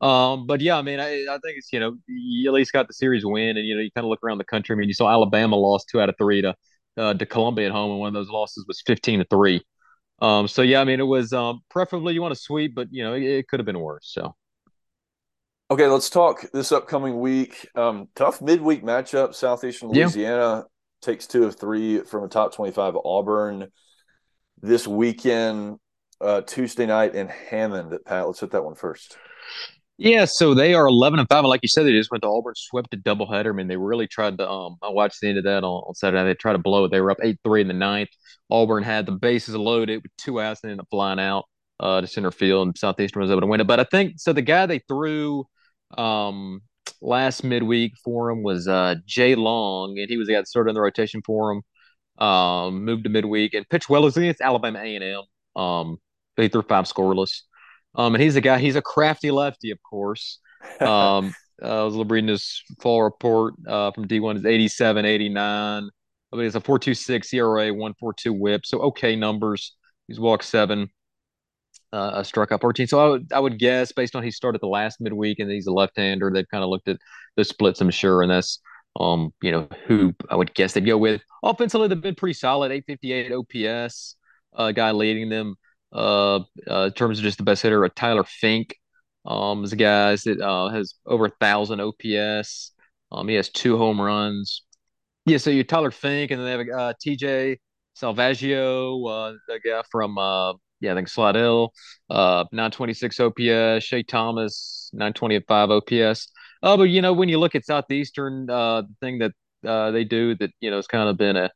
Um, 0.00 0.46
but 0.46 0.60
yeah, 0.60 0.76
I 0.78 0.82
mean, 0.82 1.00
I, 1.00 1.24
I 1.30 1.38
think 1.42 1.56
it's 1.58 1.72
you 1.72 1.80
know 1.80 1.96
you 2.06 2.50
at 2.50 2.54
least 2.54 2.72
got 2.72 2.88
the 2.88 2.94
series 2.94 3.24
win, 3.24 3.56
and 3.56 3.66
you 3.66 3.74
know 3.74 3.82
you 3.82 3.90
kind 3.94 4.04
of 4.04 4.08
look 4.08 4.20
around 4.24 4.38
the 4.38 4.44
country. 4.44 4.74
I 4.74 4.78
mean, 4.78 4.88
you 4.88 4.94
saw 4.94 5.08
Alabama 5.10 5.56
lost 5.56 5.88
two 5.90 6.00
out 6.00 6.08
of 6.08 6.16
three 6.16 6.42
to 6.42 6.54
uh, 6.96 7.14
to 7.14 7.26
Columbia 7.26 7.66
at 7.66 7.72
home, 7.72 7.90
and 7.90 8.00
one 8.00 8.08
of 8.08 8.14
those 8.14 8.30
losses 8.30 8.64
was 8.66 8.82
fifteen 8.86 9.18
to 9.18 9.26
three. 9.26 9.62
Um, 10.20 10.48
so 10.48 10.62
yeah, 10.62 10.80
I 10.80 10.84
mean, 10.84 11.00
it 11.00 11.04
was 11.04 11.32
um, 11.32 11.60
preferably 11.70 12.14
you 12.14 12.22
want 12.22 12.34
to 12.34 12.40
sweep, 12.40 12.74
but 12.74 12.88
you 12.90 13.04
know, 13.04 13.14
it, 13.14 13.22
it 13.22 13.48
could 13.48 13.60
have 13.60 13.66
been 13.66 13.80
worse. 13.80 14.10
So. 14.12 14.34
Okay, 15.70 15.86
let's 15.88 16.10
talk 16.10 16.44
this 16.52 16.72
upcoming 16.72 17.20
week. 17.20 17.66
Um, 17.74 18.08
tough 18.14 18.42
midweek 18.42 18.82
matchup. 18.82 19.34
Southeastern 19.34 19.90
Louisiana. 19.90 20.64
Takes 21.04 21.26
two 21.26 21.44
of 21.44 21.56
three 21.56 22.00
from 22.00 22.24
a 22.24 22.28
top 22.28 22.54
twenty-five 22.54 22.96
Auburn 23.04 23.68
this 24.60 24.86
weekend. 24.86 25.78
Uh, 26.20 26.40
Tuesday 26.40 26.86
night 26.86 27.14
in 27.14 27.28
Hammond. 27.28 27.98
Pat, 28.06 28.26
let's 28.26 28.40
hit 28.40 28.52
that 28.52 28.64
one 28.64 28.76
first. 28.76 29.18
Yeah, 29.98 30.24
so 30.24 30.54
they 30.54 30.72
are 30.72 30.86
eleven 30.86 31.18
and 31.18 31.28
five, 31.28 31.40
and 31.40 31.48
like 31.48 31.60
you 31.62 31.68
said, 31.68 31.84
they 31.84 31.92
just 31.92 32.10
went 32.10 32.22
to 32.22 32.28
Auburn, 32.28 32.54
swept 32.56 32.94
a 32.94 32.96
doubleheader. 32.96 33.50
I 33.50 33.52
mean, 33.52 33.68
they 33.68 33.76
really 33.76 34.06
tried 34.06 34.38
to. 34.38 34.48
Um, 34.48 34.76
I 34.82 34.90
watched 34.90 35.20
the 35.20 35.28
end 35.28 35.38
of 35.38 35.44
that 35.44 35.64
on, 35.64 35.82
on 35.86 35.94
Saturday. 35.94 36.24
They 36.24 36.34
tried 36.34 36.54
to 36.54 36.58
blow 36.58 36.84
it. 36.84 36.92
They 36.92 37.00
were 37.00 37.10
up 37.10 37.18
eight 37.22 37.38
three 37.44 37.60
in 37.60 37.68
the 37.68 37.74
ninth. 37.74 38.08
Auburn 38.50 38.84
had 38.84 39.06
the 39.06 39.12
bases 39.12 39.54
loaded 39.54 40.02
with 40.02 40.12
two 40.16 40.40
outs 40.40 40.60
and 40.62 40.70
ended 40.70 40.82
up 40.82 40.88
flying 40.90 41.20
out 41.20 41.44
uh, 41.80 42.00
to 42.00 42.06
center 42.06 42.30
field, 42.30 42.68
and 42.68 42.78
Southeastern 42.78 43.22
was 43.22 43.30
able 43.30 43.42
to 43.42 43.46
win 43.46 43.60
it. 43.60 43.66
But 43.66 43.80
I 43.80 43.84
think 43.84 44.14
so. 44.16 44.32
The 44.32 44.42
guy 44.42 44.66
they 44.66 44.80
threw 44.88 45.46
um, 45.98 46.62
last 47.04 47.44
midweek 47.44 47.94
for 48.02 48.30
him 48.30 48.42
was 48.42 48.66
uh, 48.66 48.96
Jay 49.06 49.34
Long, 49.34 49.98
and 49.98 50.08
he 50.08 50.16
was 50.16 50.28
that 50.28 50.48
started 50.48 50.70
in 50.70 50.74
the 50.74 50.80
rotation 50.80 51.22
for 51.24 51.52
him. 51.52 51.62
Um, 52.24 52.84
moved 52.84 53.04
to 53.04 53.10
midweek 53.10 53.54
and 53.54 53.68
pitched 53.68 53.88
well 53.88 54.06
against 54.06 54.40
Alabama 54.40 54.78
A 54.78 54.96
and 54.96 55.04
M. 55.04 55.62
Um, 55.62 55.98
he 56.36 56.48
threw 56.48 56.62
five 56.62 56.86
scoreless. 56.86 57.42
Um, 57.94 58.14
and 58.14 58.22
he's 58.22 58.36
a 58.36 58.40
guy. 58.40 58.58
He's 58.58 58.76
a 58.76 58.82
crafty 58.82 59.30
lefty, 59.30 59.70
of 59.70 59.78
course. 59.82 60.38
Um, 60.80 61.34
uh, 61.62 61.82
I 61.82 61.84
was 61.84 61.94
reading 61.94 62.28
his 62.28 62.62
fall 62.80 63.02
report 63.02 63.54
uh, 63.68 63.90
from 63.92 64.08
D1 64.08 64.38
is 64.38 64.46
87, 64.46 65.04
89. 65.04 65.90
I 66.32 66.36
mean, 66.36 66.46
it's 66.46 66.56
a 66.56 66.60
4.26 66.60 67.34
ERA, 67.34 67.70
1.42 67.70 68.36
WHIP, 68.38 68.66
so 68.66 68.80
okay 68.80 69.14
numbers. 69.14 69.76
He's 70.08 70.18
walked 70.18 70.44
seven, 70.44 70.88
uh, 71.94 72.22
struck 72.22 72.52
out 72.52 72.60
14. 72.60 72.86
So 72.86 72.98
I 72.98 73.08
would, 73.08 73.32
I 73.32 73.40
would 73.40 73.58
guess 73.58 73.92
based 73.92 74.16
on 74.16 74.22
he 74.22 74.30
started 74.30 74.60
the 74.60 74.66
last 74.66 75.00
midweek 75.00 75.38
and 75.38 75.50
he's 75.50 75.66
a 75.66 75.72
left-hander, 75.72 76.30
they've 76.32 76.48
kind 76.50 76.64
of 76.64 76.70
looked 76.70 76.88
at 76.88 76.98
the 77.36 77.44
splits, 77.44 77.80
I'm 77.80 77.90
sure, 77.90 78.22
and 78.22 78.30
that's 78.30 78.60
um, 78.98 79.32
you 79.42 79.50
know, 79.50 79.68
who 79.86 80.14
I 80.30 80.36
would 80.36 80.54
guess 80.54 80.72
they'd 80.72 80.86
go 80.86 80.98
with. 80.98 81.22
Offensively, 81.42 81.88
they've 81.88 82.00
been 82.00 82.14
pretty 82.14 82.34
solid, 82.34 82.70
858 82.70 83.32
OPS, 83.32 84.16
uh, 84.54 84.72
guy 84.72 84.92
leading 84.92 85.28
them. 85.28 85.56
Uh, 85.92 86.40
uh, 86.68 86.86
in 86.86 86.92
terms 86.92 87.18
of 87.18 87.24
just 87.24 87.38
the 87.38 87.44
best 87.44 87.62
hitter, 87.62 87.88
Tyler 87.88 88.24
Fink 88.24 88.76
um, 89.24 89.64
is 89.64 89.72
a 89.72 89.76
guy 89.76 90.16
that 90.16 90.40
uh, 90.40 90.68
has 90.68 90.94
over 91.06 91.26
a 91.26 91.32
thousand 91.40 91.80
OPS. 91.80 92.72
Um, 93.12 93.28
he 93.28 93.34
has 93.34 93.48
two 93.48 93.78
home 93.78 94.00
runs. 94.00 94.62
Yeah, 95.26 95.38
so 95.38 95.50
you 95.50 95.64
Tyler 95.64 95.90
Fink, 95.90 96.30
and 96.30 96.40
then 96.40 96.46
they 96.46 96.72
have 96.72 96.80
uh, 96.80 96.94
TJ 97.04 97.58
Salvaggio, 97.96 99.08
uh, 99.08 99.36
the 99.48 99.60
guy 99.64 99.82
from 99.90 100.18
uh, 100.18 100.54
yeah, 100.84 100.92
I 100.92 100.94
think 100.94 101.08
Slidell, 101.08 101.72
uh, 102.10 102.44
926 102.52 103.20
OPS. 103.20 103.84
Shea 103.84 104.02
Thomas, 104.02 104.90
925 104.92 105.70
OPS. 105.70 106.28
Oh, 106.62 106.76
but 106.76 106.84
you 106.84 107.02
know 107.02 107.12
when 107.12 107.28
you 107.28 107.38
look 107.38 107.54
at 107.54 107.64
Southeastern, 107.64 108.48
uh, 108.48 108.82
the 108.82 108.94
thing 109.00 109.18
that 109.18 109.32
uh, 109.66 109.90
they 109.90 110.04
do 110.04 110.34
that 110.36 110.50
you 110.60 110.70
know 110.70 110.76
has 110.76 110.86
kind 110.86 111.08
of 111.08 111.16
been 111.16 111.36
a 111.36 111.50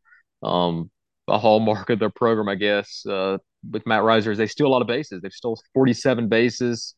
um, 0.46 0.90
a 1.28 1.38
hallmark 1.38 1.90
of 1.90 1.98
their 1.98 2.10
program, 2.10 2.48
I 2.48 2.54
guess. 2.54 3.04
Uh, 3.06 3.38
with 3.70 3.86
Matt 3.86 4.02
Riser 4.02 4.32
is 4.32 4.38
they 4.38 4.46
steal 4.46 4.66
a 4.66 4.68
lot 4.68 4.82
of 4.82 4.88
bases. 4.88 5.20
They've 5.20 5.32
stole 5.32 5.60
47 5.74 6.28
bases, 6.28 6.94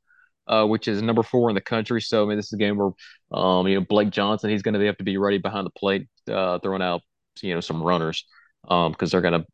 uh, 0.46 0.66
which 0.66 0.88
is 0.88 1.02
number 1.02 1.22
four 1.22 1.48
in 1.50 1.54
the 1.54 1.60
country. 1.60 2.00
So 2.00 2.24
I 2.24 2.28
mean, 2.28 2.36
this 2.36 2.46
is 2.46 2.52
a 2.52 2.58
game 2.58 2.76
where 2.76 2.90
um, 3.32 3.66
you 3.66 3.74
know 3.74 3.86
Blake 3.88 4.10
Johnson 4.10 4.50
he's 4.50 4.62
going 4.62 4.78
to 4.78 4.86
have 4.86 4.98
to 4.98 5.04
be 5.04 5.16
ready 5.16 5.38
behind 5.38 5.66
the 5.66 5.70
plate, 5.70 6.08
uh, 6.30 6.58
throwing 6.60 6.82
out 6.82 7.02
you 7.42 7.54
know 7.54 7.60
some 7.60 7.82
runners 7.82 8.24
because 8.62 8.86
um, 8.86 8.94
they're 9.10 9.20
going 9.20 9.40
to 9.40 9.46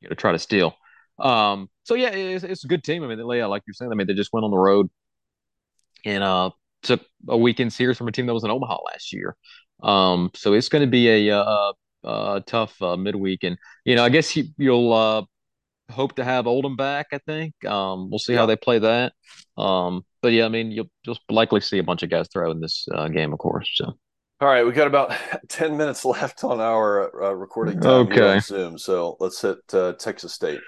you 0.00 0.08
know 0.08 0.14
try 0.14 0.32
to 0.32 0.38
steal. 0.38 0.74
Um, 1.22 1.70
so 1.84 1.94
yeah, 1.94 2.10
it's, 2.10 2.44
it's, 2.44 2.64
a 2.64 2.66
good 2.66 2.82
team. 2.82 3.04
I 3.04 3.06
mean, 3.06 3.18
they, 3.18 3.38
yeah, 3.38 3.46
like 3.46 3.62
you're 3.66 3.74
saying, 3.74 3.92
I 3.92 3.94
mean, 3.94 4.08
they 4.08 4.14
just 4.14 4.32
went 4.32 4.44
on 4.44 4.50
the 4.50 4.58
road 4.58 4.90
and 6.04 6.22
uh, 6.22 6.50
took 6.82 7.00
a 7.28 7.36
weekend 7.36 7.72
series 7.72 7.96
from 7.96 8.08
a 8.08 8.12
team 8.12 8.26
that 8.26 8.34
was 8.34 8.44
in 8.44 8.50
Omaha 8.50 8.78
last 8.86 9.12
year. 9.12 9.36
Um, 9.82 10.30
so 10.34 10.52
it's 10.52 10.68
going 10.68 10.82
to 10.82 10.90
be 10.90 11.28
a, 11.28 11.36
a, 11.36 11.72
uh, 12.04 12.34
a 12.36 12.40
tough 12.44 12.80
uh, 12.82 12.96
midweek, 12.96 13.44
and 13.44 13.56
you 13.84 13.94
know, 13.94 14.04
I 14.04 14.08
guess 14.08 14.36
you, 14.36 14.46
will 14.58 14.92
uh, 14.92 15.22
hope 15.90 16.16
to 16.16 16.24
have 16.24 16.46
Oldham 16.46 16.76
back. 16.76 17.06
I 17.12 17.18
think 17.18 17.64
um, 17.64 18.10
we'll 18.10 18.18
see 18.18 18.32
yeah. 18.32 18.40
how 18.40 18.46
they 18.46 18.56
play 18.56 18.80
that. 18.80 19.12
Um, 19.56 20.04
but 20.20 20.32
yeah, 20.32 20.44
I 20.44 20.48
mean, 20.48 20.72
you'll 20.72 20.90
just 21.04 21.20
likely 21.30 21.60
see 21.60 21.78
a 21.78 21.84
bunch 21.84 22.02
of 22.02 22.10
guys 22.10 22.28
throw 22.32 22.50
in 22.50 22.60
this 22.60 22.86
uh, 22.92 23.08
game, 23.08 23.32
of 23.32 23.38
course. 23.38 23.70
So. 23.74 23.92
All 24.40 24.48
right, 24.48 24.66
we 24.66 24.72
got 24.72 24.88
about 24.88 25.12
ten 25.48 25.76
minutes 25.76 26.04
left 26.04 26.42
on 26.42 26.60
our 26.60 27.22
uh, 27.22 27.32
recording 27.32 27.80
time 27.80 28.08
okay. 28.08 28.40
Zoom, 28.40 28.76
so 28.78 29.16
let's 29.20 29.40
hit 29.40 29.58
uh, 29.72 29.92
Texas 29.92 30.32
State. 30.32 30.60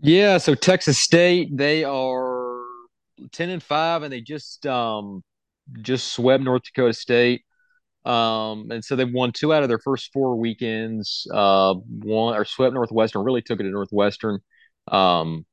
Yeah, 0.00 0.38
so 0.38 0.54
Texas 0.54 0.98
State 0.98 1.56
they 1.56 1.84
are 1.84 2.60
ten 3.32 3.50
and 3.50 3.62
five, 3.62 4.02
and 4.02 4.12
they 4.12 4.20
just 4.20 4.66
um, 4.66 5.22
just 5.82 6.12
swept 6.12 6.42
North 6.44 6.62
Dakota 6.64 6.92
State. 6.92 7.42
Um, 8.04 8.70
and 8.70 8.84
so 8.84 8.96
they 8.96 9.04
won 9.06 9.32
two 9.32 9.54
out 9.54 9.62
of 9.62 9.70
their 9.70 9.78
first 9.80 10.12
four 10.12 10.36
weekends. 10.36 11.26
Uh, 11.32 11.74
one 11.74 12.36
or 12.36 12.44
swept 12.44 12.74
Northwestern, 12.74 13.24
really 13.24 13.42
took 13.42 13.60
it 13.60 13.64
to 13.64 13.70
Northwestern. 13.70 14.40
Um, 14.88 15.46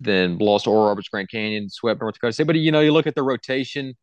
then 0.00 0.38
lost 0.38 0.64
to 0.64 0.70
Oral 0.70 0.88
Roberts 0.88 1.08
Grand 1.08 1.30
Canyon, 1.30 1.70
swept 1.70 2.00
North 2.00 2.14
Dakota 2.16 2.32
State. 2.34 2.46
But 2.48 2.56
you 2.56 2.72
know, 2.72 2.80
you 2.80 2.92
look 2.92 3.06
at 3.06 3.14
the 3.16 3.22
rotation. 3.22 3.94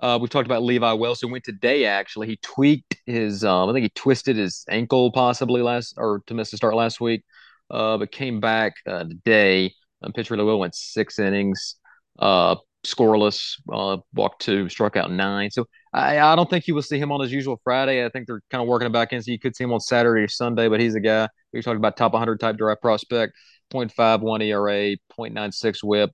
Uh, 0.00 0.18
we've 0.20 0.30
talked 0.30 0.46
about 0.46 0.62
Levi 0.62 0.92
Wells, 0.94 1.20
who 1.20 1.28
went 1.28 1.44
today. 1.44 1.86
Actually, 1.86 2.28
he 2.28 2.38
tweaked 2.42 2.96
his. 3.06 3.44
Um, 3.44 3.70
I 3.70 3.72
think 3.72 3.84
he 3.84 3.90
twisted 3.94 4.36
his 4.36 4.64
ankle 4.68 5.12
possibly 5.12 5.62
last 5.62 5.94
or 5.98 6.22
to 6.26 6.34
miss 6.34 6.50
the 6.50 6.56
start 6.58 6.74
last 6.76 7.00
week. 7.00 7.22
Uh, 7.70 7.98
but 7.98 8.12
came 8.12 8.40
back 8.40 8.74
uh, 8.86 9.04
today. 9.04 9.72
Um, 10.02 10.12
pitched 10.12 10.30
really 10.30 10.44
well. 10.44 10.58
Went 10.58 10.74
six 10.74 11.18
innings. 11.18 11.76
Uh, 12.18 12.56
scoreless. 12.84 13.56
Uh, 13.72 13.98
walked 14.12 14.42
two, 14.42 14.68
struck 14.68 14.96
out 14.96 15.10
nine. 15.10 15.50
So 15.50 15.66
I, 15.92 16.18
I 16.18 16.36
don't 16.36 16.48
think 16.48 16.66
you 16.66 16.74
will 16.74 16.82
see 16.82 16.98
him 16.98 17.10
on 17.10 17.20
his 17.20 17.32
usual 17.32 17.60
Friday. 17.64 18.04
I 18.04 18.08
think 18.10 18.26
they're 18.26 18.42
kind 18.50 18.62
of 18.62 18.68
working 18.68 18.86
it 18.86 18.92
back 18.92 19.12
in, 19.12 19.22
so 19.22 19.30
you 19.30 19.38
could 19.38 19.56
see 19.56 19.64
him 19.64 19.72
on 19.72 19.80
Saturday 19.80 20.22
or 20.22 20.28
Sunday. 20.28 20.68
But 20.68 20.80
he's 20.80 20.94
a 20.94 21.00
guy 21.00 21.28
we 21.52 21.62
talking 21.62 21.76
about 21.76 21.96
top 21.96 22.12
100 22.12 22.40
type 22.40 22.56
draft 22.56 22.82
prospect, 22.82 23.34
0.51 23.72 24.42
ERA, 24.42 24.96
0.96 25.18 25.82
WHIP. 25.82 26.10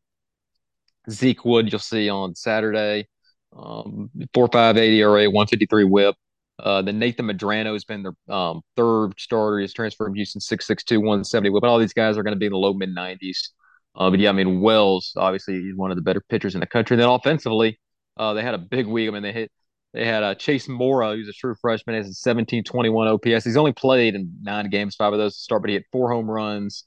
Zeke 1.11 1.45
Wood, 1.45 1.73
you'll 1.73 1.79
see 1.79 2.11
on 2.11 2.35
Saturday, 2.35 3.09
um, 3.57 4.11
4.58 4.37 4.77
ERA, 4.77 5.25
153 5.31 5.85
WHIP. 5.85 6.15
Uh, 6.63 6.83
then 6.83 6.99
Nathan 6.99 7.27
Medrano 7.27 7.73
has 7.73 7.85
been 7.85 8.03
their 8.03 8.35
um, 8.35 8.63
third 8.77 9.13
starter. 9.19 9.61
He's 9.61 9.73
transferred 9.73 10.07
from 10.07 10.15
Houston, 10.15 10.41
6'6", 10.41 10.99
170 10.99 11.51
But 11.51 11.65
all 11.65 11.79
these 11.79 11.93
guys 11.93 12.17
are 12.17 12.23
going 12.23 12.35
to 12.35 12.39
be 12.39 12.47
in 12.47 12.53
the 12.53 12.59
low 12.59 12.73
mid 12.73 12.95
90s. 12.95 13.51
Uh, 13.97 14.11
but 14.11 14.21
yeah, 14.21 14.31
I 14.31 14.33
mean 14.33 14.61
Wells 14.61 15.13
obviously 15.17 15.61
he's 15.61 15.75
one 15.75 15.91
of 15.91 15.97
the 15.97 16.03
better 16.03 16.23
pitchers 16.29 16.55
in 16.55 16.61
the 16.61 16.67
country. 16.67 16.95
And 16.95 17.03
then 17.03 17.09
offensively, 17.09 17.81
uh, 18.17 18.35
they 18.35 18.43
had 18.43 18.55
a 18.55 18.59
big 18.59 18.87
week. 18.87 19.09
I 19.09 19.13
mean 19.13 19.23
they 19.23 19.33
hit 19.33 19.51
they 19.93 20.07
had 20.07 20.23
uh, 20.23 20.35
Chase 20.37 20.69
Mora, 20.69 21.17
who's 21.17 21.29
a 21.29 21.33
true 21.33 21.57
freshman, 21.61 21.97
has 21.97 22.09
a 22.09 22.13
17 22.13 22.63
21 22.63 23.09
OPS. 23.09 23.45
He's 23.45 23.57
only 23.57 23.73
played 23.73 24.15
in 24.15 24.33
nine 24.43 24.71
games, 24.71 24.95
five 24.95 25.13
of 25.13 25.19
those 25.19 25.35
to 25.35 25.41
start, 25.41 25.63
but 25.63 25.71
he 25.71 25.75
hit 25.75 25.87
four 25.91 26.13
home 26.13 26.31
runs 26.31 26.85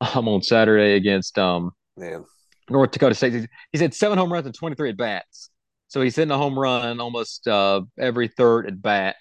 um, 0.00 0.28
on 0.28 0.42
Saturday 0.42 0.94
against 0.94 1.38
um, 1.38 1.72
Man. 1.96 2.24
North 2.70 2.92
Dakota 2.92 3.14
State. 3.14 3.48
He's 3.72 3.80
had 3.80 3.92
seven 3.92 4.18
home 4.18 4.32
runs 4.32 4.46
and 4.46 4.54
23 4.54 4.90
at 4.90 4.96
bats. 4.96 5.50
So 5.94 6.00
he's 6.00 6.16
hitting 6.16 6.32
a 6.32 6.36
home 6.36 6.58
run 6.58 6.98
almost 6.98 7.46
uh, 7.46 7.82
every 7.96 8.26
third 8.26 8.66
at 8.66 8.82
bat. 8.82 9.14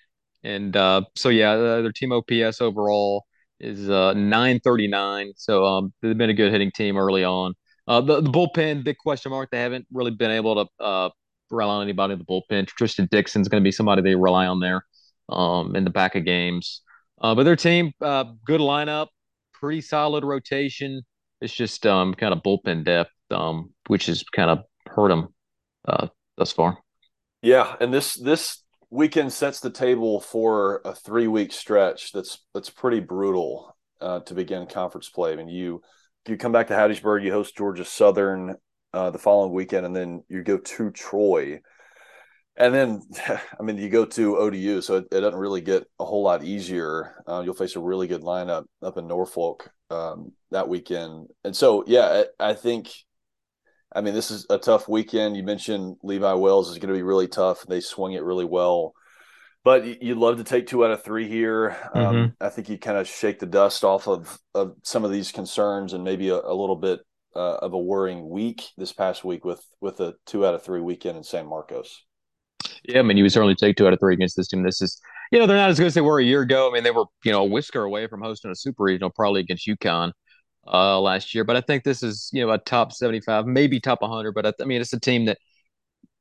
And 0.44 0.76
uh, 0.76 1.04
so, 1.16 1.30
yeah, 1.30 1.56
their 1.56 1.92
team 1.92 2.12
OPS 2.12 2.62
overall 2.62 3.26
is 3.60 3.92
uh, 3.92 4.14
939. 4.14 5.34
So 5.36 5.64
um, 5.66 5.94
they've 6.02 6.18
been 6.18 6.32
a 6.32 6.34
good 6.34 6.52
hitting 6.52 6.72
team 6.72 6.98
early 6.98 7.24
on. 7.24 7.54
Uh, 7.88 8.02
the, 8.02 8.22
the 8.22 8.30
bullpen, 8.32 8.84
big 8.84 8.98
question 8.98 9.30
mark. 9.30 9.52
They 9.52 9.60
haven't 9.60 9.86
really 9.94 10.10
been 10.10 10.32
able 10.32 10.66
to 10.66 10.84
uh, 10.84 11.10
rely 11.52 11.76
on 11.76 11.84
anybody 11.84 12.14
in 12.14 12.20
the 12.20 12.26
bullpen. 12.26 12.66
Tristan 12.66 13.08
Dixon's 13.12 13.48
going 13.48 13.62
to 13.62 13.64
be 13.64 13.72
somebody 13.72 14.02
they 14.02 14.16
rely 14.16 14.48
on 14.48 14.60
there 14.60 14.84
um, 15.30 15.76
in 15.76 15.84
the 15.84 15.92
back 15.92 16.16
of 16.16 16.26
games. 16.26 16.82
Uh, 17.22 17.36
but 17.36 17.44
their 17.44 17.56
team, 17.56 17.92
uh, 18.02 18.24
good 18.48 18.62
lineup, 18.62 19.10
pretty 19.54 19.82
solid 19.82 20.24
rotation. 20.24 21.04
It's 21.40 21.54
just 21.54 21.86
um, 21.86 22.16
kind 22.16 22.34
of 22.34 22.42
bullpen 22.42 22.84
depth, 22.84 23.12
um, 23.30 23.70
which 23.90 24.08
has 24.08 24.24
kind 24.24 24.50
of 24.50 24.64
hurt 24.88 25.10
them 25.10 25.28
uh, 25.88 26.08
thus 26.38 26.52
far. 26.52 26.78
Yeah, 27.42 27.76
and 27.80 27.94
this 27.94 28.16
this 28.16 28.64
weekend 28.90 29.34
sets 29.34 29.60
the 29.60 29.72
table 29.72 30.22
for 30.22 30.82
a 30.86 30.94
three 30.94 31.28
week 31.28 31.52
stretch 31.52 32.12
that's 32.12 32.40
that's 32.54 32.70
pretty 32.70 33.00
brutal 33.00 33.76
uh, 34.00 34.20
to 34.22 34.34
begin 34.34 34.68
conference 34.68 35.10
play. 35.10 35.34
I 35.34 35.36
mean, 35.36 35.50
you 35.50 35.82
you 36.28 36.38
come 36.38 36.52
back 36.52 36.68
to 36.68 36.74
Hattiesburg, 36.74 37.24
you 37.24 37.32
host 37.32 37.58
Georgia 37.58 37.84
Southern 37.84 38.56
uh, 38.94 39.10
the 39.10 39.20
following 39.20 39.52
weekend, 39.52 39.86
and 39.86 39.96
then 39.96 40.24
you 40.30 40.44
go 40.44 40.58
to 40.58 40.92
Troy, 40.92 41.60
and 42.56 42.74
then 42.74 43.02
I 43.28 43.64
mean 43.64 43.78
you 43.78 43.90
go 43.90 44.06
to 44.06 44.38
ODU, 44.38 44.82
so 44.82 44.98
it, 44.98 45.06
it 45.12 45.22
doesn't 45.22 45.40
really 45.40 45.62
get 45.62 45.84
a 46.00 46.06
whole 46.06 46.24
lot 46.24 46.44
easier. 46.44 47.24
Uh, 47.28 47.42
you'll 47.44 47.56
face 47.56 47.76
a 47.76 47.82
really 47.82 48.08
good 48.08 48.22
lineup 48.22 48.66
up 48.82 48.98
in 48.98 49.08
Norfolk 49.08 49.70
um, 49.90 50.32
that 50.52 50.70
weekend, 50.70 51.28
and 51.44 51.56
so 51.56 51.84
yeah, 51.88 52.24
I, 52.40 52.52
I 52.52 52.54
think. 52.54 52.92
I 53.96 54.02
mean, 54.02 54.14
this 54.14 54.32
is 54.32 54.46
a 54.50 54.58
tough 54.58 54.88
weekend. 54.88 55.38
You 55.38 55.44
mentioned 55.44 55.98
Levi 56.04 56.34
Wells 56.34 56.70
is 56.70 56.78
going 56.78 56.90
to 56.90 56.94
be 56.96 57.04
really 57.04 57.28
tough. 57.28 57.64
They 57.68 57.80
swing 57.82 58.14
it 58.14 58.24
really 58.24 58.46
well. 58.46 58.94
but 59.66 60.04
you'd 60.04 60.18
love 60.18 60.36
to 60.38 60.44
take 60.44 60.68
two 60.68 60.84
out 60.84 60.92
of 60.92 61.04
three 61.06 61.26
here. 61.30 61.78
Um, 61.94 62.16
Mhm. 62.16 62.36
I 62.42 62.50
think 62.50 62.68
you 62.68 62.78
kind 62.78 62.98
of 62.98 63.08
shake 63.08 63.40
the 63.40 63.46
dust 63.46 63.86
off 63.86 64.10
of, 64.10 64.38
of 64.54 64.76
some 64.84 65.06
of 65.06 65.12
these 65.12 65.32
concerns 65.32 65.94
and 65.94 66.04
maybe 66.04 66.28
a, 66.28 66.36
a 66.36 66.54
little 66.54 66.76
bit 66.76 67.00
uh, 67.34 67.56
of 67.62 67.72
a 67.72 67.78
worrying 67.80 68.30
week 68.30 68.64
this 68.78 68.92
past 68.92 69.24
week 69.24 69.46
with 69.46 69.66
with 69.80 70.02
a 70.02 70.16
two 70.26 70.46
out 70.46 70.54
of 70.54 70.64
three 70.64 70.82
weekend 70.82 71.16
in 71.18 71.24
San 71.24 71.48
Marcos. 71.48 72.04
Yeah, 72.84 73.00
I 73.00 73.02
mean, 73.04 73.16
you 73.16 73.24
would 73.24 73.32
certainly 73.32 73.56
take 73.56 73.78
two 73.78 73.88
out 73.88 73.94
of 73.94 74.00
three 74.02 74.14
against 74.14 74.36
this 74.36 74.50
team. 74.50 74.64
This 74.64 74.82
is, 74.82 75.00
you 75.32 75.40
know, 75.40 75.48
they're 75.48 75.56
not 75.58 75.70
as 75.70 75.78
good 75.80 75.88
as 75.88 75.94
they 75.94 76.02
were 76.02 76.20
a 76.20 76.24
year 76.26 76.42
ago. 76.42 76.70
I 76.70 76.74
mean, 76.74 76.84
they 76.84 76.92
were, 76.92 77.06
you 77.24 77.32
know, 77.32 77.42
a 77.44 77.46
whisker 77.46 77.84
away 77.84 78.08
from 78.08 78.22
hosting 78.22 78.52
a 78.52 78.56
super 78.56 78.84
regional, 78.84 79.10
probably 79.12 79.40
against 79.40 79.66
UConn 79.66 80.12
uh, 80.68 81.00
last 81.00 81.34
year. 81.34 81.44
But 81.44 81.56
I 81.56 81.62
think 81.62 81.84
this 81.84 82.04
is, 82.04 82.30
you 82.34 82.46
know, 82.46 82.52
a 82.52 82.58
top 82.58 82.92
75, 82.94 83.46
maybe 83.46 83.80
top 83.80 84.02
100. 84.02 84.34
But 84.34 84.46
I, 84.46 84.54
I 84.62 84.66
mean, 84.66 84.82
it's 84.82 84.94
a 84.94 85.00
team 85.00 85.26
that 85.26 85.38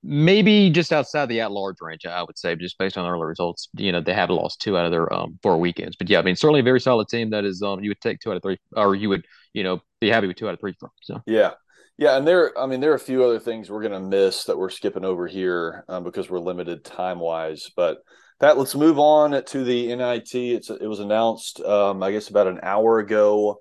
maybe 0.03 0.71
just 0.71 0.93
outside 0.93 1.27
the 1.27 1.41
at-large 1.41 1.77
range, 1.81 2.05
I 2.07 2.23
would 2.23 2.39
say, 2.39 2.57
just 2.57 2.79
based 2.79 2.99
on 2.99 3.09
early 3.09 3.25
results. 3.27 3.69
You 3.77 3.93
know, 3.93 4.01
they 4.01 4.15
have 4.15 4.31
lost 4.31 4.61
two 4.61 4.77
out 4.77 4.85
of 4.85 4.91
their 4.91 5.13
um, 5.13 5.39
four 5.43 5.59
weekends. 5.59 5.97
But 5.97 6.11
yeah, 6.11 6.19
I 6.19 6.23
mean, 6.23 6.37
certainly 6.37 6.61
a 6.61 6.65
very 6.65 6.81
solid 6.81 7.09
team 7.09 7.31
that 7.31 7.45
is, 7.45 7.63
um, 7.63 7.83
you 7.83 7.91
would 7.91 8.01
take 8.01 8.21
two 8.21 8.31
out 8.31 8.37
of 8.37 8.43
three, 8.43 8.59
or 8.77 8.95
you 8.95 9.09
would, 9.09 9.25
you 9.53 9.63
know, 9.63 9.81
be 10.01 10.09
happy 10.09 10.27
with 10.27 10.37
two 10.37 10.49
out 10.49 10.55
of 10.55 10.61
three 10.61 10.75
from. 10.79 10.91
So. 11.03 11.23
Yeah. 11.27 11.53
Yeah, 11.99 12.17
and 12.17 12.27
there, 12.27 12.59
I 12.59 12.67
mean, 12.67 12.81
there 12.81 12.91
are 12.91 12.97
a 12.97 12.99
few 12.99 13.23
other 13.23 13.39
things 13.39 13.71
we're 13.71 13.83
going 13.83 13.93
to 13.93 14.01
miss 14.01 14.45
that 14.45 14.59
we're 14.59 14.71
skipping 14.71 15.05
over 15.05 15.29
here 15.29 15.85
um, 15.89 16.03
because 16.03 16.29
we're 16.29 16.41
limited 16.41 16.85
time 16.85 17.21
wise. 17.21 17.71
But 17.77 17.99
that, 18.41 18.59
let's 18.59 18.75
move 18.75 18.99
on 18.99 19.45
to 19.45 19.63
the 19.63 19.95
NIT. 19.95 20.35
It's 20.35 20.71
it 20.71 20.87
was 20.87 20.99
announced, 21.01 21.61
um, 21.61 22.03
I 22.03 22.11
guess, 22.11 22.29
about 22.29 22.49
an 22.49 22.61
hour 22.63 22.99
ago 22.99 23.61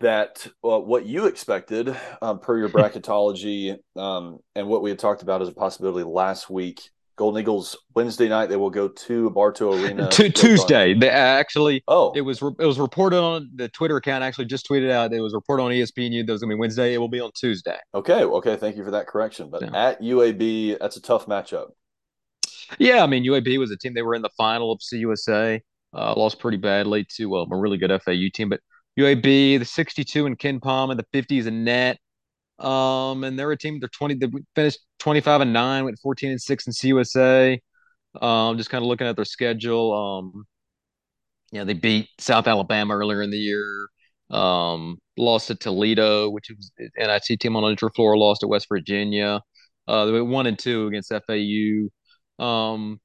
that 0.00 0.46
well, 0.62 0.84
what 0.84 1.06
you 1.06 1.26
expected 1.26 1.94
um, 2.22 2.40
per 2.40 2.58
your 2.58 2.68
bracketology 3.04 3.76
um, 3.96 4.38
and 4.54 4.66
what 4.68 4.82
we 4.82 4.90
had 4.90 4.98
talked 4.98 5.22
about 5.22 5.42
as 5.42 5.48
a 5.48 5.52
possibility 5.52 6.04
last 6.08 6.50
week. 6.50 6.80
Golden 7.16 7.42
Eagles 7.42 7.76
Wednesday 7.94 8.28
night 8.30 8.46
they 8.48 8.56
will 8.56 8.70
go 8.70 8.88
to 8.88 9.28
Bartow 9.30 9.74
Arena. 9.74 10.08
Tu- 10.10 10.30
Tuesday, 10.30 10.94
they 10.94 11.10
actually 11.10 11.84
Oh, 11.86 12.12
it 12.16 12.22
was 12.22 12.40
re- 12.40 12.54
it 12.58 12.64
was 12.64 12.78
reported 12.78 13.18
on 13.18 13.50
the 13.56 13.68
Twitter 13.68 13.98
account. 13.98 14.24
Actually, 14.24 14.46
just 14.46 14.66
tweeted 14.66 14.90
out. 14.90 15.12
It 15.12 15.20
was 15.20 15.34
reported 15.34 15.62
on 15.64 15.70
ESPN. 15.70 16.26
That 16.26 16.32
was 16.32 16.40
gonna 16.40 16.54
be 16.54 16.58
Wednesday. 16.58 16.94
It 16.94 16.98
will 16.98 17.10
be 17.10 17.20
on 17.20 17.30
Tuesday. 17.34 17.76
okay, 17.94 18.24
okay. 18.24 18.56
Thank 18.56 18.76
you 18.76 18.84
for 18.84 18.92
that 18.92 19.06
correction. 19.06 19.50
But 19.50 19.60
Yeah. 19.62 19.88
at 19.88 20.00
UAB, 20.00 20.78
that's 20.80 20.96
a 20.96 21.02
tough 21.02 21.26
matchup. 21.26 21.66
Yeah, 22.78 23.02
I 23.02 23.06
mean 23.06 23.24
UAB 23.24 23.58
was 23.58 23.70
a 23.70 23.76
team. 23.76 23.92
They 23.92 24.00
were 24.02 24.14
in 24.14 24.22
the 24.22 24.30
final 24.38 24.72
of 24.72 24.80
CUSA. 24.80 25.60
Uh, 25.92 26.14
lost 26.16 26.38
pretty 26.38 26.56
badly 26.56 27.04
to 27.16 27.36
um, 27.36 27.52
a 27.52 27.56
really 27.58 27.76
good 27.76 27.90
FAU 28.02 28.28
team, 28.32 28.48
but 28.48 28.60
UAB 28.98 29.58
the 29.58 29.64
62 29.64 30.26
in 30.26 30.36
KenPom 30.36 30.90
and 30.90 30.98
the 30.98 31.06
50s 31.12 31.46
in 31.46 31.64
net. 31.64 31.98
Um, 32.58 33.24
and 33.24 33.38
they're 33.38 33.50
a 33.52 33.56
team. 33.56 33.80
They're 33.80 33.88
20. 33.88 34.14
They 34.14 34.28
finished 34.54 34.80
25 34.98 35.40
and 35.42 35.52
nine, 35.52 35.84
went 35.84 35.98
14 36.02 36.30
and 36.30 36.40
six 36.40 36.66
in 36.66 36.72
CUSA. 36.72 37.58
Um, 38.20 38.56
just 38.58 38.70
kind 38.70 38.82
of 38.82 38.88
looking 38.88 39.06
at 39.06 39.16
their 39.16 39.24
schedule. 39.24 39.92
Um, 39.94 40.44
yeah, 41.52 41.64
they 41.64 41.74
beat 41.74 42.08
South 42.18 42.46
Alabama 42.46 42.94
earlier 42.94 43.22
in 43.22 43.30
the 43.30 43.38
year. 43.38 43.88
Um, 44.30 44.98
lost 45.16 45.48
to 45.48 45.54
Toledo, 45.56 46.30
which 46.30 46.50
was 46.50 46.70
an 46.78 46.90
NIT 46.96 47.40
team 47.40 47.56
on 47.56 47.62
neutral 47.62 47.90
floor. 47.94 48.16
Lost 48.16 48.42
to 48.42 48.48
West 48.48 48.66
Virginia. 48.68 49.40
Uh, 49.88 50.04
they 50.04 50.12
went 50.12 50.26
one 50.26 50.46
and 50.46 50.58
two 50.58 50.86
against 50.86 51.12
FAU. 51.26 51.88
Um, 52.44 53.00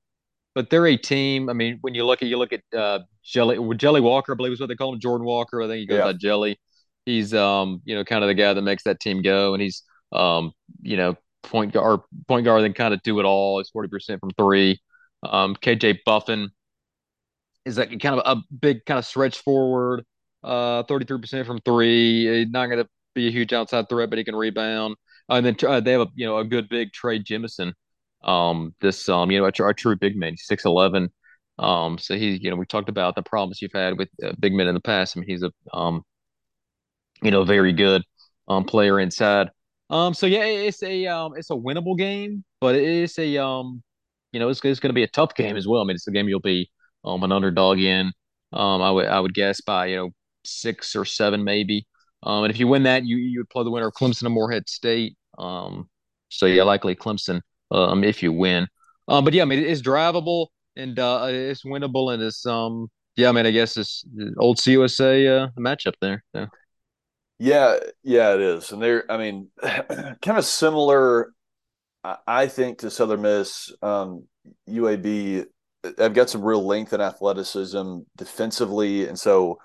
but 0.56 0.70
they're 0.70 0.88
a 0.88 0.98
team. 0.98 1.50
I 1.50 1.54
mean, 1.54 1.78
when 1.82 1.94
you 1.96 2.06
look 2.06 2.22
at 2.24 2.30
you 2.30 2.38
look 2.38 2.54
at 2.54 2.62
uh, 2.78 3.00
Jelly 3.24 3.60
Jelly 3.78 4.02
Walker, 4.02 4.34
I 4.34 4.36
believe 4.36 4.54
is 4.54 4.60
what 4.60 4.70
they 4.70 4.76
call 4.76 4.94
him, 4.94 5.00
Jordan 5.00 5.26
Walker. 5.28 5.62
I 5.62 5.68
think 5.68 5.80
he 5.82 5.86
goes 5.88 5.98
Yeah. 6.00 6.04
by 6.06 6.13
Jelly. 6.13 6.60
He's 7.06 7.34
um, 7.34 7.82
you 7.86 7.96
know, 7.96 8.04
kind 8.04 8.24
of 8.24 8.28
the 8.30 8.34
guy 8.34 8.54
that 8.54 8.62
makes 8.62 8.84
that 8.84 9.00
team 9.00 9.22
go, 9.22 9.54
and 9.54 9.62
he's 9.62 9.84
um, 10.12 10.54
you 10.82 10.98
know, 10.98 11.15
point 11.44 11.74
guard 11.74 12.02
point 12.28 12.46
guard 12.46 12.63
that 12.63 12.76
kind 12.76 12.94
of 12.94 13.02
do 13.04 13.20
it 13.20 13.26
all. 13.26 13.60
He's 13.60 13.70
forty 13.70 13.89
percent 13.89 14.20
from 14.20 14.32
three. 14.32 14.80
Um, 15.24 15.56
KJ 15.56 16.00
Buffen 16.06 16.50
is 17.65 17.76
that 17.78 17.89
kind 18.02 18.20
of 18.20 18.22
a 18.26 18.41
big 18.56 18.86
kind 18.86 18.98
of 19.00 19.06
stretch 19.06 19.39
forward. 19.39 20.04
Uh, 20.44 20.84
thirty 20.84 21.06
three 21.06 21.20
percent 21.20 21.48
from 21.48 21.60
three. 21.65 22.39
He's 22.44 22.50
not 22.50 22.68
going 22.68 22.84
to 22.84 22.89
be 23.13 23.28
a 23.28 23.32
huge 23.32 23.54
outside 23.54 23.89
threat, 23.89 24.10
but 24.10 24.18
he 24.18 24.24
can 24.26 24.36
rebound. 24.36 24.96
And 25.30 25.46
then 25.46 25.56
uh, 25.68 25.80
they 25.80 25.94
have 25.94 26.02
a 26.02 26.08
you 26.15 26.26
know 26.26 26.38
a 26.38 26.46
good 26.46 26.70
big 26.70 26.91
Trey 26.94 27.20
Jemison. 27.20 27.74
Um, 28.26 28.76
this 28.82 29.08
um, 29.10 29.32
you 29.32 29.40
know, 29.40 29.46
our, 29.46 29.70
a 29.70 29.76
true 29.76 29.96
big 29.96 30.16
man. 30.18 30.38
Six 30.38 30.66
eleven. 30.66 31.10
Um, 31.60 31.98
so 31.98 32.16
he, 32.18 32.32
you 32.42 32.50
know, 32.50 32.58
we 32.58 32.66
talked 32.66 32.90
about 32.90 33.16
the 33.16 33.24
problems 33.24 33.62
you've 33.62 33.72
had 33.74 33.98
with 33.98 34.10
uh, 34.24 34.34
big 34.40 34.54
men 34.54 34.68
in 34.68 34.76
the 34.76 34.82
past. 34.82 35.16
I 35.16 35.22
mean, 35.22 35.30
he's 35.30 35.44
a 35.44 35.52
um, 35.74 36.04
you 37.22 37.32
know, 37.32 37.44
very 37.44 37.74
good 37.74 38.04
um 38.48 38.64
player 38.64 39.00
inside. 39.00 39.50
Um, 39.90 40.14
so 40.14 40.26
yeah, 40.28 40.44
it's 40.46 40.82
a 40.84 41.06
um, 41.08 41.34
it's 41.36 41.50
a 41.50 41.56
winnable 41.56 41.98
game, 41.98 42.44
but 42.60 42.76
it's 42.76 43.18
a 43.20 43.38
um, 43.38 43.84
you 44.32 44.40
know, 44.40 44.50
it's 44.50 44.64
it's 44.64 44.80
going 44.80 44.90
to 44.90 44.94
be 44.94 45.04
a 45.04 45.08
tough 45.08 45.36
game 45.36 45.56
as 45.58 45.68
well. 45.68 45.82
I 45.82 45.86
mean, 45.86 45.96
it's 45.96 46.08
a 46.08 46.12
game 46.12 46.28
you'll 46.28 46.40
be 46.40 46.70
um 47.04 47.24
an 47.24 47.32
underdog 47.32 47.80
in. 47.80 48.12
Um, 48.54 48.82
I 48.82 48.92
would 48.92 49.08
I 49.08 49.20
would 49.20 49.34
guess 49.34 49.62
by 49.62 49.88
you 49.88 49.96
know 49.98 50.10
six 50.44 50.96
or 50.96 51.06
seven 51.06 51.44
maybe. 51.44 51.88
Um, 52.24 52.44
and 52.44 52.52
if 52.52 52.60
you 52.60 52.68
win 52.68 52.84
that, 52.84 53.06
you 53.06 53.18
you 53.18 53.40
would 53.40 53.50
play 53.50 53.64
the 53.64 53.72
winner 53.72 53.88
of 53.88 53.94
Clemson 53.94 54.26
and 54.26 54.34
Morehead 54.34 54.68
State. 54.70 55.16
Um, 55.38 55.90
so 56.30 56.46
yeah, 56.46 56.64
likely 56.64 56.96
Clemson. 56.96 57.42
Um, 57.71 58.04
if 58.04 58.21
you 58.23 58.32
win. 58.32 58.67
Um, 59.08 59.23
but 59.25 59.34
yeah, 59.34 59.43
I 59.43 59.45
mean 59.45 59.60
it's 59.60 59.82
drivable 59.82 60.47
and 60.75 60.97
uh, 60.99 61.28
it's 61.30 61.63
winnable 61.63 62.13
and 62.13 62.21
it's 62.23 62.45
um 62.45 62.89
yeah, 63.15 63.30
I 63.30 63.32
mean 63.32 63.45
I 63.45 63.51
guess 63.51 63.78
it's 63.78 64.04
old 64.38 64.58
CUSA 64.58 65.28
uh, 65.47 65.49
matchup 65.60 65.93
there. 66.01 66.23
Yeah, 67.38 67.78
yeah, 68.04 68.34
it 68.34 68.39
is, 68.41 68.71
and 68.71 68.82
they're. 68.82 69.10
I 69.12 69.17
mean, 69.17 69.49
kind 69.62 70.38
of 70.38 70.45
similar. 70.45 71.34
I- 72.04 72.17
I 72.28 72.47
think 72.47 72.80
to 72.80 72.91
Southern 72.91 73.23
Miss, 73.23 73.73
um, 73.82 74.25
UAB. 74.67 75.45
I've 75.99 76.13
got 76.15 76.30
some 76.30 76.43
real 76.43 76.65
length 76.65 76.93
and 76.93 77.01
athleticism 77.04 77.99
defensively, 78.17 79.08
and 79.08 79.19
so 79.19 79.60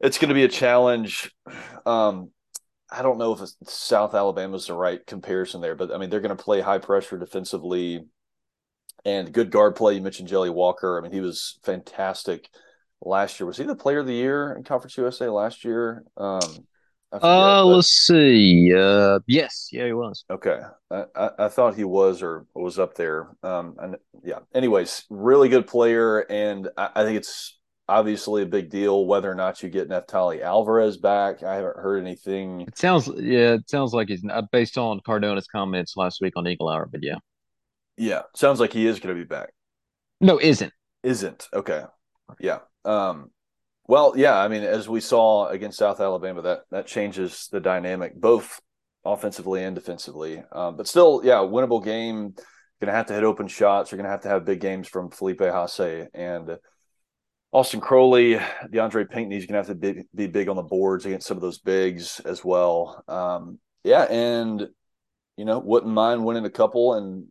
it's 0.00 0.18
going 0.18 0.30
to 0.30 0.34
be 0.34 0.44
a 0.44 0.48
challenge. 0.48 1.32
Um, 1.86 2.30
I 2.94 3.02
don't 3.02 3.18
know 3.18 3.32
if 3.34 3.40
South 3.68 4.14
Alabama 4.14 4.56
is 4.56 4.66
the 4.66 4.74
right 4.74 5.04
comparison 5.06 5.60
there, 5.60 5.74
but 5.74 5.92
I 5.92 5.98
mean 5.98 6.10
they're 6.10 6.20
going 6.20 6.36
to 6.36 6.42
play 6.42 6.60
high 6.60 6.78
pressure 6.78 7.18
defensively 7.18 8.04
and 9.04 9.32
good 9.32 9.50
guard 9.50 9.76
play. 9.76 9.94
You 9.94 10.00
mentioned 10.00 10.28
Jelly 10.28 10.50
Walker. 10.50 10.98
I 10.98 11.02
mean 11.02 11.12
he 11.12 11.20
was 11.20 11.58
fantastic 11.64 12.48
last 13.00 13.38
year. 13.40 13.46
Was 13.46 13.56
he 13.58 13.64
the 13.64 13.76
Player 13.76 14.00
of 14.00 14.06
the 14.06 14.14
Year 14.14 14.52
in 14.54 14.64
Conference 14.64 14.96
USA 14.96 15.28
last 15.28 15.64
year? 15.64 16.04
Um, 16.16 16.66
I 17.12 17.20
forget, 17.20 17.28
Uh, 17.28 17.64
let's 17.64 17.88
see. 17.88 18.72
Uh, 18.76 19.20
yes, 19.26 19.68
yeah, 19.72 19.86
he 19.86 19.92
was. 19.92 20.24
Okay, 20.30 20.58
I, 20.90 21.04
I, 21.14 21.30
I 21.38 21.48
thought 21.48 21.76
he 21.76 21.84
was 21.84 22.22
or 22.22 22.46
was 22.54 22.78
up 22.78 22.94
there. 22.94 23.36
Um, 23.42 23.76
and 23.78 23.96
yeah. 24.24 24.40
Anyways, 24.54 25.04
really 25.10 25.48
good 25.48 25.66
player, 25.66 26.20
and 26.20 26.68
I, 26.76 26.90
I 26.96 27.04
think 27.04 27.18
it's 27.18 27.58
obviously 27.88 28.42
a 28.42 28.46
big 28.46 28.70
deal 28.70 29.06
whether 29.06 29.30
or 29.30 29.34
not 29.34 29.62
you 29.62 29.68
get 29.68 29.88
Neftali 29.88 30.40
Alvarez 30.42 30.96
back. 30.96 31.42
I 31.42 31.56
haven't 31.56 31.76
heard 31.76 31.98
anything. 32.02 32.62
It 32.62 32.78
sounds, 32.78 33.08
yeah, 33.16 33.54
it 33.54 33.68
sounds 33.68 33.92
like 33.92 34.08
he's 34.08 34.24
not 34.24 34.50
based 34.50 34.78
on 34.78 35.00
Cardona's 35.06 35.46
comments 35.46 35.96
last 35.96 36.20
week 36.20 36.34
on 36.36 36.46
Eagle 36.46 36.68
Hour, 36.68 36.86
but 36.90 37.02
yeah, 37.02 37.16
Yeah, 37.96 38.22
sounds 38.34 38.60
like 38.60 38.72
he 38.72 38.86
is 38.86 39.00
going 39.00 39.14
to 39.14 39.20
be 39.20 39.26
back. 39.26 39.50
no, 40.20 40.38
isn't. 40.40 40.72
Isn't 41.02 41.48
okay. 41.52 41.84
Yeah. 42.40 42.60
Um. 42.84 43.30
Well, 43.86 44.14
yeah. 44.16 44.38
I 44.38 44.48
mean, 44.48 44.62
as 44.62 44.88
we 44.88 45.00
saw 45.00 45.48
against 45.48 45.78
South 45.78 46.00
Alabama, 46.00 46.40
that 46.42 46.62
that 46.70 46.86
changes 46.86 47.48
the 47.52 47.60
dynamic 47.60 48.18
both 48.18 48.60
offensively 49.04 49.62
and 49.62 49.74
defensively. 49.74 50.42
Um, 50.50 50.78
but 50.78 50.88
still, 50.88 51.20
yeah, 51.22 51.34
winnable 51.34 51.84
game. 51.84 52.34
Going 52.80 52.86
to 52.86 52.92
have 52.92 53.06
to 53.06 53.12
hit 53.14 53.22
open 53.24 53.48
shots. 53.48 53.92
You're 53.92 53.98
going 53.98 54.06
to 54.06 54.10
have 54.10 54.22
to 54.22 54.28
have 54.28 54.46
big 54.46 54.60
games 54.60 54.88
from 54.88 55.10
Felipe 55.10 55.40
Haase 55.40 56.08
and 56.14 56.56
Austin 57.54 57.80
Crowley. 57.80 58.34
DeAndre 58.66 59.08
Pinckney's 59.08 59.46
going 59.46 59.52
to 59.62 59.68
have 59.68 59.68
to 59.68 59.74
be, 59.76 60.02
be 60.12 60.26
big 60.26 60.48
on 60.48 60.56
the 60.56 60.62
boards 60.62 61.06
against 61.06 61.28
some 61.28 61.36
of 61.36 61.40
those 61.40 61.58
bigs 61.58 62.20
as 62.24 62.44
well. 62.44 63.02
Um, 63.06 63.60
yeah, 63.84 64.02
and 64.10 64.68
you 65.36 65.44
know, 65.44 65.60
wouldn't 65.60 65.92
mind 65.92 66.24
winning 66.24 66.44
a 66.44 66.50
couple 66.50 66.94
and 66.94 67.26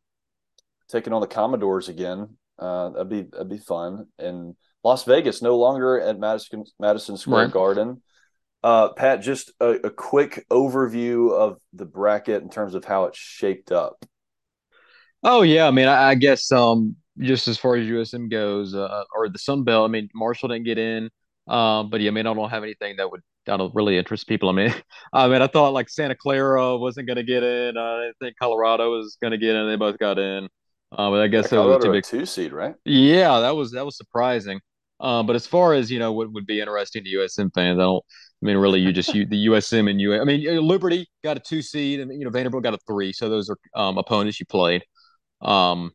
taking 0.90 1.12
on 1.12 1.20
the 1.20 1.28
Commodores 1.28 1.90
again. 1.90 2.38
Uh, 2.58 2.90
that'd 2.90 3.10
be 3.10 3.24
that'd 3.24 3.50
be 3.50 3.58
fun. 3.58 4.08
And 4.18 4.56
Las 4.84 5.04
Vegas 5.04 5.42
no 5.42 5.58
longer 5.58 6.00
at 6.00 6.18
Madison 6.18 6.64
Madison 6.80 7.18
Square 7.18 7.46
Right. 7.46 7.54
Garden. 7.54 8.02
Uh, 8.64 8.94
Pat, 8.94 9.22
just 9.22 9.52
a, 9.60 9.72
a 9.72 9.90
quick 9.90 10.46
overview 10.50 11.34
of 11.34 11.58
the 11.74 11.86
bracket 11.86 12.42
in 12.42 12.50
terms 12.50 12.76
of 12.76 12.86
how 12.86 13.06
it's 13.06 13.18
shaped 13.18 13.74
up. 13.74 14.06
Oh 15.22 15.42
yeah, 15.42 15.68
I 15.68 15.72
mean, 15.72 15.88
I, 15.88 16.12
I 16.12 16.16
guess 16.16 16.50
um, 16.50 16.96
just 17.20 17.48
as 17.48 17.58
far 17.58 17.76
as 17.76 17.88
USM 17.88 18.30
goes, 18.30 18.74
uh, 18.74 19.04
or 19.16 19.30
the 19.30 19.40
Sun 19.40 19.64
Belt, 19.64 19.88
I 19.88 19.92
mean, 19.92 20.10
Marshall 20.14 20.50
didn't 20.50 20.66
get 20.66 20.78
in, 20.78 21.10
um, 21.48 21.90
but 21.90 22.02
yeah, 22.02 22.10
I 22.10 22.12
mean, 22.12 22.28
I 22.28 22.34
don't 22.34 22.50
have 22.50 22.64
anything 22.64 22.96
that 22.98 23.12
would 23.12 23.22
that 23.46 23.58
don't 23.58 23.76
really 23.76 23.98
interest 23.98 24.28
people. 24.28 24.50
I 24.50 24.54
mean, 24.54 24.74
I 25.14 25.28
mean, 25.28 25.42
I 25.42 25.48
thought 25.48 25.74
like 25.74 25.90
Santa 25.90 26.16
Clara 26.16 26.78
wasn't 26.78 27.08
going 27.08 27.18
to 27.18 27.24
get 27.24 27.44
in. 27.44 27.78
Uh, 27.78 27.82
I 27.82 28.04
didn't 28.06 28.18
think 28.20 28.36
Colorado 28.40 28.92
was 28.92 29.18
going 29.22 29.32
to 29.32 29.38
get 29.38 29.56
in. 29.56 29.68
They 29.68 29.76
both 29.76 29.98
got 29.98 30.18
in. 30.18 30.48
Uh, 30.92 31.10
but 31.10 31.22
I 31.22 31.28
guess 31.28 31.52
were 31.52 31.58
Colorado 31.58 31.86
two 31.86 31.90
a 31.90 31.94
big. 31.94 32.04
two 32.04 32.26
seed, 32.26 32.54
right? 32.54 32.76
Yeah, 32.86 33.40
that 33.40 33.56
was 33.56 33.72
that 33.72 33.86
was 33.86 33.98
surprising. 33.98 34.60
Um, 35.00 35.26
but 35.26 35.36
as 35.36 35.46
far 35.46 35.74
as 35.74 35.92
you 35.92 36.00
know, 36.00 36.14
what 36.14 36.32
would 36.32 36.46
be 36.46 36.60
interesting 36.60 37.04
to 37.04 37.10
USM 37.10 37.54
fans, 37.54 37.80
I 37.80 37.84
don't. 37.84 38.04
I 38.42 38.46
mean, 38.46 38.58
really, 38.58 38.80
you 38.80 38.92
just 38.92 39.14
you, 39.14 39.26
the 39.26 39.48
USM 39.48 39.90
and 39.90 40.00
U. 40.00 40.20
I 40.20 40.24
mean, 40.24 40.48
uh, 40.48 40.62
Liberty 40.62 41.08
got 41.24 41.38
a 41.38 41.40
two 41.40 41.62
seed, 41.62 42.00
and 42.00 42.12
you 42.14 42.26
know 42.26 42.30
Vanderbilt 42.30 42.64
got 42.64 42.74
a 42.74 42.80
three. 42.88 43.12
So 43.12 43.30
those 43.30 43.50
are 43.50 43.58
um, 43.76 43.98
opponents 43.98 44.40
you 44.40 44.46
played. 44.46 44.84
Um, 45.42 45.92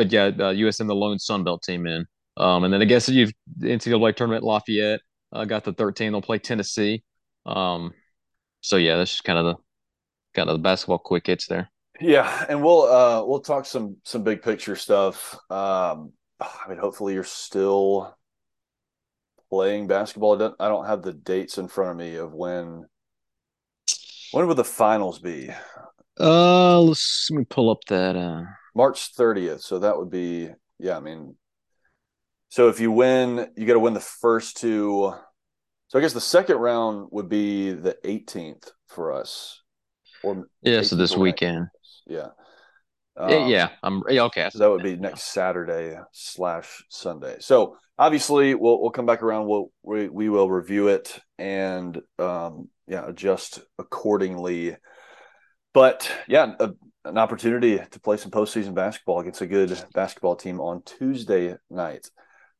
but 0.00 0.10
yeah, 0.10 0.28
uh, 0.28 0.54
USM 0.54 0.86
the 0.86 0.94
lone 0.94 1.18
Sun 1.18 1.44
Belt 1.44 1.62
team 1.62 1.86
in. 1.86 2.06
Um, 2.38 2.64
and 2.64 2.72
then 2.72 2.80
I 2.80 2.86
guess 2.86 3.06
you've 3.06 3.32
NCAA 3.60 4.16
tournament 4.16 4.42
Lafayette 4.42 5.02
uh, 5.30 5.44
got 5.44 5.62
the 5.62 5.74
13. 5.74 6.10
They'll 6.10 6.22
play 6.22 6.38
Tennessee. 6.38 7.02
Um, 7.44 7.92
so 8.62 8.76
yeah, 8.76 8.96
that's 8.96 9.10
just 9.10 9.24
kind 9.24 9.38
of 9.38 9.44
the 9.44 9.56
kind 10.32 10.48
of 10.48 10.54
the 10.54 10.62
basketball 10.62 10.96
quick 10.96 11.26
hits 11.26 11.48
there. 11.48 11.70
Yeah, 12.00 12.46
and 12.48 12.62
we'll 12.62 12.84
uh 12.84 13.22
we'll 13.26 13.40
talk 13.40 13.66
some 13.66 13.98
some 14.04 14.22
big 14.22 14.40
picture 14.40 14.74
stuff. 14.74 15.34
Um, 15.50 16.14
I 16.40 16.66
mean, 16.70 16.78
hopefully 16.78 17.12
you're 17.12 17.22
still 17.22 18.16
playing 19.50 19.86
basketball. 19.86 20.54
I 20.58 20.68
don't 20.68 20.86
have 20.86 21.02
the 21.02 21.12
dates 21.12 21.58
in 21.58 21.68
front 21.68 21.90
of 21.90 21.96
me 21.98 22.16
of 22.16 22.32
when. 22.32 22.86
When 24.32 24.46
would 24.46 24.56
the 24.56 24.64
finals 24.64 25.18
be? 25.18 25.50
Uh, 26.20 26.80
let's 26.80 27.28
let 27.30 27.38
me 27.38 27.44
pull 27.44 27.70
up 27.70 27.78
that. 27.88 28.16
Uh... 28.16 28.42
March 28.74 29.14
30th. 29.16 29.60
So 29.60 29.78
that 29.78 29.96
would 29.96 30.10
be 30.10 30.50
yeah. 30.78 30.96
I 30.96 31.00
mean, 31.00 31.36
so 32.50 32.68
if 32.68 32.80
you 32.80 32.92
win, 32.92 33.50
you 33.56 33.66
got 33.66 33.74
to 33.74 33.80
win 33.80 33.94
the 33.94 34.00
first 34.00 34.56
two. 34.56 35.12
So 35.88 35.98
I 35.98 36.02
guess 36.02 36.12
the 36.12 36.20
second 36.20 36.56
round 36.56 37.08
would 37.10 37.28
be 37.28 37.72
the 37.72 37.96
18th 38.04 38.70
for 38.86 39.12
us. 39.12 39.60
Or 40.22 40.46
yeah, 40.62 40.82
so 40.82 40.96
this 40.96 41.16
weekend. 41.16 41.66
Yeah. 42.06 42.28
Um, 43.16 43.48
yeah, 43.48 43.70
I'm 43.82 44.02
yeah, 44.08 44.22
okay. 44.24 44.48
So 44.50 44.58
that 44.58 44.70
would 44.70 44.82
be 44.82 44.96
next 44.96 45.24
Saturday 45.24 45.98
slash 46.12 46.84
Sunday. 46.88 47.36
So 47.40 47.76
obviously, 47.98 48.54
we'll 48.54 48.80
we'll 48.80 48.90
come 48.90 49.06
back 49.06 49.22
around. 49.22 49.46
We'll 49.46 49.70
we, 49.82 50.08
we 50.08 50.28
will 50.28 50.50
review 50.50 50.88
it 50.88 51.18
and 51.38 52.00
um, 52.18 52.68
yeah, 52.86 53.06
adjust 53.06 53.60
accordingly. 53.78 54.76
But 55.72 56.10
yeah, 56.26 56.54
a, 56.58 56.70
an 57.04 57.18
opportunity 57.18 57.78
to 57.78 58.00
play 58.00 58.16
some 58.16 58.30
postseason 58.30 58.74
basketball 58.74 59.20
against 59.20 59.40
a 59.40 59.46
good 59.46 59.82
basketball 59.94 60.36
team 60.36 60.60
on 60.60 60.82
Tuesday 60.82 61.54
night. 61.70 62.10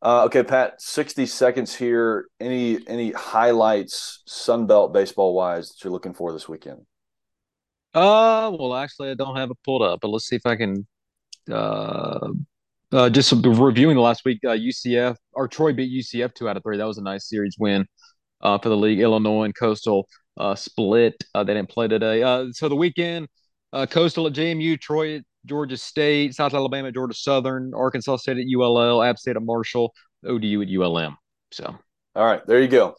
Uh, 0.02 0.24
okay, 0.24 0.42
Pat, 0.42 0.80
sixty 0.80 1.26
seconds 1.26 1.74
here. 1.74 2.26
Any 2.40 2.78
any 2.86 3.12
highlights 3.12 4.22
Sunbelt 4.26 4.94
baseball 4.94 5.34
wise 5.34 5.68
that 5.68 5.84
you're 5.84 5.92
looking 5.92 6.14
for 6.14 6.32
this 6.32 6.48
weekend? 6.48 6.86
Uh, 7.92 8.50
well, 8.58 8.74
actually, 8.74 9.10
I 9.10 9.14
don't 9.14 9.36
have 9.36 9.50
it 9.50 9.58
pulled 9.64 9.82
up, 9.82 10.00
but 10.00 10.08
let's 10.08 10.26
see 10.26 10.36
if 10.36 10.46
I 10.46 10.56
can. 10.56 10.86
Uh, 11.50 12.28
uh, 12.92 13.10
just 13.10 13.32
reviewing 13.32 13.94
the 13.94 14.02
last 14.02 14.24
week, 14.24 14.38
uh, 14.44 14.50
UCF 14.50 15.16
or 15.32 15.48
Troy 15.48 15.72
beat 15.72 15.92
UCF 15.92 16.34
two 16.34 16.48
out 16.48 16.56
of 16.56 16.62
three. 16.62 16.76
That 16.78 16.86
was 16.86 16.98
a 16.98 17.02
nice 17.02 17.28
series 17.28 17.56
win 17.58 17.86
uh, 18.40 18.58
for 18.58 18.68
the 18.68 18.76
league. 18.76 19.00
Illinois 19.00 19.44
and 19.44 19.54
Coastal 19.54 20.08
uh, 20.40 20.54
split. 20.54 21.22
Uh, 21.34 21.44
they 21.44 21.54
didn't 21.54 21.68
play 21.68 21.86
today. 21.86 22.22
Uh, 22.22 22.46
so 22.52 22.68
the 22.68 22.76
weekend, 22.76 23.28
uh, 23.72 23.86
Coastal 23.86 24.26
at 24.26 24.32
JMU, 24.32 24.80
Troy 24.80 25.16
at 25.16 25.22
Georgia 25.46 25.76
State, 25.76 26.34
South 26.34 26.54
Alabama, 26.54 26.90
Georgia 26.90 27.14
Southern, 27.14 27.72
Arkansas 27.74 28.16
State 28.16 28.38
at 28.38 28.46
ULL, 28.52 29.02
App 29.02 29.18
State 29.18 29.36
at 29.36 29.42
Marshall, 29.42 29.94
ODU 30.26 30.62
at 30.62 30.68
ULM. 30.68 31.16
So, 31.52 31.76
all 32.14 32.24
right, 32.24 32.44
there 32.46 32.60
you 32.60 32.68
go. 32.68 32.94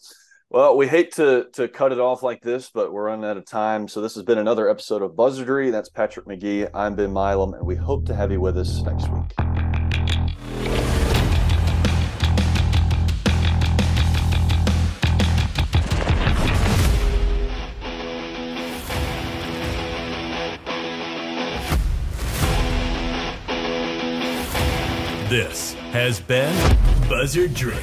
Well, 0.49 0.75
we 0.75 0.87
hate 0.87 1.13
to 1.13 1.47
to 1.53 1.67
cut 1.67 1.93
it 1.93 1.99
off 1.99 2.23
like 2.23 2.41
this, 2.41 2.69
but 2.73 2.91
we're 2.91 3.05
running 3.05 3.25
out 3.25 3.37
of 3.37 3.45
time. 3.45 3.87
So 3.87 4.01
this 4.01 4.15
has 4.15 4.23
been 4.23 4.37
another 4.37 4.69
episode 4.69 5.01
of 5.01 5.11
Buzzardry. 5.11 5.71
That's 5.71 5.89
Patrick 5.89 6.25
McGee. 6.25 6.69
I'm 6.73 6.95
Ben 6.95 7.13
Milam, 7.13 7.53
and 7.53 7.65
we 7.65 7.75
hope 7.75 8.05
to 8.07 8.15
have 8.15 8.31
you 8.31 8.41
with 8.41 8.57
us 8.57 8.81
next 8.81 9.09
week. 9.09 9.70
This 25.32 25.75
has 25.93 26.19
been 26.19 26.53
Buzzardry. 27.07 27.79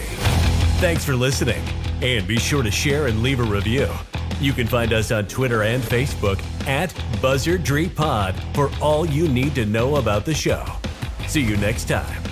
Thanks 0.80 1.03
for 1.03 1.16
listening. 1.16 1.64
And 2.03 2.28
be 2.28 2.38
sure 2.38 2.62
to 2.62 2.70
share 2.70 3.07
and 3.07 3.22
leave 3.22 3.40
a 3.40 3.42
review. 3.42 3.88
You 4.38 4.53
can 4.53 4.66
find 4.66 4.92
us 4.92 5.11
on 5.12 5.28
Twitter 5.28 5.62
and 5.62 5.82
Facebook 5.82 6.42
at 6.66 6.90
Buzzardry 7.22 7.88
Pod 7.88 8.34
for 8.53 8.70
all 8.82 9.07
you 9.07 9.28
need 9.28 9.55
to 9.55 9.64
know 9.64 9.96
about 9.96 10.26
the 10.26 10.34
show. 10.34 10.62
See 11.26 11.40
you 11.40 11.57
next 11.57 11.88
time. 11.88 12.22